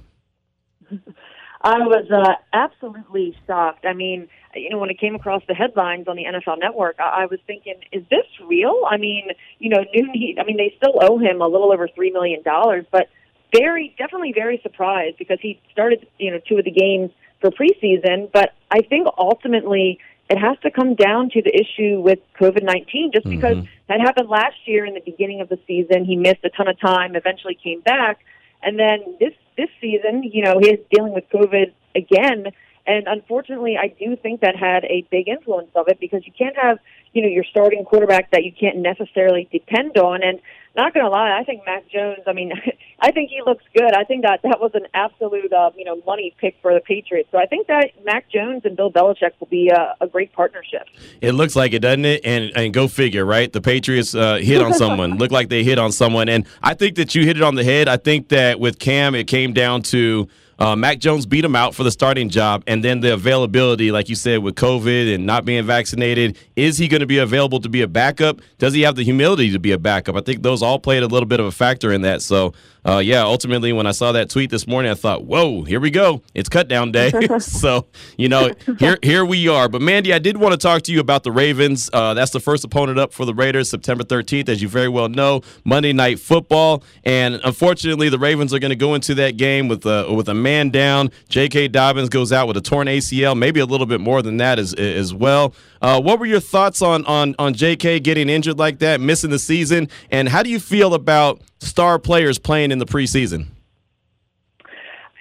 I 1.66 1.78
was 1.80 2.08
uh, 2.12 2.34
absolutely 2.52 3.36
shocked. 3.44 3.84
I 3.84 3.92
mean, 3.92 4.28
you 4.54 4.70
know, 4.70 4.78
when 4.78 4.88
it 4.88 5.00
came 5.00 5.16
across 5.16 5.42
the 5.48 5.54
headlines 5.54 6.06
on 6.06 6.14
the 6.14 6.22
NFL 6.22 6.60
Network, 6.60 6.94
I, 7.00 7.22
I 7.22 7.26
was 7.26 7.40
thinking, 7.44 7.74
is 7.90 8.04
this 8.08 8.24
real? 8.46 8.84
I 8.88 8.98
mean, 8.98 9.30
you 9.58 9.70
know, 9.70 9.84
Newton. 9.92 10.14
He, 10.14 10.38
I 10.40 10.44
mean, 10.44 10.58
they 10.58 10.72
still 10.76 10.94
owe 11.02 11.18
him 11.18 11.40
a 11.40 11.48
little 11.48 11.72
over 11.72 11.88
three 11.88 12.12
million 12.12 12.42
dollars, 12.42 12.86
but 12.92 13.08
very, 13.52 13.92
definitely 13.98 14.32
very 14.32 14.60
surprised 14.62 15.18
because 15.18 15.38
he 15.42 15.60
started, 15.72 16.06
you 16.18 16.30
know, 16.30 16.38
two 16.48 16.56
of 16.56 16.64
the 16.64 16.70
games 16.70 17.10
for 17.40 17.50
preseason. 17.50 18.30
But 18.32 18.52
I 18.70 18.82
think 18.82 19.08
ultimately 19.18 19.98
it 20.30 20.38
has 20.38 20.56
to 20.60 20.70
come 20.70 20.94
down 20.94 21.30
to 21.30 21.42
the 21.42 21.52
issue 21.52 22.00
with 22.00 22.20
COVID 22.38 22.62
19, 22.62 23.10
just 23.12 23.28
because 23.28 23.56
Mhm. 23.56 23.68
that 23.88 24.00
happened 24.00 24.28
last 24.28 24.56
year 24.66 24.86
in 24.86 24.94
the 24.94 25.00
beginning 25.00 25.40
of 25.40 25.48
the 25.48 25.58
season. 25.66 26.04
He 26.04 26.14
missed 26.14 26.44
a 26.44 26.50
ton 26.50 26.68
of 26.68 26.78
time, 26.78 27.16
eventually 27.16 27.54
came 27.54 27.80
back. 27.80 28.20
And 28.62 28.78
then 28.78 29.16
this, 29.18 29.32
this 29.56 29.68
season, 29.80 30.22
you 30.22 30.42
know, 30.42 30.58
he's 30.60 30.78
dealing 30.90 31.14
with 31.14 31.28
COVID 31.30 31.72
again. 31.94 32.46
And 32.86 33.06
unfortunately, 33.08 33.76
I 33.76 33.88
do 33.88 34.16
think 34.16 34.40
that 34.40 34.56
had 34.56 34.84
a 34.84 35.06
big 35.10 35.28
influence 35.28 35.70
of 35.74 35.88
it 35.88 35.98
because 36.00 36.26
you 36.26 36.32
can't 36.36 36.56
have, 36.56 36.78
you 37.12 37.22
know, 37.22 37.28
your 37.28 37.44
starting 37.44 37.84
quarterback 37.84 38.30
that 38.30 38.44
you 38.44 38.52
can't 38.52 38.78
necessarily 38.78 39.48
depend 39.50 39.96
on. 39.98 40.22
And 40.22 40.40
not 40.76 40.92
going 40.92 41.04
to 41.04 41.10
lie, 41.10 41.36
I 41.38 41.42
think 41.42 41.62
Mac 41.64 41.88
Jones. 41.88 42.20
I 42.26 42.32
mean, 42.32 42.52
I 43.00 43.10
think 43.10 43.30
he 43.30 43.40
looks 43.44 43.64
good. 43.74 43.94
I 43.94 44.04
think 44.04 44.22
that 44.22 44.40
that 44.42 44.60
was 44.60 44.70
an 44.74 44.86
absolute, 44.94 45.52
uh, 45.52 45.70
you 45.76 45.84
know, 45.84 46.00
money 46.06 46.34
pick 46.38 46.56
for 46.62 46.72
the 46.74 46.80
Patriots. 46.80 47.28
So 47.32 47.38
I 47.38 47.46
think 47.46 47.66
that 47.66 47.90
Mac 48.04 48.30
Jones 48.30 48.62
and 48.64 48.76
Bill 48.76 48.92
Belichick 48.92 49.32
will 49.40 49.48
be 49.48 49.70
a, 49.70 49.96
a 50.00 50.06
great 50.06 50.32
partnership. 50.32 50.86
It 51.20 51.32
looks 51.32 51.56
like 51.56 51.72
it, 51.72 51.80
doesn't 51.80 52.04
it? 52.04 52.20
And 52.24 52.52
and 52.54 52.72
go 52.72 52.88
figure, 52.88 53.24
right? 53.24 53.52
The 53.52 53.60
Patriots 53.60 54.14
uh, 54.14 54.36
hit 54.36 54.62
on 54.62 54.74
someone. 54.74 55.16
Look 55.18 55.32
like 55.32 55.48
they 55.48 55.64
hit 55.64 55.78
on 55.78 55.92
someone, 55.92 56.28
and 56.28 56.46
I 56.62 56.74
think 56.74 56.96
that 56.96 57.14
you 57.14 57.24
hit 57.24 57.36
it 57.36 57.42
on 57.42 57.54
the 57.54 57.64
head. 57.64 57.88
I 57.88 57.96
think 57.96 58.28
that 58.28 58.60
with 58.60 58.78
Cam, 58.78 59.14
it 59.14 59.24
came 59.24 59.52
down 59.52 59.82
to. 59.82 60.28
Uh, 60.58 60.74
Mac 60.74 60.98
Jones 60.98 61.26
beat 61.26 61.44
him 61.44 61.54
out 61.54 61.74
for 61.74 61.84
the 61.84 61.90
starting 61.90 62.30
job, 62.30 62.62
and 62.66 62.82
then 62.82 63.00
the 63.00 63.12
availability, 63.12 63.90
like 63.90 64.08
you 64.08 64.14
said, 64.14 64.38
with 64.38 64.54
COVID 64.54 65.14
and 65.14 65.26
not 65.26 65.44
being 65.44 65.64
vaccinated, 65.64 66.38
is 66.56 66.78
he 66.78 66.88
going 66.88 67.00
to 67.00 67.06
be 67.06 67.18
available 67.18 67.60
to 67.60 67.68
be 67.68 67.82
a 67.82 67.88
backup? 67.88 68.40
Does 68.58 68.72
he 68.72 68.80
have 68.82 68.96
the 68.96 69.04
humility 69.04 69.52
to 69.52 69.58
be 69.58 69.72
a 69.72 69.78
backup? 69.78 70.16
I 70.16 70.20
think 70.22 70.42
those 70.42 70.62
all 70.62 70.78
played 70.78 71.02
a 71.02 71.06
little 71.06 71.26
bit 71.26 71.40
of 71.40 71.46
a 71.46 71.52
factor 71.52 71.92
in 71.92 72.02
that. 72.02 72.22
So, 72.22 72.54
uh, 72.86 72.98
yeah, 72.98 73.22
ultimately, 73.22 73.72
when 73.72 73.86
I 73.86 73.90
saw 73.90 74.12
that 74.12 74.30
tweet 74.30 74.48
this 74.48 74.66
morning, 74.66 74.92
I 74.92 74.94
thought, 74.94 75.24
"Whoa, 75.24 75.64
here 75.64 75.80
we 75.80 75.90
go! 75.90 76.22
It's 76.34 76.48
cut 76.48 76.68
down 76.68 76.92
day." 76.92 77.10
so, 77.40 77.86
you 78.16 78.28
know, 78.28 78.52
here 78.78 78.96
here 79.02 79.24
we 79.24 79.48
are. 79.48 79.68
But 79.68 79.82
Mandy, 79.82 80.12
I 80.12 80.20
did 80.20 80.36
want 80.36 80.52
to 80.52 80.58
talk 80.58 80.82
to 80.82 80.92
you 80.92 81.00
about 81.00 81.24
the 81.24 81.32
Ravens. 81.32 81.90
Uh, 81.92 82.14
that's 82.14 82.30
the 82.30 82.38
first 82.38 82.64
opponent 82.64 82.98
up 82.98 83.12
for 83.12 83.24
the 83.24 83.34
Raiders, 83.34 83.68
September 83.68 84.04
13th, 84.04 84.48
as 84.48 84.62
you 84.62 84.68
very 84.68 84.88
well 84.88 85.08
know, 85.08 85.42
Monday 85.64 85.92
Night 85.92 86.20
Football. 86.20 86.84
And 87.02 87.40
unfortunately, 87.42 88.08
the 88.08 88.20
Ravens 88.20 88.54
are 88.54 88.60
going 88.60 88.70
to 88.70 88.76
go 88.76 88.94
into 88.94 89.14
that 89.16 89.36
game 89.36 89.66
with 89.66 89.84
a 89.84 90.12
with 90.14 90.28
a 90.28 90.34
man 90.34 90.70
down. 90.70 91.10
J.K. 91.28 91.68
Dobbins 91.68 92.08
goes 92.08 92.32
out 92.32 92.46
with 92.46 92.56
a 92.56 92.60
torn 92.60 92.86
ACL, 92.86 93.36
maybe 93.36 93.58
a 93.58 93.66
little 93.66 93.86
bit 93.86 94.00
more 94.00 94.22
than 94.22 94.36
that 94.36 94.60
as 94.60 94.72
as 94.74 95.12
well. 95.12 95.54
Uh, 95.82 96.00
what 96.00 96.20
were 96.20 96.26
your 96.26 96.40
thoughts 96.40 96.82
on 96.82 97.04
on 97.06 97.34
on 97.38 97.52
J.K. 97.54 98.00
getting 98.00 98.28
injured 98.28 98.58
like 98.58 98.78
that, 98.78 99.00
missing 99.00 99.30
the 99.30 99.40
season, 99.40 99.88
and 100.12 100.28
how 100.28 100.44
do 100.44 100.50
you 100.50 100.60
feel 100.60 100.94
about 100.94 101.40
star 101.58 101.98
players 101.98 102.38
playing 102.38 102.70
in 102.70 102.75
the 102.78 102.86
preseason? 102.86 103.48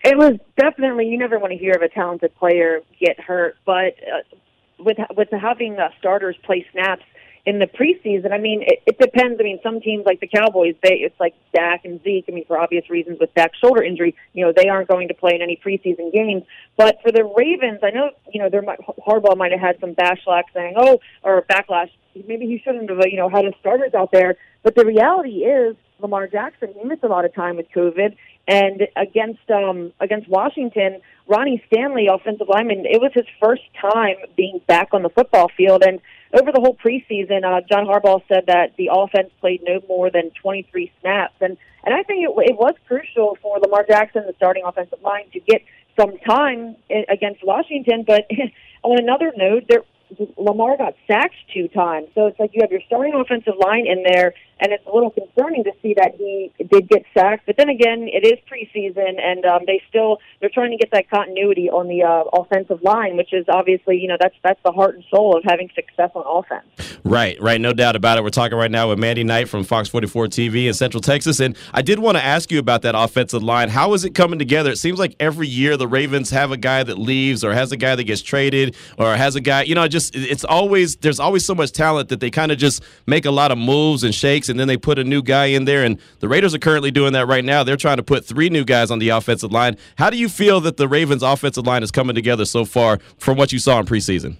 It 0.04 0.18
was 0.18 0.34
definitely 0.56 1.08
you 1.08 1.18
never 1.18 1.40
want 1.40 1.52
to 1.52 1.58
hear 1.58 1.74
of 1.74 1.82
a 1.82 1.90
talented 1.90 2.36
player 2.36 2.82
get 3.00 3.20
hurt, 3.20 3.58
but 3.66 3.96
uh, 4.04 4.36
with 4.78 4.98
with 5.16 5.30
having 5.32 5.80
uh, 5.80 5.90
starters 6.00 6.36
play 6.44 6.66
snaps 6.72 7.04
in 7.46 7.60
the 7.60 7.68
preseason, 7.68 8.32
I 8.32 8.40
mean, 8.40 8.64
it, 8.64 8.82
it 8.88 9.00
depends. 9.00 9.40
I 9.40 9.44
mean, 9.44 9.60
some 9.62 9.80
teams 9.80 10.06
like 10.06 10.20
the 10.20 10.28
Cowboys, 10.28 10.76
they 10.84 10.96
it's 10.96 11.20
like 11.20 11.34
Dak 11.54 11.86
and 11.86 12.04
Zeke. 12.04 12.26
I 12.28 12.32
mean, 12.32 12.46
for 12.46 12.60
obvious 12.60 12.90
reasons, 12.90 13.20
with 13.20 13.34
Dak's 13.36 13.58
shoulder 13.60 13.84
injury, 13.84 14.16
you 14.34 14.46
know, 14.46 14.54
they 14.56 14.68
aren't 14.68 14.88
going 14.88 15.08
to 15.08 15.14
play 15.14 15.34
in 15.36 15.42
any 15.42 15.60
preseason 15.64 16.12
games. 16.12 16.44
But 16.78 16.98
for 17.04 17.12
the 17.12 17.24
Ravens, 17.24 17.80
I 17.84 17.92
know 17.92 18.12
you 18.32 18.42
know 18.42 18.50
there 18.50 18.62
might 18.62 18.80
Harbaugh 18.80 19.38
might 19.38 19.52
have 19.52 19.62
had 19.62 19.80
some 19.80 19.94
backlash 19.96 20.44
saying, 20.54 20.74
oh, 20.78 21.00
or 21.24 21.44
backlash. 21.44 21.90
Maybe 22.28 22.46
he 22.46 22.62
shouldn't 22.64 22.90
have, 22.90 23.00
you 23.06 23.18
know, 23.18 23.28
had 23.28 23.46
his 23.46 23.54
starters 23.60 23.94
out 23.94 24.12
there. 24.12 24.38
But 24.64 24.76
the 24.76 24.86
reality 24.86 25.44
is, 25.44 25.76
Lamar 26.00 26.28
Jackson, 26.28 26.74
he 26.78 26.88
missed 26.88 27.04
a 27.04 27.08
lot 27.08 27.26
of 27.26 27.34
time 27.34 27.58
with 27.58 27.68
COVID, 27.72 28.16
and 28.48 28.88
against 28.96 29.50
um 29.50 29.92
against 30.00 30.28
Washington, 30.30 31.02
Ronnie 31.28 31.64
Stanley, 31.68 32.08
offensive 32.08 32.48
lineman, 32.48 32.86
it 32.86 33.02
was 33.02 33.12
his 33.14 33.26
first 33.42 33.64
time 33.82 34.18
being 34.36 34.62
back 34.68 34.90
on 34.94 35.04
the 35.04 35.10
football 35.10 35.50
field, 35.56 35.84
and 35.84 36.00
over 36.34 36.52
the 36.52 36.60
whole 36.60 36.76
preseason, 36.76 37.44
uh, 37.44 37.62
John 37.70 37.86
Harbaugh 37.86 38.22
said 38.28 38.46
that 38.48 38.76
the 38.78 38.90
offense 38.94 39.30
played 39.40 39.62
no 39.64 39.80
more 39.88 40.12
than 40.12 40.32
23 40.42 40.92
snaps, 41.02 41.36
and 41.42 41.58
and 41.84 41.94
I 41.94 42.04
think 42.04 42.24
it, 42.24 42.50
it 42.50 42.58
was 42.58 42.76
crucial 42.88 43.38
for 43.42 43.60
Lamar 43.60 43.86
Jackson, 43.88 44.24
the 44.28 44.34
starting 44.38 44.64
offensive 44.66 45.02
line, 45.02 45.30
to 45.34 45.40
get 45.40 45.62
some 45.98 46.18
time 46.20 46.76
against 47.10 47.44
Washington. 47.44 48.04
But 48.06 48.28
on 48.84 49.00
another 49.00 49.32
note, 49.36 49.66
there 49.70 49.84
Lamar 50.38 50.78
got 50.78 50.94
sacked 51.08 51.36
two 51.54 51.68
times, 51.68 52.10
so 52.14 52.28
it's 52.28 52.40
like 52.40 52.52
you 52.54 52.62
have 52.62 52.72
your 52.72 52.82
starting 52.86 53.14
offensive 53.14 53.56
line 53.60 53.88
in 53.88 54.04
there, 54.04 54.34
and 54.60 54.72
it's 54.72 54.86
a 54.86 54.94
little 54.94 55.10
concerning 55.10 55.64
to 55.66 55.72
see 55.82 55.94
that 55.96 56.16
he 56.18 56.52
did 56.72 56.88
get 56.88 57.04
sacked. 57.14 57.46
But 57.46 57.58
then 57.58 57.70
again, 57.70 58.08
it 58.12 58.26
is 58.26 58.40
preseason, 58.50 59.22
and 59.22 59.46
um, 59.46 59.64
they 59.68 59.82
still 59.90 60.20
they're 60.40 60.50
trying 60.50 60.72
to 60.72 60.78
get 60.78 60.92
that 60.92 61.10
continuity 61.10 61.70
on 61.70 61.88
the 61.88 62.04
uh, 62.04 62.24
offensive 62.40 62.82
line, 62.82 63.18
which 63.18 63.34
is 63.34 63.46
obviously 63.50 63.98
you 63.98 64.08
know 64.08 64.18
that's 64.20 64.36
that's 64.44 64.60
the 64.64 64.72
heart 64.72 64.96
and 64.96 65.04
soul 65.10 65.38
of 65.38 65.44
having 65.44 65.70
success 65.76 66.12
on 66.16 66.24
offense. 66.26 67.00
Right, 67.04 67.40
right, 67.42 67.60
no 67.60 67.74
doubt 67.74 67.96
about 67.96 68.18
it. 68.18 68.24
We're 68.24 68.30
talking 68.30 68.58
right 68.58 68.72
now 68.72 68.90
with 68.90 69.00
Mandy 69.00 69.24
Knight 69.24 69.50
from 69.50 69.64
Fox 69.64 69.90
44 69.90 70.28
TV 70.28 70.68
in 70.68 70.74
Central 70.74 71.02
Texas, 71.02 71.40
and 71.40 71.56
I 71.74 71.82
did 71.82 72.00
want 72.00 72.18
to 72.18 72.24
ask 72.24 72.52
you 72.52 72.60
about 72.60 72.82
that 72.84 72.96
offensive 72.96 73.44
line. 73.44 73.70
How 73.70 73.94
is 73.94 74.06
it 74.06 74.16
coming 74.16 74.40
together? 74.40 74.72
It 74.72 74.78
seems 74.78 75.00
like 75.00 75.16
every 75.20 75.48
year 75.48 75.78
the 75.78 75.88
Ravens 75.88 76.30
have 76.32 76.52
a 76.52 76.58
guy 76.58 76.84
that 76.84 76.98
leaves, 76.98 77.44
or 77.44 77.54
has 77.54 77.72
a 77.72 77.78
guy 77.78 77.96
that 77.96 78.04
gets 78.06 78.22
traded, 78.22 78.76
or 78.98 79.16
has 79.16 79.36
a 79.36 79.42
guy. 79.42 79.64
You 79.64 79.76
know, 79.76 79.88
just 79.88 80.16
it's 80.16 80.44
always 80.44 80.96
there's 80.98 81.20
always 81.20 81.46
so 81.46 81.54
much 81.54 81.72
talent 81.72 82.10
that 82.10 82.20
they 82.20 82.32
kind 82.32 82.52
of 82.52 82.58
just 82.58 82.84
make 83.06 83.26
a 83.26 83.32
lot 83.32 83.52
of 83.52 83.58
moves 83.58 84.04
and 84.04 84.14
shakes, 84.14 84.45
and 84.50 84.60
then 84.60 84.68
they 84.68 84.78
put 84.78 85.00
a 85.00 85.04
new 85.04 85.22
guy 85.22 85.46
in 85.46 85.66
there. 85.66 85.84
And 85.84 86.00
the 86.20 86.28
Raiders 86.28 86.54
are 86.54 86.60
currently 86.60 86.92
doing 86.92 87.14
that 87.14 87.28
right 87.28 87.44
now. 87.44 87.64
They're 87.64 87.78
trying 87.78 87.98
to 87.98 88.04
put 88.04 88.26
three 88.26 88.50
new 88.50 88.64
guys 88.64 88.92
on 88.92 89.00
the 89.00 89.10
offensive 89.10 89.52
line. 89.52 89.78
How 89.98 90.10
do 90.10 90.18
you 90.18 90.30
feel 90.30 90.60
that 90.62 90.78
the 90.78 90.88
Ravens 90.88 91.24
offensive 91.24 91.66
line 91.66 91.84
is 91.84 91.92
coming 91.92 92.16
together 92.16 92.46
so 92.46 92.66
far 92.66 93.00
from 93.18 93.38
what 93.38 93.52
you 93.52 93.60
saw 93.60 93.80
in 93.80 93.86
preseason? 93.86 94.38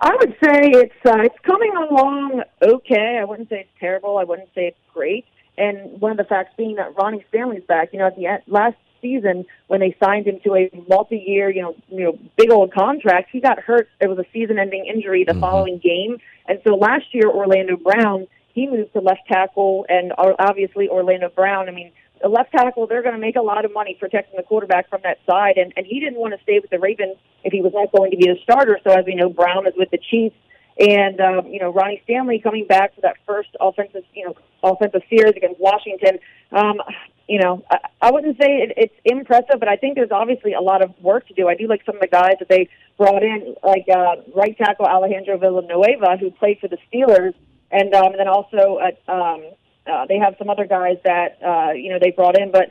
I 0.00 0.14
would 0.16 0.36
say 0.44 0.70
it's 0.70 1.06
uh, 1.06 1.22
it's 1.22 1.38
coming 1.44 1.72
along 1.74 2.42
okay. 2.60 3.18
I 3.20 3.24
wouldn't 3.24 3.48
say 3.48 3.60
it's 3.60 3.80
terrible. 3.80 4.18
I 4.18 4.24
wouldn't 4.24 4.48
say 4.54 4.66
it's 4.66 4.76
great. 4.92 5.24
And 5.56 6.00
one 6.00 6.10
of 6.10 6.18
the 6.18 6.24
facts 6.24 6.52
being 6.58 6.76
that 6.76 6.94
Ronnie 6.96 7.24
Stanley's 7.28 7.62
back. 7.64 7.90
You 7.92 8.00
know, 8.00 8.08
at 8.08 8.16
the 8.16 8.26
end, 8.26 8.42
last 8.46 8.76
season 9.00 9.46
when 9.68 9.80
they 9.80 9.96
signed 10.02 10.26
him 10.26 10.40
to 10.44 10.54
a 10.54 10.70
multi-year, 10.88 11.50
you 11.50 11.62
know, 11.62 11.76
you 11.88 12.04
know, 12.04 12.18
big 12.36 12.50
old 12.50 12.72
contract, 12.72 13.28
he 13.32 13.40
got 13.40 13.60
hurt. 13.60 13.88
It 14.00 14.08
was 14.08 14.18
a 14.18 14.24
season-ending 14.32 14.86
injury 14.86 15.24
the 15.24 15.34
following 15.34 15.78
game, 15.78 16.18
and 16.46 16.58
so 16.64 16.74
last 16.74 17.04
year 17.12 17.28
Orlando 17.28 17.76
Brown 17.76 18.26
he 18.54 18.66
moved 18.66 18.92
to 18.94 19.00
left 19.00 19.26
tackle, 19.28 19.84
and 19.88 20.12
uh, 20.16 20.32
obviously 20.38 20.88
Orlando 20.88 21.28
Brown. 21.28 21.68
I 21.68 21.72
mean, 21.72 21.92
a 22.22 22.28
left 22.28 22.52
tackle, 22.52 22.86
they're 22.86 23.02
going 23.02 23.14
to 23.14 23.20
make 23.20 23.36
a 23.36 23.42
lot 23.42 23.64
of 23.64 23.72
money 23.72 23.96
protecting 23.98 24.36
the 24.36 24.42
quarterback 24.42 24.88
from 24.88 25.00
that 25.02 25.18
side. 25.28 25.58
And, 25.58 25.72
and 25.76 25.84
he 25.84 26.00
didn't 26.00 26.18
want 26.18 26.34
to 26.34 26.42
stay 26.42 26.58
with 26.60 26.70
the 26.70 26.78
Ravens 26.78 27.16
if 27.42 27.52
he 27.52 27.60
was 27.60 27.72
not 27.74 27.92
going 27.92 28.12
to 28.12 28.16
be 28.16 28.26
the 28.26 28.38
starter. 28.42 28.78
So 28.84 28.92
as 28.92 29.04
we 29.04 29.14
know, 29.14 29.28
Brown 29.28 29.66
is 29.66 29.74
with 29.76 29.90
the 29.90 29.98
Chiefs. 29.98 30.36
And, 30.78 31.20
um, 31.20 31.46
you 31.48 31.60
know, 31.60 31.72
Ronnie 31.72 32.00
Stanley 32.04 32.40
coming 32.40 32.66
back 32.66 32.94
for 32.94 33.02
that 33.02 33.16
first 33.26 33.50
offensive, 33.60 34.02
you 34.14 34.26
know, 34.26 34.34
offensive 34.62 35.02
series 35.08 35.34
against 35.36 35.60
Washington. 35.60 36.18
Um, 36.50 36.80
you 37.28 37.38
know, 37.40 37.62
I, 37.70 37.78
I 38.00 38.10
wouldn't 38.10 38.38
say 38.38 38.62
it, 38.62 38.72
it's 38.76 38.94
impressive, 39.04 39.60
but 39.60 39.68
I 39.68 39.76
think 39.76 39.94
there's 39.94 40.10
obviously 40.10 40.52
a 40.52 40.60
lot 40.60 40.82
of 40.82 40.90
work 41.00 41.28
to 41.28 41.34
do. 41.34 41.48
I 41.48 41.54
do 41.54 41.68
like 41.68 41.82
some 41.86 41.94
of 41.96 42.00
the 42.00 42.08
guys 42.08 42.36
that 42.38 42.48
they 42.48 42.68
brought 42.96 43.22
in, 43.22 43.54
like 43.62 43.86
uh, 43.88 44.16
right 44.34 44.56
tackle 44.56 44.86
Alejandro 44.86 45.38
Villanueva, 45.38 46.16
who 46.18 46.30
played 46.30 46.58
for 46.60 46.68
the 46.68 46.78
Steelers. 46.92 47.34
And, 47.74 47.92
um, 47.94 48.12
and 48.12 48.20
then 48.20 48.28
also 48.28 48.78
at, 48.78 49.02
um, 49.08 49.42
uh, 49.86 50.06
they 50.06 50.18
have 50.18 50.34
some 50.38 50.48
other 50.48 50.66
guys 50.66 50.96
that 51.04 51.38
uh, 51.44 51.72
you 51.72 51.90
know 51.90 51.98
they 52.00 52.10
brought 52.10 52.38
in, 52.38 52.50
but 52.50 52.70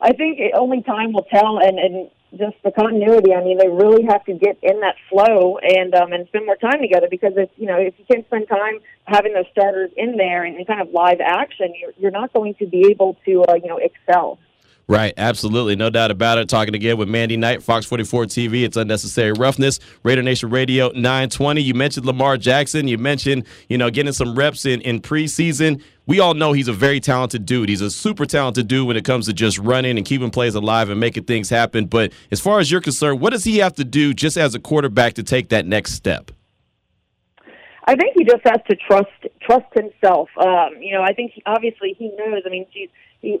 I 0.00 0.12
think 0.12 0.38
it, 0.38 0.52
only 0.54 0.82
time 0.82 1.12
will 1.12 1.26
tell, 1.30 1.58
and 1.58 1.78
and 1.78 2.10
just 2.36 2.56
the 2.62 2.72
continuity. 2.72 3.32
I 3.32 3.42
mean, 3.42 3.58
they 3.58 3.68
really 3.68 4.04
have 4.04 4.24
to 4.26 4.34
get 4.34 4.58
in 4.62 4.80
that 4.80 4.96
flow 5.08 5.58
and 5.58 5.94
um, 5.94 6.12
and 6.12 6.26
spend 6.28 6.46
more 6.46 6.56
time 6.56 6.80
together 6.80 7.06
because 7.10 7.32
if 7.36 7.50
you 7.56 7.66
know 7.66 7.78
if 7.78 7.94
you 7.98 8.04
can't 8.10 8.26
spend 8.26 8.48
time 8.48 8.80
having 9.04 9.34
those 9.34 9.46
starters 9.52 9.90
in 9.96 10.16
there 10.16 10.44
and, 10.44 10.56
and 10.56 10.66
kind 10.66 10.80
of 10.80 10.90
live 10.90 11.20
action, 11.20 11.74
you're 11.80 11.92
you're 11.98 12.10
not 12.10 12.32
going 12.32 12.54
to 12.56 12.66
be 12.66 12.88
able 12.90 13.16
to 13.24 13.44
uh, 13.44 13.54
you 13.54 13.68
know 13.68 13.78
excel. 13.78 14.38
Right, 14.90 15.12
absolutely, 15.18 15.76
no 15.76 15.90
doubt 15.90 16.10
about 16.10 16.38
it. 16.38 16.48
Talking 16.48 16.74
again 16.74 16.96
with 16.96 17.10
Mandy 17.10 17.36
Knight, 17.36 17.62
Fox 17.62 17.84
44 17.84 18.24
TV. 18.24 18.64
It's 18.64 18.78
unnecessary 18.78 19.32
roughness. 19.32 19.80
Raider 20.02 20.22
Nation 20.22 20.48
Radio 20.48 20.88
920. 20.94 21.60
You 21.60 21.74
mentioned 21.74 22.06
Lamar 22.06 22.38
Jackson. 22.38 22.88
You 22.88 22.96
mentioned 22.96 23.44
you 23.68 23.76
know 23.76 23.90
getting 23.90 24.14
some 24.14 24.34
reps 24.34 24.64
in 24.64 24.80
in 24.80 25.02
preseason. 25.02 25.82
We 26.06 26.20
all 26.20 26.32
know 26.32 26.54
he's 26.54 26.68
a 26.68 26.72
very 26.72 27.00
talented 27.00 27.44
dude. 27.44 27.68
He's 27.68 27.82
a 27.82 27.90
super 27.90 28.24
talented 28.24 28.66
dude 28.66 28.86
when 28.88 28.96
it 28.96 29.04
comes 29.04 29.26
to 29.26 29.34
just 29.34 29.58
running 29.58 29.98
and 29.98 30.06
keeping 30.06 30.30
plays 30.30 30.54
alive 30.54 30.88
and 30.88 30.98
making 30.98 31.24
things 31.24 31.50
happen. 31.50 31.84
But 31.84 32.10
as 32.30 32.40
far 32.40 32.58
as 32.58 32.70
you're 32.70 32.80
concerned, 32.80 33.20
what 33.20 33.34
does 33.34 33.44
he 33.44 33.58
have 33.58 33.74
to 33.74 33.84
do 33.84 34.14
just 34.14 34.38
as 34.38 34.54
a 34.54 34.58
quarterback 34.58 35.12
to 35.14 35.22
take 35.22 35.50
that 35.50 35.66
next 35.66 35.92
step? 35.92 36.30
I 37.88 37.94
think 37.94 38.14
he 38.16 38.24
just 38.24 38.42
has 38.44 38.60
to 38.70 38.76
trust 38.76 39.10
trust 39.42 39.66
himself. 39.74 40.30
Um, 40.38 40.80
you 40.80 40.94
know, 40.94 41.02
I 41.02 41.12
think 41.12 41.32
he, 41.34 41.42
obviously 41.44 41.94
he 41.98 42.08
knows. 42.16 42.42
I 42.46 42.48
mean, 42.48 42.64
geez, 42.72 42.88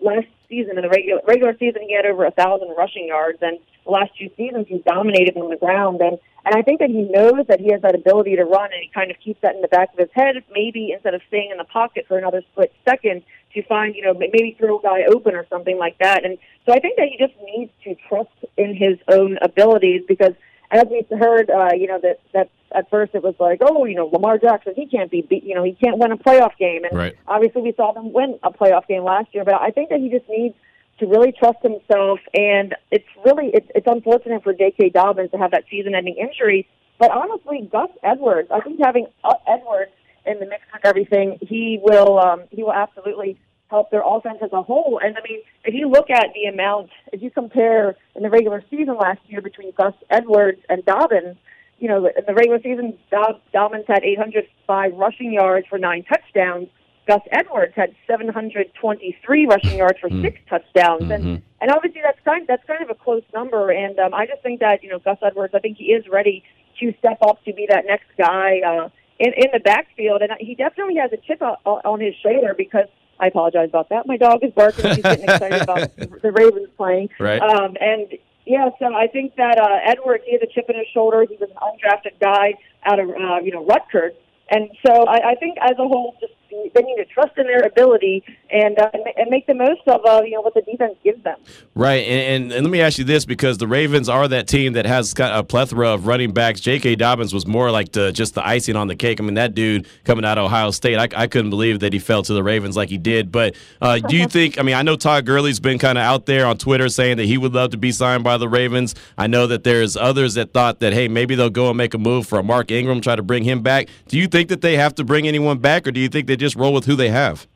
last 0.02 0.26
season 0.48 0.76
in 0.76 0.82
the 0.82 0.88
regular 0.88 1.20
regular 1.26 1.56
season 1.58 1.82
he 1.86 1.94
had 1.94 2.06
over 2.06 2.24
a 2.24 2.30
thousand 2.30 2.74
rushing 2.76 3.06
yards, 3.06 3.38
and 3.42 3.58
the 3.84 3.90
last 3.90 4.10
two 4.18 4.30
seasons 4.36 4.66
he's 4.68 4.82
dominated 4.82 5.36
on 5.36 5.50
the 5.50 5.56
ground. 5.56 6.00
And 6.00 6.18
and 6.44 6.54
I 6.54 6.62
think 6.62 6.80
that 6.80 6.88
he 6.88 7.02
knows 7.02 7.46
that 7.48 7.60
he 7.60 7.72
has 7.72 7.82
that 7.82 7.94
ability 7.94 8.36
to 8.36 8.44
run, 8.44 8.72
and 8.72 8.82
he 8.82 8.90
kind 8.92 9.10
of 9.10 9.18
keeps 9.20 9.40
that 9.42 9.54
in 9.54 9.62
the 9.62 9.68
back 9.68 9.92
of 9.92 9.98
his 9.98 10.08
head. 10.12 10.36
Maybe 10.52 10.92
instead 10.92 11.14
of 11.14 11.22
staying 11.28 11.50
in 11.50 11.58
the 11.58 11.64
pocket 11.64 12.06
for 12.08 12.18
another 12.18 12.42
split 12.52 12.72
second 12.88 13.22
to 13.54 13.62
find, 13.64 13.94
you 13.94 14.02
know, 14.02 14.14
maybe 14.14 14.56
throw 14.58 14.78
a 14.78 14.82
guy 14.82 15.04
open 15.04 15.34
or 15.34 15.46
something 15.48 15.78
like 15.78 15.98
that. 15.98 16.24
And 16.24 16.38
so 16.66 16.72
I 16.72 16.80
think 16.80 16.96
that 16.96 17.08
he 17.08 17.18
just 17.18 17.34
needs 17.42 17.72
to 17.84 17.94
trust 18.08 18.30
in 18.56 18.74
his 18.74 18.98
own 19.08 19.38
abilities 19.40 20.02
because 20.06 20.32
as 20.70 20.84
we 20.90 21.04
heard, 21.16 21.50
uh, 21.50 21.70
you 21.74 21.86
know 21.86 21.98
that 22.02 22.20
that 22.32 22.50
at 22.74 22.90
first 22.90 23.14
it 23.14 23.22
was 23.22 23.34
like, 23.40 23.60
oh, 23.62 23.84
you 23.86 23.94
know, 23.94 24.06
Lamar 24.06 24.38
Jackson, 24.38 24.74
he 24.76 24.86
can't 24.86 25.10
be, 25.10 25.22
beat, 25.22 25.42
you 25.42 25.54
know, 25.54 25.64
he 25.64 25.72
can't 25.72 25.96
win 25.98 26.12
a 26.12 26.16
playoff 26.18 26.56
game, 26.58 26.84
and 26.84 26.96
Right. 26.96 27.16
obviously 27.26 27.62
we 27.62 27.72
saw 27.72 27.92
them 27.92 28.12
win 28.12 28.38
a 28.42 28.50
playoff 28.50 28.86
game 28.86 29.04
last 29.04 29.34
year. 29.34 29.44
But 29.44 29.54
I 29.54 29.70
think 29.70 29.88
that 29.88 30.00
he 30.00 30.10
just 30.10 30.28
needs 30.28 30.54
to 30.98 31.06
really 31.06 31.32
trust 31.32 31.58
himself, 31.62 32.20
and 32.34 32.74
it's 32.90 33.06
really 33.24 33.50
it's, 33.54 33.68
it's 33.74 33.86
unfortunate 33.86 34.42
for 34.42 34.52
J.K. 34.52 34.90
Dobbins 34.90 35.30
to 35.30 35.38
have 35.38 35.52
that 35.52 35.64
season-ending 35.70 36.16
injury. 36.16 36.68
But 36.98 37.12
honestly, 37.12 37.68
Gus 37.70 37.90
Edwards, 38.02 38.48
I 38.50 38.60
think 38.60 38.80
having 38.84 39.06
uh, 39.24 39.34
Edwards 39.46 39.92
in 40.26 40.40
the 40.40 40.46
mix 40.46 40.62
with 40.72 40.84
everything, 40.84 41.38
he 41.40 41.78
will 41.82 42.18
um, 42.18 42.42
he 42.50 42.62
will 42.62 42.72
absolutely 42.72 43.38
help 43.68 43.90
their 43.90 44.02
offense 44.04 44.38
as 44.42 44.52
a 44.52 44.62
whole. 44.62 45.00
And 45.02 45.16
I 45.16 45.20
mean, 45.28 45.40
if 45.64 45.74
you 45.74 45.88
look 45.88 46.10
at 46.10 46.28
the 46.34 46.44
amount, 46.44 46.90
if 47.12 47.22
you 47.22 47.30
compare 47.30 47.96
in 48.14 48.22
the 48.22 48.30
regular 48.30 48.62
season 48.70 48.96
last 48.96 49.20
year 49.26 49.40
between 49.40 49.72
Gus 49.72 49.94
Edwards 50.10 50.60
and 50.68 50.84
Dobbins, 50.84 51.36
you 51.78 51.88
know, 51.88 52.06
in 52.06 52.24
the 52.26 52.34
regular 52.34 52.60
season, 52.62 52.98
Dob- 53.10 53.40
Dobbins 53.52 53.84
had 53.86 54.02
805 54.02 54.94
rushing 54.94 55.32
yards 55.32 55.66
for 55.68 55.78
nine 55.78 56.04
touchdowns. 56.04 56.68
Gus 57.06 57.22
Edwards 57.32 57.72
had 57.74 57.94
723 58.06 59.46
rushing 59.46 59.78
yards 59.78 59.98
for 59.98 60.10
six 60.22 60.38
touchdowns, 60.48 61.10
and 61.10 61.24
and 61.60 61.70
obviously 61.70 62.02
that's 62.02 62.18
kind 62.22 62.46
that's 62.46 62.64
kind 62.66 62.82
of 62.82 62.90
a 62.90 62.94
close 62.94 63.22
number. 63.32 63.70
And 63.70 63.98
um, 63.98 64.12
I 64.12 64.26
just 64.26 64.42
think 64.42 64.60
that 64.60 64.82
you 64.82 64.90
know 64.90 64.98
Gus 64.98 65.16
Edwards, 65.22 65.54
I 65.54 65.60
think 65.60 65.78
he 65.78 65.84
is 65.86 66.04
ready 66.08 66.42
to 66.80 66.92
step 66.98 67.18
up 67.22 67.42
to 67.44 67.52
be 67.54 67.66
that 67.70 67.84
next 67.86 68.08
guy 68.18 68.60
uh, 68.60 68.88
in 69.18 69.32
in 69.32 69.50
the 69.52 69.60
backfield, 69.60 70.20
and 70.20 70.32
he 70.38 70.54
definitely 70.54 70.96
has 70.96 71.10
a 71.12 71.16
chip 71.16 71.40
on 71.42 72.00
his 72.00 72.14
shoulder 72.22 72.54
because. 72.56 72.88
I 73.20 73.26
apologize 73.26 73.68
about 73.68 73.88
that. 73.90 74.06
My 74.06 74.16
dog 74.16 74.42
is 74.42 74.52
barking. 74.52 74.86
He's 74.86 75.02
getting 75.02 75.24
excited 75.28 75.62
about 75.62 75.96
the 75.96 76.32
Ravens 76.32 76.68
playing. 76.76 77.10
Right. 77.18 77.40
Um, 77.40 77.76
and 77.80 78.08
yeah, 78.46 78.70
so 78.78 78.94
I 78.94 79.06
think 79.08 79.36
that 79.36 79.60
uh, 79.60 79.78
Edwards, 79.84 80.24
he 80.26 80.32
has 80.32 80.42
a 80.42 80.46
chip 80.46 80.66
in 80.70 80.76
his 80.76 80.86
shoulder. 80.94 81.24
He 81.28 81.36
was 81.36 81.50
an 81.50 81.56
undrafted 81.60 82.18
guy 82.20 82.54
out 82.84 82.98
of 82.98 83.10
uh, 83.10 83.40
you 83.42 83.52
know 83.52 83.64
Rutgers, 83.64 84.14
and 84.50 84.70
so 84.86 85.04
I, 85.04 85.32
I 85.32 85.34
think 85.34 85.58
as 85.60 85.72
a 85.72 85.86
whole, 85.86 86.16
just 86.20 86.32
they 86.50 86.82
need 86.82 86.96
to 86.96 87.04
trust 87.04 87.36
in 87.36 87.46
their 87.46 87.60
ability 87.60 88.24
and 88.50 88.78
uh, 88.78 88.90
and 88.94 89.30
make 89.30 89.46
the 89.46 89.54
most 89.54 89.80
of 89.86 90.04
uh, 90.04 90.22
you 90.24 90.32
know 90.32 90.40
what 90.40 90.54
the 90.54 90.62
defense 90.62 90.96
gives 91.04 91.22
them. 91.24 91.36
Right, 91.74 92.04
and, 92.06 92.44
and, 92.44 92.52
and 92.52 92.64
let 92.64 92.70
me 92.70 92.80
ask 92.80 92.98
you 92.98 93.04
this 93.04 93.24
because 93.24 93.58
the 93.58 93.66
Ravens 93.66 94.08
are 94.08 94.26
that 94.28 94.46
team 94.46 94.74
that 94.74 94.86
has 94.86 95.14
got 95.14 95.38
a 95.38 95.42
plethora 95.42 95.88
of 95.88 96.06
running 96.06 96.32
backs. 96.32 96.60
J.K. 96.60 96.96
Dobbins 96.96 97.34
was 97.34 97.46
more 97.46 97.70
like 97.70 97.92
the 97.92 98.12
just 98.12 98.34
the 98.34 98.46
icing 98.46 98.76
on 98.76 98.88
the 98.88 98.96
cake. 98.96 99.20
I 99.20 99.24
mean, 99.24 99.34
that 99.34 99.54
dude 99.54 99.86
coming 100.04 100.24
out 100.24 100.38
of 100.38 100.44
Ohio 100.44 100.70
State, 100.70 100.96
I, 100.96 101.08
I 101.22 101.26
couldn't 101.26 101.50
believe 101.50 101.80
that 101.80 101.92
he 101.92 101.98
fell 101.98 102.22
to 102.22 102.32
the 102.32 102.42
Ravens 102.42 102.76
like 102.76 102.88
he 102.88 102.98
did. 102.98 103.30
But 103.30 103.54
uh, 103.80 103.98
do 103.98 104.16
you 104.16 104.26
think? 104.28 104.58
I 104.58 104.62
mean, 104.62 104.74
I 104.74 104.82
know 104.82 104.96
Todd 104.96 105.26
Gurley's 105.26 105.60
been 105.60 105.78
kind 105.78 105.98
of 105.98 106.02
out 106.02 106.26
there 106.26 106.46
on 106.46 106.58
Twitter 106.58 106.88
saying 106.88 107.18
that 107.18 107.26
he 107.26 107.38
would 107.38 107.54
love 107.54 107.70
to 107.70 107.78
be 107.78 107.92
signed 107.92 108.24
by 108.24 108.36
the 108.36 108.48
Ravens. 108.48 108.94
I 109.16 109.26
know 109.26 109.46
that 109.46 109.64
there's 109.64 109.96
others 109.96 110.34
that 110.34 110.52
thought 110.52 110.80
that 110.80 110.92
hey, 110.92 111.08
maybe 111.08 111.34
they'll 111.34 111.50
go 111.50 111.68
and 111.68 111.76
make 111.76 111.94
a 111.94 111.98
move 111.98 112.26
for 112.26 112.42
Mark 112.42 112.70
Ingram, 112.70 113.00
try 113.00 113.16
to 113.16 113.22
bring 113.22 113.44
him 113.44 113.62
back. 113.62 113.88
Do 114.08 114.18
you 114.18 114.26
think 114.26 114.48
that 114.48 114.60
they 114.60 114.76
have 114.76 114.94
to 114.96 115.04
bring 115.04 115.28
anyone 115.28 115.58
back, 115.58 115.86
or 115.86 115.90
do 115.90 116.00
you 116.00 116.08
think 116.08 116.26
they 116.26 116.36
just 116.36 116.56
roll 116.56 116.72
with 116.72 116.86
who 116.86 116.96
they 116.96 117.10
have? 117.10 117.46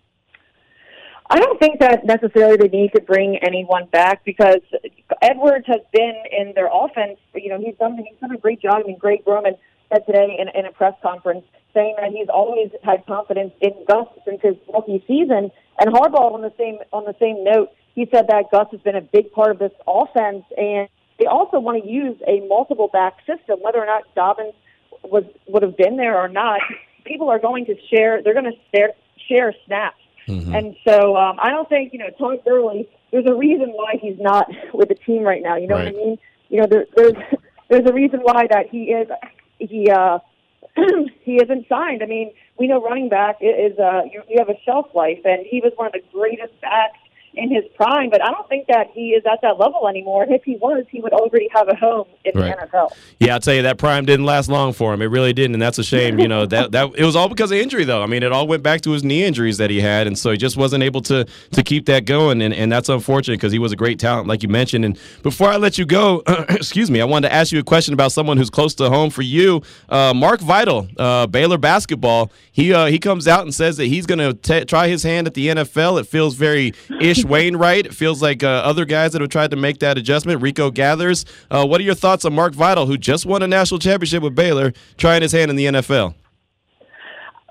I 1.33 1.41
don't 1.41 1.59
think 1.59 1.81
that 1.81 2.05
necessarily 2.05 2.59
they 2.59 2.69
need 2.69 2.93
to 2.95 3.01
bring 3.01 3.39
anyone 3.39 3.87
back 3.87 4.23
because 4.23 4.61
Edwards 5.23 5.65
has 5.67 5.81
been 5.91 6.15
in 6.31 6.53
their 6.55 6.69
offense. 6.71 7.19
You 7.35 7.49
know, 7.49 7.59
he's 7.59 7.75
done 7.79 7.97
he's 7.97 8.21
done 8.21 8.33
a 8.33 8.39
great 8.39 8.61
job. 8.61 8.83
I 8.85 8.87
mean, 8.87 8.99
Greg 8.99 9.23
Roman 9.27 9.55
said 9.91 10.05
today 10.05 10.37
in, 10.39 10.49
in 10.55 10.67
a 10.67 10.73
press 10.73 10.93
conference 11.03 11.47
saying 11.73 11.95
that 11.99 12.11
he's 12.11 12.29
always 12.29 12.71
had 12.85 13.07
confidence 13.07 13.55
in 13.63 13.73
Gus 13.89 14.09
since 14.27 14.43
his 14.43 14.57
rookie 14.75 15.03
season. 15.09 15.51
And 15.81 15.95
Harbaugh 15.95 16.35
on 16.35 16.43
the 16.43 16.53
same 16.59 16.81
on 16.93 17.07
the 17.07 17.17
same 17.19 17.43
note, 17.45 17.71
he 17.95 18.07
said 18.13 18.27
that 18.29 18.51
Gus 18.53 18.67
has 18.71 18.83
been 18.83 18.97
a 18.97 19.01
big 19.01 19.33
part 19.33 19.53
of 19.53 19.59
this 19.59 19.73
offense, 19.89 20.45
and 20.59 20.87
they 21.19 21.25
also 21.25 21.61
want 21.61 21.83
to 21.83 21.89
use 21.89 22.19
a 22.29 22.47
multiple 22.47 22.91
back 22.93 23.17
system, 23.21 23.59
whether 23.63 23.79
or 23.79 23.87
not 23.87 24.03
Dobbins 24.15 24.53
was 25.03 25.25
would 25.47 25.63
have 25.63 25.79
been 25.79 25.97
there 25.97 26.19
or 26.19 26.29
not. 26.29 26.61
People 27.07 27.31
are 27.31 27.39
going 27.39 27.65
to 27.65 27.75
share. 27.89 28.23
They're 28.23 28.35
going 28.35 28.53
to 28.53 28.59
share 28.77 28.91
share 29.31 29.55
snaps. 29.65 29.97
And 30.55 30.77
so 30.87 31.17
um, 31.17 31.39
I 31.43 31.51
don't 31.51 31.69
think 31.69 31.93
you 31.93 31.99
know 31.99 32.11
Todd 32.19 32.45
Gurley. 32.45 32.89
There's 33.11 33.27
a 33.27 33.35
reason 33.35 33.71
why 33.71 33.95
he's 34.01 34.19
not 34.19 34.47
with 34.73 34.89
the 34.89 34.95
team 34.95 35.23
right 35.23 35.43
now. 35.43 35.57
You 35.57 35.67
know 35.67 35.77
what 35.77 35.89
I 35.89 35.93
mean? 35.93 36.19
You 36.49 36.61
know 36.61 36.67
there, 36.67 36.87
there's 36.97 37.15
there's 37.69 37.87
a 37.89 37.93
reason 37.93 38.21
why 38.21 38.47
that 38.51 38.69
he 38.71 38.85
is 38.85 39.09
he 39.59 39.91
uh 39.91 40.19
he 41.23 41.37
isn't 41.37 41.69
signed. 41.69 42.03
I 42.03 42.07
mean 42.07 42.33
we 42.59 42.67
know 42.67 42.83
running 42.83 43.09
back 43.09 43.39
is 43.41 43.79
uh 43.79 44.03
you, 44.11 44.23
you 44.29 44.37
have 44.39 44.49
a 44.49 44.59
shelf 44.65 44.87
life, 44.95 45.21
and 45.25 45.45
he 45.47 45.61
was 45.61 45.73
one 45.77 45.87
of 45.87 45.93
the 45.93 46.03
greatest 46.13 46.59
backs 46.61 46.99
in 47.35 47.51
his 47.51 47.65
prime. 47.75 48.11
But 48.11 48.23
I 48.23 48.31
don't 48.31 48.49
think 48.49 48.67
that 48.69 48.89
he 48.93 49.11
is 49.11 49.25
at 49.31 49.41
that 49.43 49.59
level 49.59 49.89
anymore. 49.89 50.23
And 50.25 50.33
if 50.33 50.43
he 50.45 50.57
was, 50.57 50.85
he 50.91 51.01
would 51.01 51.13
already 51.13 51.49
have 51.55 51.69
a 51.69 51.75
home 51.75 52.07
in 52.25 52.39
Right. 52.39 52.55
the 52.59 52.67
NFL. 52.67 52.93
Yeah, 53.19 53.35
I'll 53.35 53.41
tell 53.41 53.55
you 53.55 53.63
that 53.63 53.79
prime 53.79 54.05
didn't 54.05 54.27
last 54.27 54.49
long 54.49 54.73
for 54.73 54.93
him. 54.95 55.03
It 55.03 55.07
really 55.07 55.33
didn't, 55.33 55.55
and 55.55 55.63
that's 55.63 55.79
a 55.79 55.85
shame. 55.85 56.19
You 56.19 56.29
know 56.29 56.47
that 56.47 56.73
that 56.73 56.93
it 56.97 57.05
was 57.05 57.17
all 57.17 57.29
because 57.29 57.51
of 57.51 57.59
injury, 57.59 57.85
though. 57.85 58.03
I 58.03 58.07
mean, 58.07 58.23
it 58.23 58.33
all 58.33 58.47
went 58.47 58.63
back 58.63 58.81
to 58.83 58.91
his 58.93 59.03
knee 59.05 59.25
injuries 59.25 59.59
that 59.59 59.71
he 59.71 59.81
had, 59.81 60.07
and 60.07 60.19
so 60.19 60.31
he 60.31 60.37
just 60.37 60.57
wasn't 60.57 60.83
able 60.83 61.01
to 61.03 61.25
to 61.53 61.63
keep 61.63 61.87
that 61.87 62.05
going, 62.05 62.43
and, 62.43 62.53
and 62.55 62.71
that's 62.71 62.89
unfortunate 62.89 63.37
because 63.39 63.53
he 63.53 63.59
was 63.59 63.73
a 63.73 63.77
great 63.77 63.99
talent, 63.99 64.27
like 64.29 64.43
you 64.43 64.49
mentioned. 64.49 64.85
And 64.85 64.99
before 65.23 65.49
I 65.49 65.57
let 65.57 65.79
you 65.79 65.85
go, 65.87 66.23
excuse 66.51 66.91
me, 66.91 67.01
I 67.01 67.05
wanted 67.05 67.29
to 67.29 67.35
ask 67.35 67.53
you 67.53 67.59
a 67.59 67.63
question 67.65 67.95
about 67.95 68.13
someone 68.13 68.37
who's 68.37 68.51
close 68.51 68.75
to 68.77 68.89
home 68.91 69.11
for 69.11 69.23
you, 69.23 69.63
uh, 69.89 70.13
Mark 70.15 70.41
Vital, 70.41 70.89
uh, 70.99 71.27
Baylor 71.27 71.59
basketball. 71.59 72.31
He 72.53 72.73
uh, 72.73 72.87
he 72.87 72.99
comes 72.99 73.27
out 73.29 73.43
and 73.43 73.55
says 73.55 73.77
that 73.79 73.87
he's 73.87 74.07
going 74.07 74.19
to 74.39 74.65
try 74.65 74.89
his 74.89 75.03
hand 75.03 75.27
at 75.27 75.35
the 75.35 75.49
NFL. 75.49 76.01
It 76.01 76.07
feels 76.07 76.35
very 76.35 76.73
ish 77.01 77.22
Wainwright. 77.25 77.87
It 77.87 77.95
feels 77.95 78.23
like 78.23 78.43
uh, 78.43 78.49
other 78.49 78.85
guys 78.85 79.13
that 79.13 79.21
have 79.21 79.31
tried 79.31 79.51
to 79.51 79.57
make 79.57 79.79
that 79.81 79.99
adjustment. 79.99 80.43
Rico 80.43 80.71
Gathers. 80.71 81.25
Uh, 81.51 81.67
what 81.67 81.81
are 81.81 81.85
your 81.85 81.95
thoughts 81.95 82.25
on 82.25 82.33
Mark 82.35 82.55
Vital, 82.55 82.87
who 82.87 82.97
just 82.97 83.27
won 83.27 83.43
a 83.43 83.49
national 83.49 83.81
championship 83.81 84.23
with 84.23 84.35
Baylor, 84.35 84.73
trying 84.97 85.23
his 85.23 85.33
hand 85.33 85.51
in 85.51 85.57
the 85.57 85.67
NFL? 85.67 86.15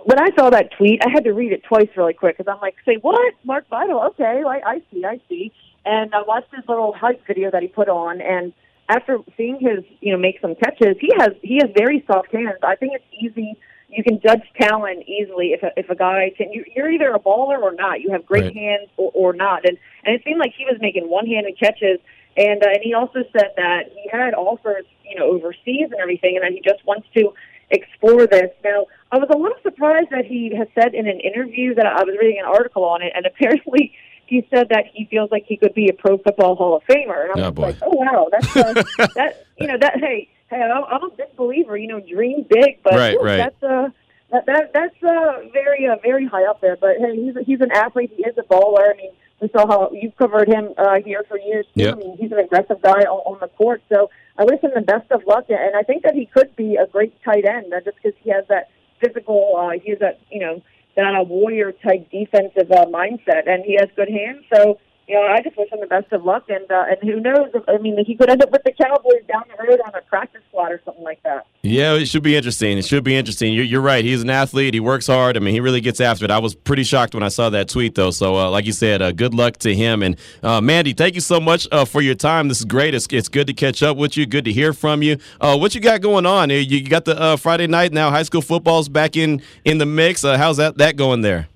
when 0.04 0.20
I 0.20 0.30
saw 0.38 0.50
that 0.50 0.72
tweet, 0.78 1.02
I 1.06 1.10
had 1.10 1.24
to 1.26 1.32
read 1.32 1.52
it 1.52 1.64
twice 1.64 1.90
really 1.96 2.14
quick 2.14 2.38
because 2.38 2.52
I'm 2.52 2.60
like, 2.62 2.76
say 2.86 2.98
what? 3.02 3.34
Mark 3.44 3.68
Vital? 3.70 4.02
Okay, 4.10 4.44
I, 4.46 4.60
I 4.66 4.82
see, 4.92 5.06
I 5.06 5.20
see. 5.30 5.52
And 5.86 6.14
I 6.14 6.22
watched 6.28 6.54
his 6.54 6.64
little 6.68 6.94
hype 6.94 7.26
video 7.26 7.52
that 7.52 7.62
he 7.62 7.68
put 7.68 7.90
on, 7.90 8.22
and 8.22 8.54
after 8.88 9.18
seeing 9.36 9.58
his, 9.60 9.84
you 10.00 10.12
know, 10.12 10.18
make 10.18 10.40
some 10.42 10.56
catches, 10.56 10.98
he 11.00 11.10
has 11.18 11.30
he 11.42 11.56
has 11.62 11.72
very 11.76 12.04
soft 12.06 12.32
hands. 12.32 12.60
I 12.62 12.76
think 12.76 12.94
it's 12.94 13.06
easy. 13.20 13.58
You 13.92 14.04
can 14.04 14.20
judge 14.22 14.42
talent 14.60 15.04
easily 15.08 15.48
if 15.54 15.62
a, 15.64 15.72
if 15.78 15.90
a 15.90 15.96
guy 15.96 16.32
can. 16.38 16.52
You, 16.54 16.64
you're 16.76 16.90
either 16.90 17.12
a 17.14 17.20
baller 17.20 17.62
or 17.62 17.74
not. 17.74 18.02
You 18.02 18.12
have 18.12 18.26
great 18.26 18.46
Right. 18.46 18.56
hands 18.56 18.90
or, 18.98 19.12
or 19.14 19.34
not. 19.34 19.66
And 19.68 19.78
and 20.06 20.16
it 20.16 20.22
seemed 20.26 20.40
like 20.40 20.54
he 20.58 20.66
was 20.66 20.78
making 20.82 21.10
one-handed 21.10 21.60
catches. 21.60 22.00
And 22.38 22.64
uh, 22.64 22.70
and 22.70 22.80
he 22.82 22.94
also 22.94 23.24
said 23.34 23.52
that 23.58 23.92
he 23.94 24.10
had 24.12 24.34
offers, 24.34 24.86
you 25.04 25.20
know, 25.20 25.26
overseas 25.32 25.90
and 25.92 26.00
everything, 26.02 26.38
and 26.38 26.44
that 26.46 26.52
he 26.54 26.62
just 26.62 26.86
wants 26.86 27.08
to 27.18 27.34
explore 27.70 28.26
this. 28.28 28.52
Now, 28.64 28.86
I 29.12 29.18
was 29.18 29.28
a 29.34 29.38
little 29.38 29.58
surprised 29.64 30.10
that 30.12 30.26
he 30.26 30.56
has 30.58 30.68
said 30.74 30.94
in 30.94 31.08
an 31.08 31.20
interview 31.20 31.74
that 31.76 31.86
I 31.86 32.04
was 32.04 32.16
reading 32.20 32.40
an 32.40 32.46
article 32.46 32.86
on 32.86 33.02
it, 33.02 33.12
and 33.16 33.26
apparently 33.32 33.94
he 34.26 34.48
said 34.54 34.70
that 34.70 34.86
he 34.94 35.06
feels 35.12 35.30
like 35.32 35.44
he 35.46 35.58
could 35.58 35.74
be 35.74 35.90
a 35.90 35.94
Pro 35.94 36.18
Football 36.18 36.56
Hall 36.56 36.78
of 36.78 36.84
Famer. 36.84 37.30
And 37.34 37.42
I'm 37.44 37.54
Oh, 37.58 37.62
like, 37.62 37.76
oh 37.82 37.90
wow, 37.92 38.30
that's 38.32 38.56
uh, 38.56 38.74
that. 39.16 39.46
You 39.60 39.68
know 39.68 39.78
that. 39.80 40.00
Hey, 40.00 40.30
hey, 40.52 40.62
I'm, 40.62 40.84
I'm 40.84 41.04
a 41.04 41.10
big 41.10 41.36
believer. 41.36 41.78
You 41.78 41.88
know, 41.88 42.00
dream 42.00 42.46
big, 42.48 42.84
but 42.84 42.94
Right, 42.94 43.14
whew, 43.14 43.26
right. 43.26 43.38
that's 43.38 43.64
uh, 43.64 43.90
that, 44.32 44.46
that 44.46 44.72
that's 44.74 45.04
uh, 45.04 45.50
very 45.52 45.88
uh, 45.88 45.96
very 46.04 46.26
high 46.28 46.46
up 46.46 46.62
there. 46.62 46.76
But 46.76 46.98
hey, 47.00 47.16
he's 47.16 47.36
he's 47.46 47.62
an 47.62 47.72
athlete. 47.72 48.12
He 48.16 48.24
is 48.24 48.38
a 48.38 48.44
baller. 48.44 48.94
I 48.94 48.98
mean, 48.98 49.12
we 49.42 49.50
saw 49.50 49.66
how 49.66 49.90
you've 49.92 50.16
covered 50.18 50.48
him 50.48 50.74
uh, 50.78 51.00
here 51.04 51.24
for 51.28 51.40
years. 51.40 51.66
Too. 51.74 51.84
Yep. 51.84 51.96
I 51.96 51.98
mean, 51.98 52.18
he's 52.18 52.32
an 52.32 52.40
aggressive 52.40 52.82
guy 52.82 53.02
on, 53.02 53.34
on 53.34 53.40
the 53.42 53.48
court. 53.48 53.82
So 53.90 54.10
I 54.38 54.44
wish 54.44 54.62
him 54.62 54.72
the 54.76 54.82
best 54.82 55.10
of 55.12 55.26
luck, 55.26 55.46
and 55.50 55.76
I 55.76 55.82
think 55.84 56.04
that 56.04 56.14
he 56.14 56.28
could 56.28 56.56
be 56.56 56.76
a 56.76 56.86
great 56.86 57.14
tight 57.24 57.46
end, 57.46 57.74
uh, 57.74 57.82
just 57.82 57.98
because 57.98 58.18
he 58.24 58.30
has 58.30 58.46
that 58.50 58.70
physical. 59.00 59.56
Uh, 59.58 59.80
he 59.84 59.92
has 59.92 60.00
that 60.00 60.20
you 60.30 60.42
know 60.42 60.62
that 60.96 61.16
uh, 61.16 61.24
warrior 61.24 61.72
type 61.72 62.12
defensive 62.12 62.72
uh, 62.72 62.86
mindset, 62.86 63.48
and 63.48 63.64
he 63.66 63.78
has 63.80 63.90
good 63.96 64.10
hands. 64.10 64.46
So. 64.54 64.80
You 65.12 65.18
know, 65.18 65.28
I 65.28 65.42
just 65.42 65.58
wish 65.58 65.70
him 65.70 65.82
the 65.82 65.88
best 65.88 66.10
of 66.14 66.24
luck, 66.24 66.46
and 66.48 66.72
uh, 66.72 66.86
and 66.88 66.98
who 67.02 67.20
knows? 67.20 67.52
I 67.68 67.78
mean, 67.80 68.02
he 68.06 68.16
could 68.16 68.30
end 68.30 68.42
up 68.42 68.50
with 68.50 68.64
the 68.64 68.72
Cowboys 68.72 69.26
down 69.28 69.44
the 69.50 69.62
road 69.62 69.82
on 69.86 69.94
a 69.94 70.00
practice 70.04 70.40
squad 70.48 70.72
or 70.72 70.80
something 70.86 71.04
like 71.04 71.22
that. 71.24 71.48
Yeah, 71.64 71.96
it 71.96 72.06
should 72.06 72.24
be 72.24 72.38
interesting. 72.38 72.78
It 72.78 72.86
should 72.86 73.04
be 73.04 73.18
interesting. 73.18 73.54
You're, 73.54 73.66
you're 73.66 73.82
right. 73.82 74.06
He's 74.06 74.22
an 74.22 74.30
athlete. 74.30 74.74
He 74.74 74.80
works 74.80 75.08
hard. 75.08 75.36
I 75.36 75.42
mean, 75.42 75.54
he 75.54 75.60
really 75.60 75.82
gets 75.82 76.00
after 76.00 76.24
it. 76.24 76.32
I 76.32 76.38
was 76.40 76.56
pretty 76.56 76.84
shocked 76.84 77.14
when 77.14 77.24
I 77.24 77.28
saw 77.28 77.50
that 77.50 77.68
tweet, 77.68 77.96
though. 77.96 78.12
So, 78.12 78.38
uh, 78.38 78.50
like 78.50 78.66
you 78.66 78.72
said, 78.72 79.02
uh, 79.02 79.12
good 79.12 79.34
luck 79.34 79.58
to 79.58 79.76
him. 79.76 80.02
And 80.02 80.16
uh, 80.44 80.62
Mandy, 80.62 80.94
thank 80.94 81.16
you 81.16 81.22
so 81.22 81.42
much 81.42 81.68
uh, 81.74 81.84
for 81.84 82.02
your 82.02 82.16
time. 82.16 82.48
This 82.48 82.60
is 82.60 82.66
great. 82.66 82.94
It's, 82.94 83.08
it's 83.12 83.28
good 83.28 83.48
to 83.48 83.54
catch 83.54 83.84
up 83.84 83.98
with 83.98 84.16
you. 84.16 84.26
Good 84.26 84.46
to 84.46 84.54
hear 84.54 84.72
from 84.72 85.04
you. 85.04 85.18
Uh, 85.42 85.58
what 85.58 85.76
you 85.76 85.82
got 85.82 86.00
going 86.00 86.26
on? 86.26 86.52
You 86.52 86.88
got 86.88 87.04
the 87.04 87.38
Friday 87.38 87.68
night 87.68 87.92
now. 87.92 88.12
High 88.12 88.24
school 88.24 88.42
football's 88.42 88.88
back 88.88 89.18
in 89.18 89.42
in 89.66 89.78
the 89.78 89.86
mix. 89.86 90.22
How's 90.22 90.56
that 90.56 90.78
that 90.78 90.96
going 90.96 91.20
there? 91.20 91.50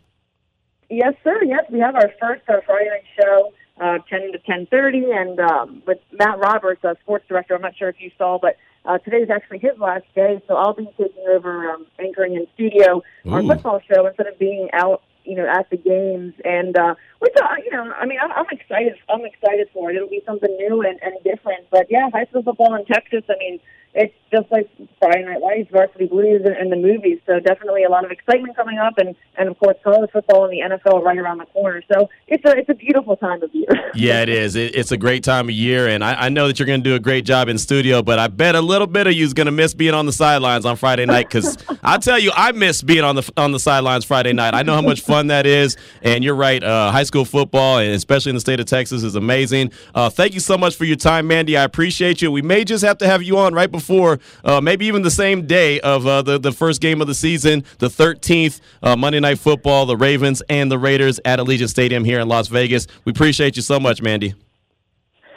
Yes, 0.89 1.15
sir. 1.23 1.43
Yes, 1.43 1.65
we 1.71 1.79
have 1.79 1.95
our 1.95 2.11
first 2.19 2.43
uh, 2.47 2.61
Friday 2.65 2.89
night 2.89 3.03
show, 3.19 3.53
uh, 3.81 3.97
ten 4.09 4.31
to 4.31 4.39
ten 4.39 4.67
thirty, 4.67 5.05
and 5.11 5.39
um, 5.39 5.81
with 5.87 5.99
Matt 6.11 6.37
Roberts, 6.39 6.83
uh, 6.85 6.93
sports 7.01 7.25
director. 7.27 7.55
I'm 7.55 7.61
not 7.61 7.75
sure 7.75 7.89
if 7.89 7.99
you 7.99 8.11
saw, 8.17 8.37
but 8.39 8.57
uh, 8.85 8.99
today 8.99 9.17
is 9.17 9.29
actually 9.29 9.59
his 9.59 9.77
last 9.79 10.05
day, 10.13 10.41
so 10.47 10.55
I'll 10.55 10.73
be 10.73 10.87
taking 10.97 11.25
over 11.27 11.71
um, 11.71 11.87
anchoring 11.99 12.35
in 12.35 12.45
studio 12.53 13.01
our 13.27 13.41
football 13.41 13.81
show 13.91 14.05
instead 14.05 14.27
of 14.27 14.37
being 14.37 14.69
out, 14.73 15.01
you 15.23 15.35
know, 15.35 15.47
at 15.47 15.69
the 15.71 15.77
games. 15.77 16.35
And 16.45 16.77
uh, 16.77 16.93
which, 17.17 17.33
uh, 17.35 17.55
you 17.63 17.71
know, 17.71 17.91
I 17.93 18.05
mean, 18.05 18.19
I'm, 18.21 18.31
I'm 18.31 18.45
excited. 18.51 18.93
I'm 19.09 19.25
excited 19.25 19.67
for 19.73 19.89
it. 19.89 19.95
It'll 19.95 20.07
be 20.07 20.21
something 20.25 20.55
new 20.57 20.83
and, 20.83 20.99
and 21.01 21.15
different. 21.23 21.65
But 21.71 21.87
yeah, 21.89 22.09
high 22.13 22.25
school 22.25 22.43
football 22.43 22.75
in 22.75 22.85
Texas. 22.85 23.23
I 23.27 23.33
mean, 23.39 23.59
it's 23.95 24.13
just 24.35 24.51
like 24.51 24.69
Friday 24.99 25.23
Night 25.23 25.41
Lights, 25.41 25.69
Varsity 25.71 26.07
Blues, 26.07 26.41
and, 26.45 26.55
and 26.55 26.71
the 26.71 26.75
movies. 26.75 27.19
So 27.25 27.39
definitely 27.39 27.83
a 27.83 27.89
lot 27.89 28.03
of 28.03 28.11
excitement 28.11 28.55
coming 28.55 28.77
up, 28.77 28.97
and 28.97 29.15
and 29.37 29.49
of 29.49 29.57
course 29.57 29.77
college 29.83 30.09
football 30.11 30.45
and 30.45 30.53
the 30.53 30.77
NFL 30.77 31.03
right 31.03 31.17
around 31.17 31.37
the 31.37 31.45
corner. 31.45 31.81
So 31.93 32.09
it's 32.27 32.43
a 32.45 32.57
it's 32.57 32.69
a 32.69 32.73
beautiful 32.73 33.15
time 33.15 33.41
of 33.41 33.53
year. 33.53 33.69
yeah, 33.95 34.21
it 34.21 34.29
is. 34.29 34.55
It, 34.55 34.75
it's 34.75 34.91
a 34.91 34.97
great 34.97 35.23
time 35.23 35.47
of 35.47 35.55
year, 35.55 35.87
and 35.87 36.03
I, 36.03 36.25
I 36.25 36.29
know 36.29 36.47
that 36.47 36.59
you're 36.59 36.65
going 36.65 36.83
to 36.83 36.89
do 36.89 36.95
a 36.95 36.99
great 36.99 37.25
job 37.25 37.47
in 37.47 37.57
studio. 37.57 38.01
But 38.01 38.19
I 38.19 38.27
bet 38.27 38.55
a 38.55 38.61
little 38.61 38.87
bit 38.87 39.07
of 39.07 39.13
you 39.13 39.23
is 39.23 39.33
going 39.33 39.45
to 39.45 39.51
miss 39.51 39.73
being 39.73 39.93
on 39.93 40.05
the 40.05 40.13
sidelines 40.13 40.65
on 40.65 40.75
Friday 40.75 41.05
night 41.05 41.27
because 41.27 41.57
I 41.83 41.97
tell 41.97 42.19
you, 42.19 42.31
I 42.35 42.51
miss 42.51 42.81
being 42.81 43.03
on 43.03 43.15
the 43.15 43.31
on 43.37 43.51
the 43.51 43.59
sidelines 43.59 44.05
Friday 44.05 44.33
night. 44.33 44.53
I 44.53 44.63
know 44.63 44.73
how 44.73 44.81
much 44.81 45.01
fun 45.01 45.27
that 45.27 45.45
is, 45.45 45.77
and 46.01 46.23
you're 46.23 46.35
right. 46.35 46.63
Uh, 46.63 46.91
high 46.91 47.03
school 47.03 47.25
football, 47.25 47.79
and 47.79 47.91
especially 47.91 48.31
in 48.31 48.35
the 48.35 48.41
state 48.41 48.59
of 48.59 48.65
Texas, 48.65 49.03
is 49.03 49.15
amazing. 49.15 49.71
Uh, 49.93 50.09
thank 50.09 50.33
you 50.33 50.39
so 50.39 50.57
much 50.57 50.75
for 50.75 50.85
your 50.85 50.97
time, 50.97 51.27
Mandy. 51.27 51.57
I 51.57 51.63
appreciate 51.63 52.21
you. 52.21 52.31
We 52.31 52.41
may 52.41 52.63
just 52.63 52.83
have 52.83 52.97
to 52.99 53.07
have 53.07 53.23
you 53.23 53.37
on 53.37 53.53
right 53.53 53.71
before, 53.71 54.19
uh, 54.43 54.61
maybe 54.61 54.85
even 54.85 55.01
the 55.01 55.11
same 55.11 55.45
day 55.45 55.79
of 55.81 56.05
uh, 56.05 56.21
the 56.21 56.37
the 56.37 56.51
first 56.51 56.81
game 56.81 57.01
of 57.01 57.07
the 57.07 57.15
season, 57.15 57.63
the 57.79 57.87
13th 57.87 58.61
uh, 58.83 58.95
Monday 58.95 59.19
Night 59.19 59.39
Football, 59.39 59.85
the 59.85 59.97
Ravens 59.97 60.41
and 60.49 60.71
the 60.71 60.77
Raiders 60.77 61.19
at 61.25 61.39
Allegiant 61.39 61.69
Stadium 61.69 62.03
here 62.03 62.19
in 62.19 62.27
Las 62.27 62.47
Vegas. 62.47 62.87
We 63.05 63.11
appreciate 63.11 63.55
you 63.55 63.61
so 63.61 63.79
much, 63.79 64.01
Mandy. 64.01 64.33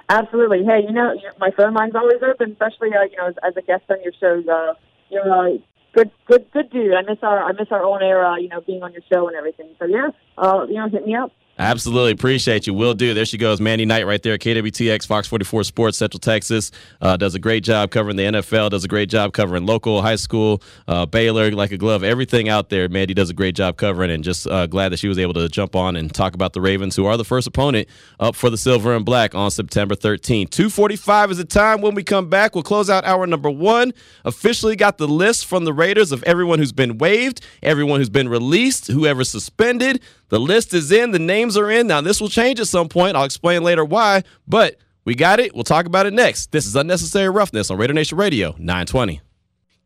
Absolutely. 0.09 0.65
Hey, 0.65 0.85
you 0.87 0.93
know, 0.93 1.15
my 1.39 1.51
phone 1.51 1.75
line's 1.75 1.95
always 1.95 2.23
open, 2.23 2.53
especially 2.53 2.91
uh, 2.95 3.05
you 3.11 3.17
know 3.19 3.29
as, 3.29 3.35
as 3.47 3.57
a 3.57 3.63
guest 3.63 3.85
on 3.91 4.03
your 4.03 4.13
shows. 4.19 4.47
Uh, 4.49 4.75
you're 5.11 5.31
uh, 5.31 5.59
good, 5.95 6.11
good, 6.27 6.51
good 6.53 6.71
dude. 6.71 6.95
I 6.95 7.03
miss 7.03 7.19
our 7.23 7.43
I 7.43 7.53
miss 7.53 7.69
our 7.71 7.85
own 7.85 8.03
era, 8.03 8.37
you 8.41 8.49
know, 8.49 8.61
being 8.61 8.83
on 8.83 8.93
your 8.93 9.03
show 9.13 9.29
and 9.29 9.37
everything. 9.37 9.75
So 9.79 9.85
yeah, 9.85 10.11
uh, 10.39 10.65
you 10.69 10.75
know, 10.75 10.89
hit 10.89 11.07
me 11.07 11.15
up. 11.15 11.33
Absolutely. 11.59 12.13
Appreciate 12.13 12.67
you. 12.69 12.75
Will 12.75 12.95
do. 12.95 13.15
There 13.15 13.25
she 13.25 13.37
goes. 13.37 13.61
Mandy 13.61 13.85
Knight 13.85 14.07
right 14.07 14.23
there. 14.23 14.39
KWTX, 14.39 15.07
Fox 15.07 15.27
44 15.27 15.65
Sports, 15.65 15.99
Central 15.99 16.21
Texas. 16.21 16.71
Uh, 17.01 17.17
does 17.17 17.35
a 17.35 17.41
great 17.41 17.65
job 17.65 17.91
covering 17.91 18.17
the 18.17 18.23
NFL, 18.23 18.71
does 18.71 18.85
a 18.85 18.89
great 18.89 19.09
job 19.09 19.33
covering 19.33 19.67
local, 19.67 20.01
high 20.01 20.17
school, 20.17 20.63
uh, 20.87 21.05
Baylor, 21.05 21.51
like 21.51 21.73
a 21.73 21.77
glove, 21.77 22.05
everything 22.05 22.49
out 22.49 22.69
there. 22.69 22.89
Mandy 22.89 23.13
does 23.13 23.31
a 23.31 23.35
great 23.35 23.57
job 23.57 23.77
covering 23.77 24.11
and 24.11 24.23
just 24.23 24.47
uh, 24.47 24.67
glad 24.67 24.91
that 24.91 24.99
she 24.99 25.09
was 25.09 25.19
able 25.19 25.35
to 25.35 25.49
jump 25.49 25.75
on 25.75 25.97
and 25.97 26.15
talk 26.15 26.35
about 26.35 26.53
the 26.53 26.61
Ravens, 26.61 26.95
who 26.95 27.07
are 27.07 27.17
the 27.17 27.25
first 27.25 27.47
opponent 27.47 27.89
up 28.21 28.37
for 28.37 28.51
the 28.51 28.57
silver 28.59 28.95
and 28.95 29.05
black 29.05 29.35
on 29.35 29.51
September 29.51 29.97
13th. 29.97 30.51
245 30.51 31.33
is 31.33 31.39
the 31.39 31.45
time 31.45 31.81
when 31.81 31.95
we 31.95 32.05
come 32.05 32.29
back. 32.29 32.55
We'll 32.55 32.63
close 32.63 32.89
out 32.89 33.05
hour 33.05 33.27
number 33.27 33.51
one. 33.51 33.93
Officially 34.25 34.77
got 34.77 34.99
the 34.99 35.09
list 35.09 35.47
from 35.47 35.65
the 35.65 35.73
Raiders 35.73 36.13
of 36.13 36.23
everyone 36.23 36.61
who's 36.61 36.73
been 36.73 36.99
waived, 36.99 37.41
everyone 37.63 37.99
who's 37.99 38.09
been 38.09 38.29
released, 38.29 38.87
whoever 38.87 39.25
suspended. 39.25 40.01
The 40.29 40.39
list 40.39 40.75
is 40.75 40.93
in, 40.93 41.13
the 41.13 41.19
names 41.19 41.57
are 41.57 41.71
in. 41.71 41.87
Now, 41.87 42.01
this 42.01 42.21
will 42.21 42.29
change 42.29 42.61
at 42.61 42.69
some 42.69 42.89
point. 42.89 43.17
I'll 43.17 43.25
explain 43.25 43.63
later 43.63 43.85
why, 43.85 44.25
but 44.47 44.77
we 45.05 45.15
got 45.15 45.41
it. 45.41 45.55
We'll 45.55 45.65
talk 45.65 45.87
about 45.87 46.05
it 46.05 46.13
next. 46.13 46.53
This 46.53 46.67
is 46.67 46.77
Unnecessary 46.77 47.31
Roughness 47.31 47.71
on 47.71 47.79
Raider 47.79 47.95
Nation 47.95 48.19
Radio 48.19 48.51
920. 48.59 49.23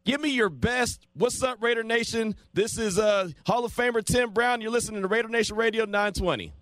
Give 0.05 0.21
me 0.21 0.31
your 0.31 0.49
best. 0.49 1.07
What's 1.15 1.41
up, 1.45 1.63
Raider 1.63 1.85
Nation? 1.85 2.35
This 2.55 2.77
is 2.77 2.99
uh, 2.99 3.29
Hall 3.47 3.65
of 3.65 3.73
Famer 3.73 4.05
Tim 4.05 4.31
Brown. 4.31 4.61
You're 4.61 4.73
listening 4.73 5.03
to 5.03 5.09
Raider 5.09 5.29
Nation 5.29 5.57
Radio 5.57 5.85
920. 5.85 6.53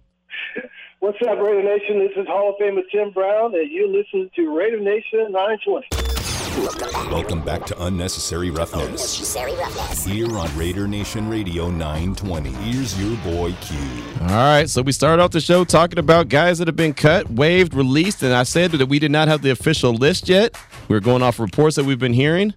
What's 0.99 1.17
up, 1.23 1.39
Raider 1.39 1.63
Nation? 1.63 2.01
This 2.01 2.13
is 2.19 2.27
Hall 2.27 2.51
of 2.51 2.57
Famer 2.61 2.83
Tim 2.93 3.13
Brown, 3.13 3.55
and 3.55 3.71
you're 3.71 3.89
listening 3.89 4.31
to 4.37 4.55
Raider 4.55 4.79
Nation 4.79 5.33
920. 5.33 6.20
Welcome 6.61 7.41
back 7.41 7.65
to 7.67 7.85
Unnecessary 7.85 8.51
Roughness. 8.51 8.85
Unnecessary 8.85 9.55
Roughness. 9.55 10.05
Here 10.05 10.37
on 10.37 10.59
Raider 10.59 10.87
Nation 10.87 11.31
Radio 11.31 11.71
920. 11.71 12.51
Here's 12.51 13.01
your 13.01 13.17
boy 13.19 13.55
Q. 13.63 13.79
All 14.21 14.27
right, 14.27 14.69
so 14.69 14.83
we 14.83 14.93
started 14.93 15.23
off 15.23 15.31
the 15.31 15.41
show 15.41 15.65
talking 15.65 15.99
about 15.99 16.29
guys 16.29 16.59
that 16.59 16.69
have 16.69 16.77
been 16.77 16.93
cut, 16.93 17.31
waived, 17.31 17.73
released, 17.73 18.23
and 18.23 18.35
I 18.35 18.43
said 18.43 18.73
that 18.73 18.87
we 18.87 18.99
did 18.99 19.11
not 19.11 19.29
have 19.29 19.41
the 19.41 19.49
official 19.51 19.95
list 19.95 20.29
yet. 20.29 20.55
We 20.89 20.97
were 20.97 21.01
going 21.01 21.23
off 21.23 21.41
reports 21.41 21.77
that 21.77 21.85
we've 21.87 21.99
been 21.99 22.13
hearing. 22.13 22.53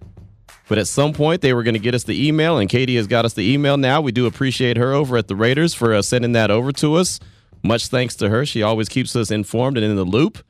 But 0.68 0.76
at 0.76 0.86
some 0.86 1.14
point, 1.14 1.40
they 1.40 1.54
were 1.54 1.62
going 1.62 1.74
to 1.74 1.80
get 1.80 1.94
us 1.94 2.04
the 2.04 2.28
email, 2.28 2.58
and 2.58 2.68
Katie 2.68 2.96
has 2.96 3.06
got 3.06 3.24
us 3.24 3.32
the 3.32 3.52
email 3.52 3.78
now. 3.78 4.02
We 4.02 4.12
do 4.12 4.26
appreciate 4.26 4.76
her 4.76 4.92
over 4.92 5.16
at 5.16 5.28
the 5.28 5.36
Raiders 5.36 5.72
for 5.72 5.94
uh, 5.94 6.02
sending 6.02 6.32
that 6.32 6.50
over 6.50 6.72
to 6.72 6.96
us. 6.96 7.20
Much 7.62 7.86
thanks 7.86 8.14
to 8.16 8.28
her. 8.28 8.44
She 8.44 8.62
always 8.62 8.90
keeps 8.90 9.16
us 9.16 9.30
informed 9.30 9.78
and 9.78 9.86
in 9.86 9.96
the 9.96 10.04
loop. 10.04 10.44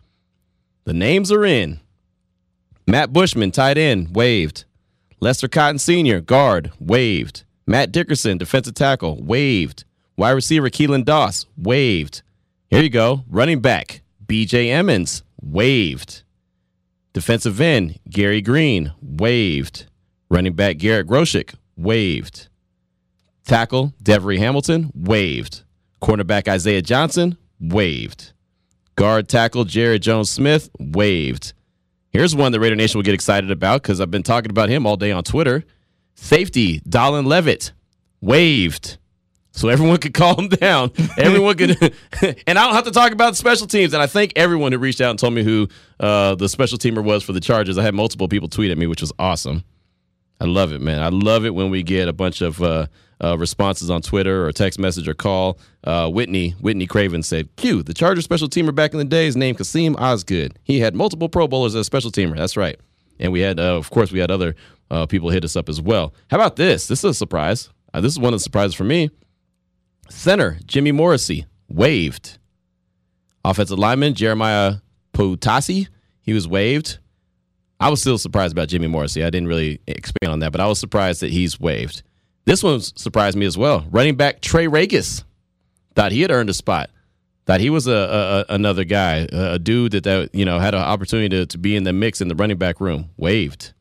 The 0.85 0.93
names 0.93 1.31
are 1.31 1.45
in. 1.45 1.81
Matt 2.87 3.13
Bushman, 3.13 3.51
tight 3.51 3.79
end, 3.79 4.15
waived. 4.15 4.65
Lester 5.21 5.49
Cotton 5.49 5.79
Sr., 5.79 6.21
guard, 6.21 6.71
waived. 6.79 7.45
Matt 7.67 7.93
Dickerson, 7.93 8.37
defensive 8.37 8.75
tackle, 8.75 9.23
waived. 9.23 9.85
Wide 10.17 10.33
receiver 10.33 10.69
Keelan 10.69 11.05
Doss, 11.05 11.47
waived. 11.57 12.23
Here 12.69 12.83
you 12.83 12.91
go. 12.91 13.25
Running 13.29 13.61
back, 13.61 14.03
BJ 14.27 14.69
Emmons, 14.69 15.23
waived. 15.41 16.23
Defensive 17.15 17.61
end, 17.61 17.99
Gary 18.11 18.43
Green, 18.43 18.93
waived. 19.01 19.87
Running 20.29 20.53
back 20.53 20.77
Garrett 20.77 21.07
Groshek, 21.07 21.55
waived. 21.77 22.49
Tackle, 23.47 23.95
Devery 24.03 24.39
Hamilton, 24.39 24.91
waived. 24.95 25.63
Cornerback 26.03 26.49
Isaiah 26.49 26.83
Johnson, 26.83 27.39
waived. 27.59 28.33
Guard 28.97 29.29
tackle 29.29 29.65
Jaryd 29.65 30.01
Jones 30.01 30.31
Smith, 30.31 30.69
waived. 30.79 31.55
Here's 32.15 32.37
one 32.37 32.53
that 32.53 32.61
Raider 32.61 32.77
Nation 32.77 32.97
will 32.97 33.03
get 33.03 33.13
excited 33.13 33.51
about 33.51 33.83
because 33.83 34.01
I've 34.01 34.11
been 34.11 34.23
talking 34.23 34.49
about 34.49 34.69
him 34.69 34.87
all 34.87 34.97
day 34.97 35.11
on 35.11 35.25
Twitter. 35.25 35.65
Safety, 36.15 36.79
Dallin 36.89 37.27
Leavitt, 37.27 37.73
waived. 38.21 38.99
So 39.51 39.69
everyone 39.69 39.97
could 40.01 40.15
calm 40.15 40.47
down. 40.47 40.93
Everyone 41.19 41.57
could, 41.57 41.71
and 42.47 42.57
I 42.57 42.67
don't 42.67 42.75
have 42.75 42.85
to 42.85 42.93
talk 42.93 43.11
about 43.11 43.35
special 43.35 43.67
teams. 43.67 43.95
And 43.95 44.01
I 44.01 44.07
thank 44.07 44.33
everyone 44.37 44.71
who 44.71 44.79
reached 44.79 45.01
out 45.01 45.11
and 45.11 45.19
told 45.19 45.35
me 45.35 45.43
who 45.43 45.69
uh, 45.99 46.37
the 46.37 46.49
special 46.49 46.79
teamer 46.79 47.03
was 47.03 47.25
for 47.25 47.33
the 47.33 47.41
Chargers. 47.41 47.79
I 47.79 47.83
had 47.83 47.95
multiple 47.95 48.29
people 48.29 48.49
tweet 48.49 48.71
at 48.71 48.79
me, 48.79 48.87
which 48.87 49.01
was 49.01 49.13
awesome. 49.19 49.65
I 50.41 50.45
love 50.45 50.73
it, 50.73 50.81
man. 50.81 51.03
I 51.03 51.09
love 51.09 51.45
it 51.45 51.53
when 51.53 51.69
we 51.69 51.83
get 51.83 52.07
a 52.07 52.13
bunch 52.13 52.43
of 52.43 52.63
uh, 52.63 52.87
uh, 53.25 53.37
responses 53.39 53.91
on 53.91 54.03
Twitter 54.03 54.47
or 54.47 54.53
text 54.53 54.79
message 54.79 55.09
or 55.09 55.15
call. 55.15 55.59
Uh, 55.83 56.09
Whitney 56.11 56.51
Whitney 56.61 56.87
Craven 56.87 57.23
said, 57.23 57.55
"Q, 57.57 57.83
the 57.83 57.95
Charger 57.95 58.23
special 58.23 58.49
teamer 58.49 58.75
back 58.75 58.93
in 58.93 58.99
the 58.99 59.05
day 59.05 59.27
is 59.27 59.37
named 59.37 59.59
Kassim 59.59 59.97
Osgood. 59.97 60.59
He 60.63 60.81
had 60.81 60.95
multiple 60.95 61.29
Pro 61.29 61.49
Bowlers 61.49 61.75
as 61.75 61.81
a 61.81 61.85
special 61.85 62.11
teamer. 62.11 62.37
That's 62.37 62.57
right. 62.57 62.79
And 63.19 63.33
we 63.33 63.41
had, 63.41 63.61
uh, 63.61 63.77
of 63.77 63.91
course, 63.91 64.13
we 64.13 64.19
had 64.19 64.31
other 64.31 64.57
uh, 64.91 65.07
people 65.07 65.31
hit 65.31 65.45
us 65.45 65.57
up 65.57 65.69
as 65.69 65.81
well. 65.81 66.13
How 66.31 66.37
about 66.37 66.57
this? 66.57 66.89
This 66.89 67.01
is 67.01 67.05
a 67.11 67.15
surprise. 67.15 67.71
Uh, 67.93 68.01
this 68.01 68.13
is 68.13 68.19
one 68.19 68.35
of 68.35 68.41
the 68.41 68.43
surprises 68.45 68.75
for 68.75 68.85
me. 68.85 69.11
Center 70.11 70.59
Jimmy 70.67 70.93
Morrissey 70.93 71.47
waived. 71.69 72.39
Offensive 73.45 73.79
lineman 73.79 74.15
Jeremiah 74.15 74.77
Poutasi 75.13 75.89
he 76.25 76.33
was 76.33 76.49
waived. 76.49 76.99
I 77.79 77.91
was 77.91 78.01
still 78.01 78.17
surprised 78.17 78.53
about 78.53 78.69
Jimmy 78.69 78.87
Morrissey. 78.87 79.23
I 79.23 79.31
didn't 79.31 79.49
really 79.49 79.81
expand 79.87 80.33
on 80.33 80.39
that, 80.41 80.53
but 80.53 80.61
I 80.61 80.67
was 80.67 80.81
surprised 80.81 81.21
that 81.21 81.31
he's 81.31 81.61
waived. 81.61 82.03
This 82.45 82.63
one 82.63 82.81
surprised 82.81 83.37
me 83.37 83.47
as 83.47 83.57
well. 83.57 83.87
Running 83.91 84.17
back 84.17 84.41
Trey 84.41 84.67
Ragas 84.67 85.25
thought 85.95 86.13
he 86.13 86.23
had 86.23 86.31
earned 86.31 86.51
a 86.51 86.55
spot. 86.55 86.91
Thought 87.47 87.61
he 87.61 87.71
was 87.71 87.87
a, 87.87 88.47
a 88.49 88.55
another 88.55 88.85
guy, 88.85 89.27
a 89.31 89.59
dude 89.59 89.93
that, 89.93 90.05
that 90.05 90.35
you 90.35 90.45
know 90.45 90.59
had 90.59 90.75
an 90.75 90.81
opportunity 90.81 91.29
to, 91.29 91.47
to 91.47 91.59
be 91.59 91.77
in 91.77 91.85
the 91.85 91.93
mix 91.93 92.21
in 92.21 92.29
the 92.29 92.35
running 92.35 92.57
back 92.57 92.81
room. 92.81 93.11
Waived. 93.17 93.73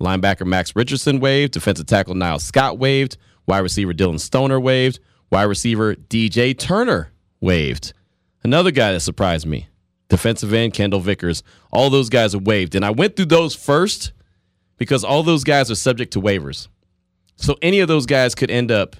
Linebacker 0.00 0.46
Max 0.46 0.76
Richardson 0.76 1.18
waived. 1.18 1.52
Defensive 1.52 1.86
tackle 1.86 2.14
Niles 2.14 2.44
Scott 2.44 2.78
waived. 2.78 3.16
Wide 3.46 3.58
receiver 3.58 3.92
Dillon 3.92 4.18
Stoner 4.18 4.60
waived. 4.60 5.00
Wide 5.30 5.44
receiver 5.44 5.94
DJ 5.96 6.56
Turner 6.56 7.10
waived. 7.40 7.92
Another 8.44 8.70
guy 8.70 8.92
that 8.92 9.00
surprised 9.00 9.46
me. 9.46 9.68
Defensive 10.08 10.52
end 10.52 10.72
Kendall 10.72 11.00
Vickers. 11.00 11.42
All 11.72 11.90
those 11.90 12.08
guys 12.08 12.34
are 12.34 12.40
waived. 12.40 12.74
And 12.74 12.84
I 12.84 12.90
went 12.90 13.16
through 13.16 13.26
those 13.26 13.54
first 13.54 14.12
because 14.76 15.02
all 15.02 15.22
those 15.22 15.44
guys 15.44 15.70
are 15.70 15.74
subject 15.74 16.12
to 16.12 16.20
waivers. 16.20 16.68
So 17.38 17.56
any 17.62 17.80
of 17.80 17.88
those 17.88 18.04
guys 18.04 18.34
could 18.34 18.50
end 18.50 18.70
up 18.70 18.96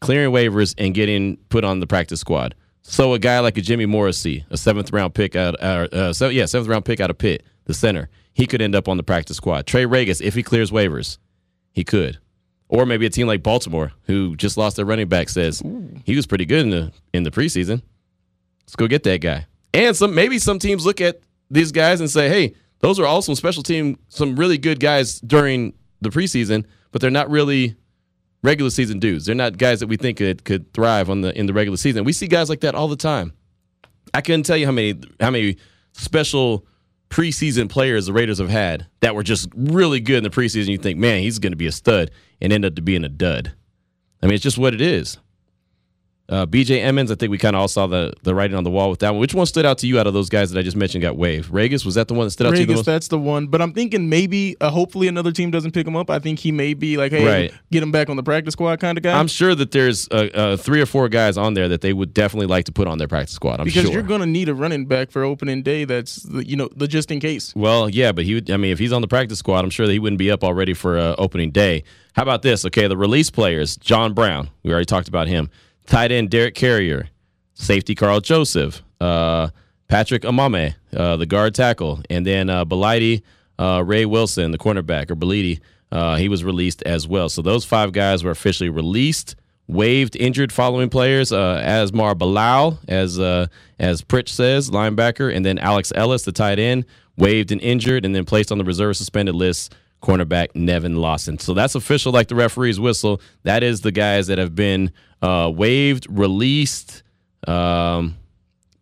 clearing 0.00 0.32
waivers 0.32 0.74
and 0.78 0.94
getting 0.94 1.36
put 1.50 1.64
on 1.64 1.80
the 1.80 1.86
practice 1.86 2.20
squad. 2.20 2.54
So 2.82 3.12
a 3.12 3.18
guy 3.18 3.38
like 3.40 3.58
a 3.58 3.60
Jimmy 3.60 3.84
Morrissey, 3.84 4.46
a 4.50 4.56
seventh 4.56 4.90
round 4.92 5.14
pick 5.14 5.36
out, 5.36 5.54
uh, 5.62 5.88
uh, 5.92 6.12
so 6.12 6.28
yeah, 6.28 6.46
seventh 6.46 6.68
round 6.68 6.86
pick 6.86 7.00
out 7.00 7.10
of 7.10 7.18
Pitt, 7.18 7.42
the 7.66 7.74
center, 7.74 8.08
he 8.32 8.46
could 8.46 8.62
end 8.62 8.74
up 8.74 8.88
on 8.88 8.96
the 8.96 9.02
practice 9.02 9.36
squad. 9.36 9.66
Trey 9.66 9.84
Ragas, 9.84 10.22
if 10.22 10.34
he 10.34 10.42
clears 10.42 10.70
waivers, 10.70 11.18
he 11.72 11.84
could. 11.84 12.18
Or 12.70 12.86
maybe 12.86 13.04
a 13.04 13.10
team 13.10 13.26
like 13.26 13.42
Baltimore, 13.42 13.92
who 14.04 14.36
just 14.36 14.56
lost 14.56 14.76
their 14.76 14.84
running 14.86 15.08
back, 15.08 15.28
says 15.28 15.62
Ooh. 15.64 15.90
he 16.04 16.16
was 16.16 16.26
pretty 16.26 16.46
good 16.46 16.60
in 16.60 16.70
the 16.70 16.92
in 17.12 17.22
the 17.22 17.30
preseason. 17.30 17.82
Let's 18.62 18.76
go 18.76 18.86
get 18.86 19.02
that 19.04 19.20
guy. 19.20 19.46
And 19.74 19.94
some 19.96 20.14
maybe 20.14 20.38
some 20.38 20.58
teams 20.58 20.86
look 20.86 21.00
at 21.00 21.20
these 21.50 21.72
guys 21.72 22.00
and 22.00 22.10
say, 22.10 22.28
hey, 22.28 22.54
those 22.80 22.98
are 22.98 23.06
all 23.06 23.22
some 23.22 23.34
special 23.34 23.62
team, 23.62 23.98
some 24.08 24.36
really 24.36 24.58
good 24.58 24.80
guys 24.80 25.20
during 25.20 25.74
the 26.00 26.10
preseason 26.10 26.64
but 26.90 27.00
they're 27.00 27.10
not 27.10 27.30
really 27.30 27.76
regular 28.42 28.70
season 28.70 28.98
dudes. 28.98 29.26
They're 29.26 29.34
not 29.34 29.58
guys 29.58 29.80
that 29.80 29.88
we 29.88 29.96
think 29.96 30.18
could, 30.18 30.44
could 30.44 30.72
thrive 30.72 31.10
on 31.10 31.20
the 31.22 31.36
in 31.38 31.46
the 31.46 31.52
regular 31.52 31.76
season. 31.76 32.04
We 32.04 32.12
see 32.12 32.26
guys 32.26 32.48
like 32.48 32.60
that 32.60 32.74
all 32.74 32.88
the 32.88 32.96
time. 32.96 33.32
I 34.14 34.20
couldn't 34.20 34.44
tell 34.44 34.56
you 34.56 34.66
how 34.66 34.72
many 34.72 34.98
how 35.20 35.30
many 35.30 35.56
special 35.92 36.66
preseason 37.10 37.68
players 37.68 38.06
the 38.06 38.12
Raiders 38.12 38.38
have 38.38 38.50
had 38.50 38.86
that 39.00 39.14
were 39.14 39.22
just 39.22 39.48
really 39.54 40.00
good 40.00 40.18
in 40.18 40.24
the 40.24 40.30
preseason. 40.30 40.68
You 40.68 40.78
think, 40.78 40.98
man, 40.98 41.22
he's 41.22 41.38
going 41.38 41.52
to 41.52 41.56
be 41.56 41.66
a 41.66 41.72
stud, 41.72 42.10
and 42.40 42.52
end 42.52 42.64
up 42.64 42.74
to 42.76 42.82
being 42.82 43.04
a 43.04 43.08
dud. 43.08 43.52
I 44.22 44.26
mean, 44.26 44.34
it's 44.34 44.42
just 44.42 44.58
what 44.58 44.74
it 44.74 44.80
is. 44.80 45.18
Uh, 46.30 46.44
BJ 46.44 46.82
Emmons, 46.82 47.10
I 47.10 47.14
think 47.14 47.30
we 47.30 47.38
kind 47.38 47.56
of 47.56 47.60
all 47.62 47.68
saw 47.68 47.86
the, 47.86 48.12
the 48.22 48.34
writing 48.34 48.54
on 48.54 48.62
the 48.62 48.70
wall 48.70 48.90
with 48.90 48.98
that 48.98 49.12
one. 49.12 49.20
Which 49.20 49.32
one 49.32 49.46
stood 49.46 49.64
out 49.64 49.78
to 49.78 49.86
you 49.86 49.98
out 49.98 50.06
of 50.06 50.12
those 50.12 50.28
guys 50.28 50.50
that 50.50 50.58
I 50.58 50.62
just 50.62 50.76
mentioned 50.76 51.00
got 51.00 51.16
waived? 51.16 51.50
Ragas, 51.50 51.86
was 51.86 51.94
that 51.94 52.06
the 52.06 52.12
one 52.12 52.26
that 52.26 52.32
stood 52.32 52.46
out 52.48 52.54
to 52.54 52.60
you 52.60 52.66
most? 52.66 52.84
that's 52.84 53.08
the 53.08 53.18
one. 53.18 53.46
But 53.46 53.62
I'm 53.62 53.72
thinking 53.72 54.10
maybe, 54.10 54.54
uh, 54.60 54.68
hopefully, 54.68 55.08
another 55.08 55.32
team 55.32 55.50
doesn't 55.50 55.70
pick 55.72 55.86
him 55.86 55.96
up. 55.96 56.10
I 56.10 56.18
think 56.18 56.38
he 56.38 56.52
may 56.52 56.74
be 56.74 56.98
like, 56.98 57.12
hey, 57.12 57.24
Right. 57.24 57.54
get 57.72 57.82
him 57.82 57.90
back 57.90 58.10
on 58.10 58.16
the 58.16 58.22
practice 58.22 58.52
squad 58.52 58.78
kind 58.78 58.98
of 58.98 59.04
guy. 59.04 59.18
I'm 59.18 59.26
sure 59.26 59.54
that 59.54 59.70
there's 59.70 60.06
uh, 60.10 60.28
uh, 60.34 60.56
three 60.58 60.82
or 60.82 60.86
four 60.86 61.08
guys 61.08 61.38
on 61.38 61.54
there 61.54 61.66
that 61.68 61.80
they 61.80 61.94
would 61.94 62.12
definitely 62.12 62.46
like 62.46 62.66
to 62.66 62.72
put 62.72 62.88
on 62.88 62.98
their 62.98 63.08
practice 63.08 63.34
squad. 63.34 63.60
I'm 63.60 63.64
because 63.64 63.84
sure. 63.84 63.92
you're 63.92 64.02
going 64.02 64.20
to 64.20 64.26
need 64.26 64.50
a 64.50 64.54
running 64.54 64.84
back 64.84 65.10
for 65.10 65.24
opening 65.24 65.62
day. 65.62 65.86
That's 65.86 66.16
the, 66.16 66.46
you 66.46 66.56
know 66.56 66.68
the 66.76 66.86
just 66.86 67.10
in 67.10 67.20
case. 67.20 67.54
Well, 67.56 67.88
yeah, 67.88 68.12
but 68.12 68.26
he 68.26 68.34
would. 68.34 68.50
I 68.50 68.58
mean, 68.58 68.72
if 68.72 68.78
he's 68.78 68.92
on 68.92 69.00
the 69.00 69.08
practice 69.08 69.38
squad, 69.38 69.64
I'm 69.64 69.70
sure 69.70 69.86
that 69.86 69.92
he 69.94 69.98
wouldn't 69.98 70.18
be 70.18 70.30
up 70.30 70.44
already 70.44 70.74
for 70.74 70.98
uh, 70.98 71.14
opening 71.16 71.52
day. 71.52 71.84
How 72.12 72.22
about 72.22 72.42
this? 72.42 72.66
Okay, 72.66 72.86
the 72.86 72.98
release 72.98 73.30
players: 73.30 73.78
John 73.78 74.12
Brown. 74.12 74.50
We 74.62 74.72
already 74.72 74.84
talked 74.84 75.08
about 75.08 75.26
him. 75.26 75.48
Tight 75.88 76.12
end 76.12 76.28
Derek 76.28 76.54
Carrier, 76.54 77.08
safety 77.54 77.94
Karl 77.94 78.20
Joseph, 78.20 78.82
uh, 79.00 79.48
Patrick 79.88 80.22
Omameh, 80.22 80.74
uh, 80.94 81.16
the 81.16 81.24
guard 81.24 81.54
tackle, 81.54 82.02
and 82.10 82.26
then 82.26 82.50
uh, 82.50 82.66
Belidi, 82.66 83.22
uh, 83.58 83.82
Ray 83.84 84.04
Wilson, 84.04 84.50
the 84.50 84.58
cornerback, 84.58 85.10
or 85.10 85.16
Belidi. 85.16 85.60
Uh, 85.90 86.16
he 86.16 86.28
was 86.28 86.44
released 86.44 86.82
as 86.82 87.08
well. 87.08 87.30
So 87.30 87.40
those 87.40 87.64
five 87.64 87.92
guys 87.92 88.22
were 88.22 88.30
officially 88.30 88.68
released. 88.68 89.34
Waived 89.66 90.14
injured 90.16 90.52
following 90.52 90.90
players: 90.90 91.32
uh, 91.32 91.62
Asmar 91.64 92.16
Bilal, 92.18 92.78
as 92.86 93.18
as 93.18 94.02
Pritch 94.02 94.28
says, 94.28 94.68
linebacker, 94.68 95.34
and 95.34 95.44
then 95.44 95.58
Alex 95.58 95.90
Ellis, 95.94 96.22
the 96.22 96.32
tight 96.32 96.58
end, 96.58 96.84
waived 97.16 97.50
and 97.50 97.62
injured, 97.62 98.04
and 98.04 98.14
then 98.14 98.26
placed 98.26 98.52
on 98.52 98.58
the 98.58 98.64
reserve 98.64 98.96
suspended 98.96 99.34
list. 99.34 99.74
Cornerback 100.02 100.54
Nevin 100.54 100.96
Lawson. 100.96 101.38
So 101.38 101.54
that's 101.54 101.74
official, 101.74 102.12
like 102.12 102.28
the 102.28 102.34
referee's 102.34 102.78
whistle. 102.78 103.20
That 103.42 103.62
is 103.62 103.80
the 103.80 103.92
guys 103.92 104.28
that 104.28 104.38
have 104.38 104.54
been 104.54 104.92
uh, 105.22 105.50
waived, 105.54 106.06
released, 106.08 107.02
um, 107.46 108.16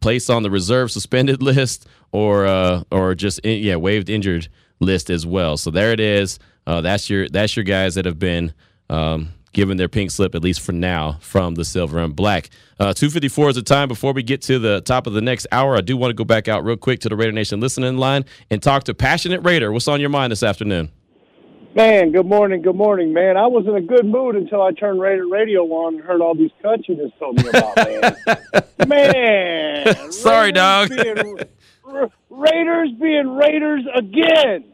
placed 0.00 0.28
on 0.30 0.42
the 0.42 0.50
reserve 0.50 0.90
suspended 0.90 1.42
list, 1.42 1.86
or 2.12 2.46
uh, 2.46 2.82
or 2.90 3.14
just 3.14 3.38
in, 3.40 3.62
yeah 3.62 3.76
waived 3.76 4.08
injured 4.10 4.48
list 4.80 5.10
as 5.10 5.26
well. 5.26 5.56
So 5.56 5.70
there 5.70 5.92
it 5.92 6.00
is. 6.00 6.38
Uh, 6.66 6.80
that's 6.80 7.08
your 7.08 7.28
that's 7.28 7.56
your 7.56 7.64
guys 7.64 7.94
that 7.94 8.04
have 8.04 8.18
been 8.18 8.52
um, 8.90 9.30
given 9.52 9.78
their 9.78 9.88
pink 9.88 10.10
slip 10.10 10.34
at 10.34 10.42
least 10.42 10.60
for 10.60 10.72
now 10.72 11.16
from 11.20 11.54
the 11.54 11.64
silver 11.64 11.98
and 11.98 12.14
black. 12.14 12.50
Uh, 12.78 12.92
Two 12.92 13.08
fifty 13.08 13.28
four 13.28 13.48
is 13.48 13.56
the 13.56 13.62
time. 13.62 13.88
Before 13.88 14.12
we 14.12 14.22
get 14.22 14.42
to 14.42 14.58
the 14.58 14.82
top 14.82 15.06
of 15.06 15.14
the 15.14 15.22
next 15.22 15.46
hour, 15.50 15.76
I 15.76 15.80
do 15.80 15.96
want 15.96 16.10
to 16.10 16.14
go 16.14 16.24
back 16.24 16.46
out 16.46 16.62
real 16.64 16.76
quick 16.76 17.00
to 17.00 17.08
the 17.08 17.16
Raider 17.16 17.32
Nation 17.32 17.58
listening 17.60 17.96
line 17.96 18.26
and 18.50 18.62
talk 18.62 18.84
to 18.84 18.94
passionate 18.94 19.40
Raider. 19.42 19.72
What's 19.72 19.88
on 19.88 20.00
your 20.00 20.10
mind 20.10 20.30
this 20.32 20.42
afternoon? 20.42 20.90
Man, 21.76 22.10
good 22.10 22.24
morning, 22.24 22.62
good 22.62 22.74
morning, 22.74 23.12
man. 23.12 23.36
I 23.36 23.48
was 23.48 23.66
in 23.66 23.74
a 23.74 23.82
good 23.82 24.06
mood 24.06 24.34
until 24.34 24.62
I 24.62 24.72
turned 24.72 24.98
Raider 24.98 25.28
Radio 25.28 25.60
on 25.64 25.96
and 25.96 26.02
heard 26.02 26.22
all 26.22 26.34
these 26.34 26.50
cuts 26.62 26.88
you 26.88 26.96
just 26.96 27.18
told 27.18 27.36
me 27.36 27.50
about, 27.50 27.76
man. 27.76 28.16
man. 28.88 30.10
Sorry, 30.10 30.52
dog. 30.52 30.88
Being, 30.88 31.36
Ra- 31.84 32.08
Raiders 32.30 32.92
being 32.98 33.36
Raiders 33.36 33.84
again. 33.94 34.64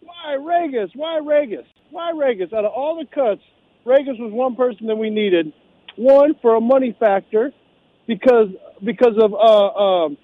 Why 0.00 0.36
Ragas? 0.38 0.88
Why 0.94 1.20
Ragas? 1.20 1.66
Why 1.90 2.12
Ragas? 2.14 2.54
Out 2.54 2.64
of 2.64 2.72
all 2.72 2.96
the 2.96 3.04
cuts, 3.04 3.42
Ragas 3.84 4.18
was 4.18 4.32
one 4.32 4.56
person 4.56 4.86
that 4.86 4.96
we 4.96 5.10
needed. 5.10 5.52
One 5.96 6.36
for 6.40 6.56
a 6.56 6.60
money 6.62 6.96
factor, 6.98 7.52
because 8.06 8.48
because 8.82 9.18
of 9.22 9.34
uh, 9.34 9.78
um, 9.78 10.16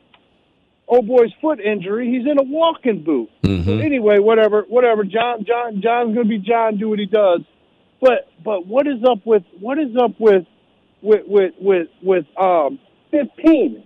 old 0.89 1.07
boy's 1.07 1.32
foot 1.41 1.61
injury. 1.61 2.11
He's 2.11 2.26
in 2.30 2.39
a 2.39 2.43
walking 2.43 3.03
boot. 3.05 3.30
Mm-hmm. 3.43 3.80
Anyway, 3.80 4.18
whatever, 4.18 4.64
whatever. 4.68 5.05
John, 5.05 5.45
John, 5.47 5.80
John's 5.82 6.14
gonna 6.14 6.28
be 6.28 6.39
John. 6.39 6.76
Do 6.78 6.89
what 6.91 6.99
he 6.99 7.07
does. 7.07 7.41
But 8.01 8.28
but 8.45 8.66
what 8.66 8.87
is 8.87 9.03
up 9.09 9.20
with 9.24 9.45
what 9.61 9.78
is 9.78 9.97
up 9.97 10.12
with 10.18 10.47
with 11.03 11.22
with 11.26 11.55
with, 11.59 11.89
with 12.03 12.26
um 12.39 12.78
fifteen? 13.11 13.85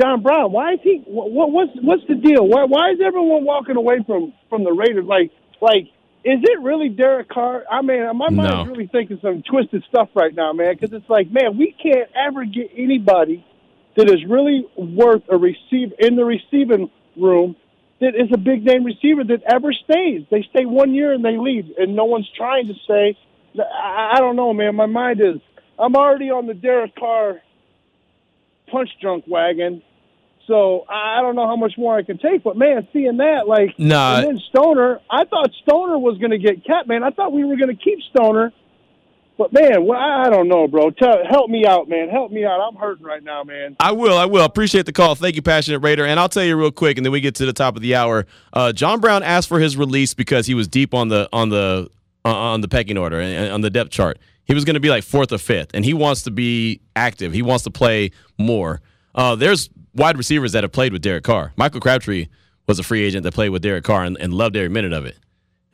John 0.00 0.22
Brown. 0.22 0.50
Why 0.50 0.72
is 0.74 0.80
he? 0.82 1.02
What, 1.06 1.52
what's 1.52 1.70
what's 1.80 2.02
the 2.08 2.16
deal? 2.16 2.46
Why 2.46 2.64
why 2.64 2.90
is 2.90 2.98
everyone 3.04 3.44
walking 3.44 3.76
away 3.76 3.98
from 4.06 4.32
from 4.50 4.64
the 4.64 4.72
Raiders? 4.72 5.04
Like 5.06 5.30
like 5.60 5.84
is 6.24 6.40
it 6.42 6.60
really 6.62 6.88
Derek 6.88 7.28
Carr? 7.28 7.64
I 7.70 7.82
mean, 7.82 8.00
my 8.16 8.28
No. 8.30 8.42
mind's 8.42 8.70
really 8.70 8.86
thinking 8.86 9.18
some 9.22 9.42
twisted 9.42 9.84
stuff 9.88 10.08
right 10.14 10.34
now, 10.34 10.52
man. 10.54 10.72
Because 10.74 10.92
it's 10.94 11.08
like, 11.08 11.30
man, 11.30 11.58
we 11.58 11.72
can't 11.80 12.08
ever 12.16 12.44
get 12.46 12.70
anybody 12.76 13.44
that 13.96 14.10
is 14.10 14.24
really 14.28 14.66
worth 14.76 15.22
a 15.28 15.36
receive 15.36 15.92
in 15.98 16.16
the 16.16 16.24
receiving 16.24 16.90
room 17.16 17.56
that 18.00 18.14
is 18.16 18.28
a 18.32 18.38
big 18.38 18.64
name 18.64 18.84
receiver 18.84 19.24
that 19.24 19.42
ever 19.50 19.72
stays. 19.72 20.22
They 20.30 20.46
stay 20.50 20.66
one 20.66 20.94
year 20.94 21.12
and 21.12 21.24
they 21.24 21.38
leave, 21.38 21.72
and 21.78 21.94
no 21.94 22.04
one's 22.04 22.28
trying 22.36 22.66
to 22.68 22.74
say. 22.86 23.16
I, 23.58 24.14
I 24.14 24.18
don't 24.18 24.36
know, 24.36 24.52
man. 24.52 24.74
My 24.74 24.86
mind 24.86 25.20
is. 25.20 25.40
I'm 25.78 25.96
already 25.96 26.30
on 26.30 26.46
the 26.46 26.54
Derek 26.54 26.94
Carr 26.94 27.40
punch 28.70 28.90
drunk 29.00 29.24
wagon. 29.26 29.82
So 30.46 30.84
I 30.88 31.22
don't 31.22 31.36
know 31.36 31.46
how 31.46 31.56
much 31.56 31.72
more 31.78 31.96
I 31.96 32.02
can 32.02 32.18
take, 32.18 32.44
but 32.44 32.56
man, 32.56 32.86
seeing 32.92 33.16
that, 33.16 33.48
like, 33.48 33.78
Nah. 33.78 34.16
and 34.16 34.26
then 34.26 34.40
Stoner, 34.50 35.00
I 35.10 35.24
thought 35.24 35.50
Stoner 35.62 35.98
was 35.98 36.18
going 36.18 36.32
to 36.32 36.38
get 36.38 36.64
kept, 36.66 36.86
man. 36.86 37.02
I 37.02 37.10
thought 37.10 37.32
we 37.32 37.44
were 37.44 37.56
going 37.56 37.74
to 37.74 37.82
keep 37.82 37.98
Stoner, 38.10 38.52
but 39.36 39.52
man, 39.52 39.84
well, 39.86 39.98
I 39.98 40.30
don't 40.30 40.48
know, 40.48 40.68
bro. 40.68 40.90
Tell, 40.90 41.24
help 41.28 41.50
me 41.50 41.66
out, 41.66 41.88
man. 41.88 42.08
Help 42.08 42.30
me 42.30 42.44
out. 42.44 42.60
I'm 42.60 42.76
hurting 42.76 43.04
right 43.04 43.22
now, 43.22 43.42
man. 43.42 43.76
I 43.80 43.92
will. 43.92 44.16
I 44.16 44.26
will. 44.26 44.44
Appreciate 44.44 44.86
the 44.86 44.92
call. 44.92 45.14
Thank 45.14 45.36
you, 45.36 45.42
Passionate 45.42 45.80
Raider. 45.80 46.04
And 46.04 46.20
I'll 46.20 46.28
tell 46.28 46.44
you 46.44 46.56
real 46.56 46.70
quick, 46.70 46.96
and 46.96 47.04
then 47.04 47.12
we 47.12 47.20
get 47.20 47.34
to 47.36 47.46
the 47.46 47.52
top 47.52 47.76
of 47.76 47.82
the 47.82 47.94
hour. 47.94 48.26
Uh, 48.52 48.72
John 48.72 49.00
Brown 49.00 49.22
asked 49.22 49.48
for 49.48 49.58
his 49.58 49.76
release 49.76 50.14
because 50.14 50.46
he 50.46 50.54
was 50.54 50.68
deep 50.68 50.94
on 50.94 51.08
the 51.08 51.28
on 51.32 51.48
the 51.48 51.90
uh, 52.24 52.34
on 52.34 52.60
the 52.60 52.68
pecking 52.68 52.96
order 52.96 53.20
and 53.20 53.52
on 53.52 53.60
the 53.60 53.70
depth 53.70 53.90
chart. 53.90 54.18
He 54.44 54.54
was 54.54 54.64
going 54.64 54.74
to 54.74 54.80
be 54.80 54.90
like 54.90 55.04
fourth 55.04 55.32
or 55.32 55.38
fifth, 55.38 55.70
and 55.74 55.84
he 55.84 55.94
wants 55.94 56.22
to 56.22 56.30
be 56.30 56.80
active. 56.94 57.32
He 57.32 57.42
wants 57.42 57.64
to 57.64 57.70
play 57.70 58.10
more. 58.38 58.82
Uh, 59.14 59.34
there's 59.36 59.70
wide 59.94 60.18
receivers 60.18 60.52
that 60.52 60.64
have 60.64 60.72
played 60.72 60.92
with 60.92 61.02
Derek 61.02 61.24
Carr. 61.24 61.52
Michael 61.56 61.80
Crabtree 61.80 62.26
was 62.66 62.78
a 62.78 62.82
free 62.82 63.02
agent 63.04 63.24
that 63.24 63.34
played 63.34 63.50
with 63.50 63.62
Derek 63.62 63.84
Carr 63.84 64.04
and, 64.04 64.16
and 64.18 64.34
loved 64.34 64.56
every 64.56 64.68
minute 64.68 64.92
of 64.92 65.06
it. 65.06 65.16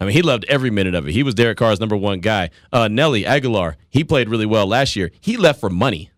I 0.01 0.05
mean, 0.07 0.15
he 0.15 0.23
loved 0.23 0.45
every 0.49 0.71
minute 0.71 0.95
of 0.95 1.07
it. 1.07 1.13
He 1.13 1.23
was 1.23 1.35
Derek 1.35 1.59
Carr's 1.59 1.79
number 1.79 1.97
one 1.97 2.21
guy. 2.21 2.51
Uh, 2.73 2.89
Nelly 2.89 3.25
Agholor, 3.25 3.75
he 3.91 4.03
played 4.03 4.31
really 4.31 4.47
well 4.47 4.67
last 4.67 4.97
year. 4.97 5.11
He 5.21 5.37
left 5.37 5.61
for 5.61 5.69
money. 5.69 6.11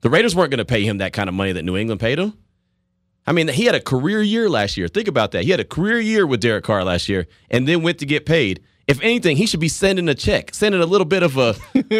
The 0.00 0.10
Raiders 0.10 0.34
weren't 0.34 0.50
going 0.50 0.58
to 0.58 0.64
pay 0.64 0.84
him 0.84 0.98
that 0.98 1.12
kind 1.12 1.28
of 1.28 1.34
money 1.34 1.52
that 1.52 1.64
New 1.64 1.76
England 1.76 2.00
paid 2.00 2.18
him. 2.18 2.34
I 3.26 3.32
mean, 3.32 3.48
he 3.48 3.64
had 3.64 3.74
a 3.74 3.80
career 3.80 4.22
year 4.22 4.48
last 4.50 4.76
year. 4.76 4.88
Think 4.88 5.08
about 5.08 5.32
that. 5.32 5.44
He 5.44 5.50
had 5.50 5.60
a 5.60 5.64
career 5.64 5.98
year 5.98 6.26
with 6.26 6.40
Derek 6.40 6.64
Carr 6.64 6.84
last 6.84 7.08
year, 7.08 7.26
and 7.50 7.66
then 7.66 7.82
went 7.82 7.98
to 8.00 8.06
get 8.06 8.26
paid. 8.26 8.60
If 8.86 9.00
anything, 9.00 9.38
he 9.38 9.46
should 9.46 9.60
be 9.60 9.68
sending 9.68 10.08
a 10.10 10.14
check, 10.14 10.54
sending 10.54 10.82
a 10.82 10.86
little 10.86 11.06
bit 11.06 11.22
of 11.22 11.38
a, 11.38 11.54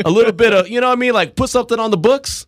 a 0.05 0.11
little 0.11 0.33
bit 0.33 0.53
of, 0.53 0.69
you 0.69 0.81
know 0.81 0.89
what 0.89 0.99
I 0.99 1.01
mean? 1.01 1.15
Like 1.15 1.35
put 1.35 1.49
something 1.49 1.79
on 1.79 1.91
the 1.91 1.97
books. 1.97 2.47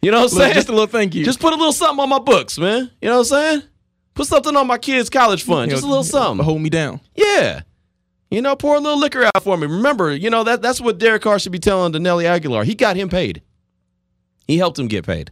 You 0.00 0.10
know 0.10 0.20
what 0.20 0.32
I'm 0.32 0.38
saying? 0.38 0.54
just 0.54 0.68
a 0.68 0.72
little 0.72 0.86
thank 0.86 1.14
you. 1.14 1.24
Just 1.24 1.40
put 1.40 1.52
a 1.52 1.56
little 1.56 1.72
something 1.72 2.00
on 2.02 2.08
my 2.08 2.18
books, 2.18 2.58
man. 2.58 2.90
You 3.02 3.08
know 3.08 3.16
what 3.18 3.20
I'm 3.20 3.24
saying? 3.24 3.62
Put 4.14 4.26
something 4.26 4.56
on 4.56 4.66
my 4.66 4.78
kids' 4.78 5.10
college 5.10 5.42
fund. 5.42 5.70
You 5.70 5.76
Just 5.76 5.84
a 5.84 5.88
little 5.88 6.04
something. 6.04 6.42
Hold 6.44 6.62
me 6.62 6.70
down. 6.70 7.00
Yeah. 7.14 7.62
You 8.30 8.42
know, 8.42 8.56
pour 8.56 8.76
a 8.76 8.80
little 8.80 8.98
liquor 8.98 9.24
out 9.24 9.42
for 9.42 9.56
me. 9.56 9.66
Remember, 9.66 10.12
you 10.12 10.30
know, 10.30 10.42
that 10.44 10.62
that's 10.62 10.80
what 10.80 10.98
Derek 10.98 11.22
Carr 11.22 11.38
should 11.38 11.52
be 11.52 11.58
telling 11.58 11.92
to 11.92 11.98
Nelly 11.98 12.24
Agholor. 12.24 12.64
He 12.64 12.74
got 12.74 12.96
him 12.96 13.08
paid. 13.08 13.42
He 14.46 14.58
helped 14.58 14.78
him 14.78 14.88
get 14.88 15.06
paid. 15.06 15.30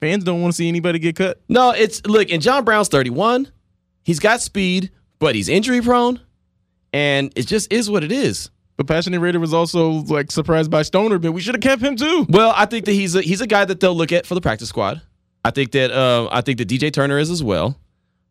Fans 0.00 0.24
don't 0.24 0.42
want 0.42 0.52
to 0.52 0.56
see 0.56 0.68
anybody 0.68 0.98
get 0.98 1.16
cut. 1.16 1.40
No, 1.48 1.70
it's 1.70 2.04
look, 2.04 2.30
and 2.30 2.42
John 2.42 2.64
Brown's 2.64 2.88
31. 2.88 3.50
He's 4.02 4.18
got 4.18 4.42
speed, 4.42 4.90
but 5.18 5.34
he's 5.34 5.48
injury 5.48 5.80
prone. 5.80 6.20
And 6.92 7.32
it 7.34 7.46
just 7.46 7.72
is 7.72 7.90
what 7.90 8.04
it 8.04 8.12
is. 8.12 8.50
But 8.76 8.86
Passionate 8.86 9.20
Raider 9.20 9.40
was 9.40 9.54
also 9.54 9.90
like 9.90 10.30
surprised 10.30 10.70
by 10.70 10.82
Stoner, 10.82 11.18
but 11.18 11.32
we 11.32 11.40
should 11.40 11.54
have 11.54 11.62
kept 11.62 11.82
him 11.82 11.96
too. 11.96 12.26
Well, 12.28 12.52
I 12.56 12.66
think 12.66 12.84
that 12.86 12.92
he's 12.92 13.14
a 13.14 13.22
he's 13.22 13.40
a 13.40 13.46
guy 13.46 13.64
that 13.64 13.80
they'll 13.80 13.94
look 13.94 14.12
at 14.12 14.26
for 14.26 14.34
the 14.34 14.40
practice 14.40 14.68
squad. 14.68 15.00
I 15.44 15.50
think 15.50 15.72
that 15.72 15.90
uh, 15.90 16.28
I 16.30 16.40
think 16.40 16.58
that 16.58 16.68
DJ 16.68 16.92
Turner 16.92 17.18
is 17.18 17.30
as 17.30 17.42
well. 17.42 17.78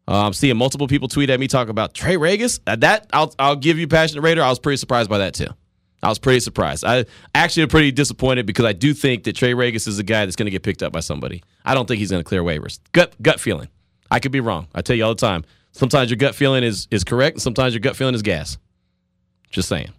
Uh, 0.08 0.26
I'm 0.26 0.34
seeing 0.34 0.58
multiple 0.58 0.88
people 0.88 1.08
tweet 1.08 1.30
at 1.30 1.40
me 1.40 1.48
talk 1.48 1.70
about 1.70 1.94
Trey 1.94 2.16
Ragas. 2.16 2.60
That 2.66 3.08
I'll 3.14 3.34
I'll 3.40 3.56
give 3.56 3.78
you 3.78 3.88
passionate 3.88 4.22
Raider. 4.22 4.42
I 4.42 4.50
was 4.50 4.60
pretty 4.60 4.78
surprised 4.78 5.10
by 5.10 5.20
that 5.20 5.34
too. 5.34 5.48
I 6.02 6.10
was 6.10 6.20
pretty 6.20 6.42
surprised. 6.42 6.84
I 6.84 7.06
actually 7.34 7.64
am 7.64 7.70
pretty 7.70 7.92
disappointed 7.92 8.46
because 8.46 8.66
I 8.66 8.74
do 8.74 8.94
think 8.94 9.24
that 9.24 9.38
Trey 9.38 9.54
Ragas 9.54 9.88
is 9.88 10.00
a 10.00 10.04
guy 10.04 10.26
that's 10.26 10.36
going 10.36 10.48
to 10.48 10.52
get 10.52 10.62
picked 10.62 10.84
up 10.84 10.92
by 10.92 11.00
somebody. 11.00 11.42
I 11.64 11.74
don't 11.74 11.88
think 11.88 12.00
he's 12.00 12.12
going 12.12 12.22
to 12.22 12.28
clear 12.28 12.44
waivers. 12.44 12.80
Gut 12.92 13.14
gut 13.22 13.40
feeling. 13.40 13.70
I 14.12 14.20
could 14.20 14.34
be 14.34 14.42
wrong. 14.42 14.68
I 14.76 14.82
tell 14.82 14.98
you 14.98 15.06
all 15.06 15.16
the 15.16 15.22
time. 15.22 15.46
Sometimes 15.72 16.10
your 16.10 16.18
gut 16.18 16.36
feeling 16.36 16.64
is 16.64 16.88
is 16.92 17.04
correct, 17.04 17.36
and 17.36 17.42
sometimes 17.42 17.74
your 17.74 17.80
gut 17.80 17.96
feeling 17.96 18.16
is 18.16 18.22
gas. 18.22 18.58
Just 19.50 19.70
saying. 19.70 19.92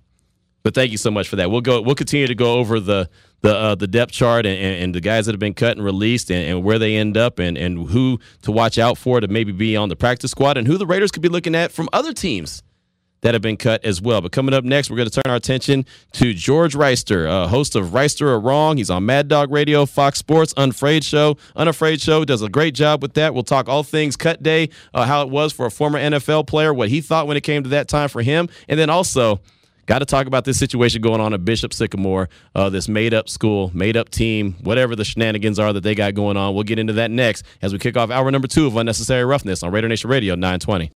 But 0.62 0.74
thank 0.74 0.92
you 0.92 0.98
so 0.98 1.10
much 1.10 1.28
for 1.28 1.36
that. 1.36 1.50
We'll 1.50 1.62
go. 1.62 1.80
We'll 1.80 1.94
continue 1.94 2.26
to 2.26 2.34
go 2.34 2.54
over 2.54 2.80
the 2.80 3.08
the 3.44 3.54
uh, 3.54 3.74
the 3.74 3.86
depth 3.86 4.10
chart 4.10 4.46
and, 4.46 4.58
and, 4.58 4.94
the 4.94 5.02
guys 5.02 5.26
that 5.26 5.32
have 5.32 5.38
been 5.38 5.52
cut 5.52 5.76
and 5.76 5.84
released 5.84 6.30
and, 6.30 6.48
and 6.48 6.64
where 6.64 6.78
they 6.78 6.96
end 6.96 7.18
up 7.18 7.38
and 7.38 7.58
and 7.58 7.90
who 7.90 8.18
to 8.40 8.50
watch 8.50 8.78
out 8.78 8.96
for 8.96 9.20
to 9.20 9.28
maybe 9.28 9.52
be 9.52 9.76
on 9.76 9.90
the 9.90 9.96
practice 9.96 10.30
squad 10.30 10.56
and 10.56 10.66
who 10.66 10.78
the 10.78 10.86
Raiders 10.86 11.10
could 11.10 11.22
be 11.22 11.28
looking 11.28 11.54
at 11.54 11.70
from 11.70 11.90
other 11.92 12.14
teams 12.14 12.62
that 13.20 13.34
have 13.34 13.42
been 13.42 13.58
cut 13.58 13.84
as 13.84 14.00
well. 14.00 14.22
But 14.22 14.32
coming 14.32 14.54
up 14.54 14.64
next, 14.64 14.90
we're 14.90 14.96
going 14.96 15.08
to 15.08 15.22
turn 15.22 15.30
our 15.30 15.36
attention 15.36 15.84
to 16.12 16.32
George 16.32 16.74
Wrighster, 16.74 17.28
uh, 17.28 17.48
host 17.48 17.74
of 17.74 17.88
Wrighster 17.88 18.26
or 18.26 18.40
Wrong. 18.40 18.78
He's 18.78 18.90
on 18.90 19.04
Mad 19.04 19.28
Dog 19.28 19.50
Radio, 19.50 19.84
Fox 19.84 20.18
Sports, 20.18 20.54
Unafraid 20.56 21.04
Show. 21.04 21.36
Unafraid 21.54 22.00
Show 22.00 22.24
does 22.24 22.40
a 22.40 22.48
great 22.48 22.74
job 22.74 23.02
with 23.02 23.14
that. 23.14 23.34
We'll 23.34 23.42
talk 23.42 23.68
all 23.68 23.82
things 23.82 24.16
cut 24.16 24.42
day, 24.42 24.70
uh, 24.94 25.04
how 25.04 25.22
it 25.22 25.28
was 25.28 25.52
for 25.52 25.66
a 25.66 25.70
former 25.70 25.98
NFL 25.98 26.46
player, 26.46 26.72
what 26.72 26.88
he 26.88 27.02
thought 27.02 27.26
when 27.26 27.36
it 27.36 27.42
came 27.42 27.62
to 27.62 27.70
that 27.70 27.88
time 27.88 28.08
for 28.08 28.22
him, 28.22 28.48
and 28.68 28.78
then 28.78 28.88
also 28.88 29.40
got 29.86 30.00
to 30.00 30.04
talk 30.04 30.26
about 30.26 30.44
this 30.44 30.58
situation 30.58 31.00
going 31.02 31.20
on 31.20 31.34
at 31.34 31.44
Bishop 31.44 31.72
Sycamore, 31.72 32.28
uh, 32.54 32.70
this 32.70 32.88
made 32.88 33.14
up 33.14 33.28
school, 33.28 33.70
made 33.74 33.96
up 33.96 34.08
team, 34.10 34.54
whatever 34.62 34.96
the 34.96 35.04
shenanigans 35.04 35.58
are 35.58 35.72
that 35.72 35.82
they 35.82 35.94
got 35.94 36.14
going 36.14 36.36
on. 36.36 36.54
We'll 36.54 36.64
get 36.64 36.78
into 36.78 36.94
that 36.94 37.10
next 37.10 37.44
as 37.62 37.72
we 37.72 37.78
kick 37.78 37.96
off 37.96 38.10
hour 38.10 38.30
number 38.30 38.48
two 38.48 38.66
of 38.66 38.76
Unnecessary 38.76 39.24
Roughness 39.24 39.62
on 39.62 39.70
Raider 39.70 39.88
Nation 39.88 40.10
Radio 40.10 40.34
920. 40.34 40.90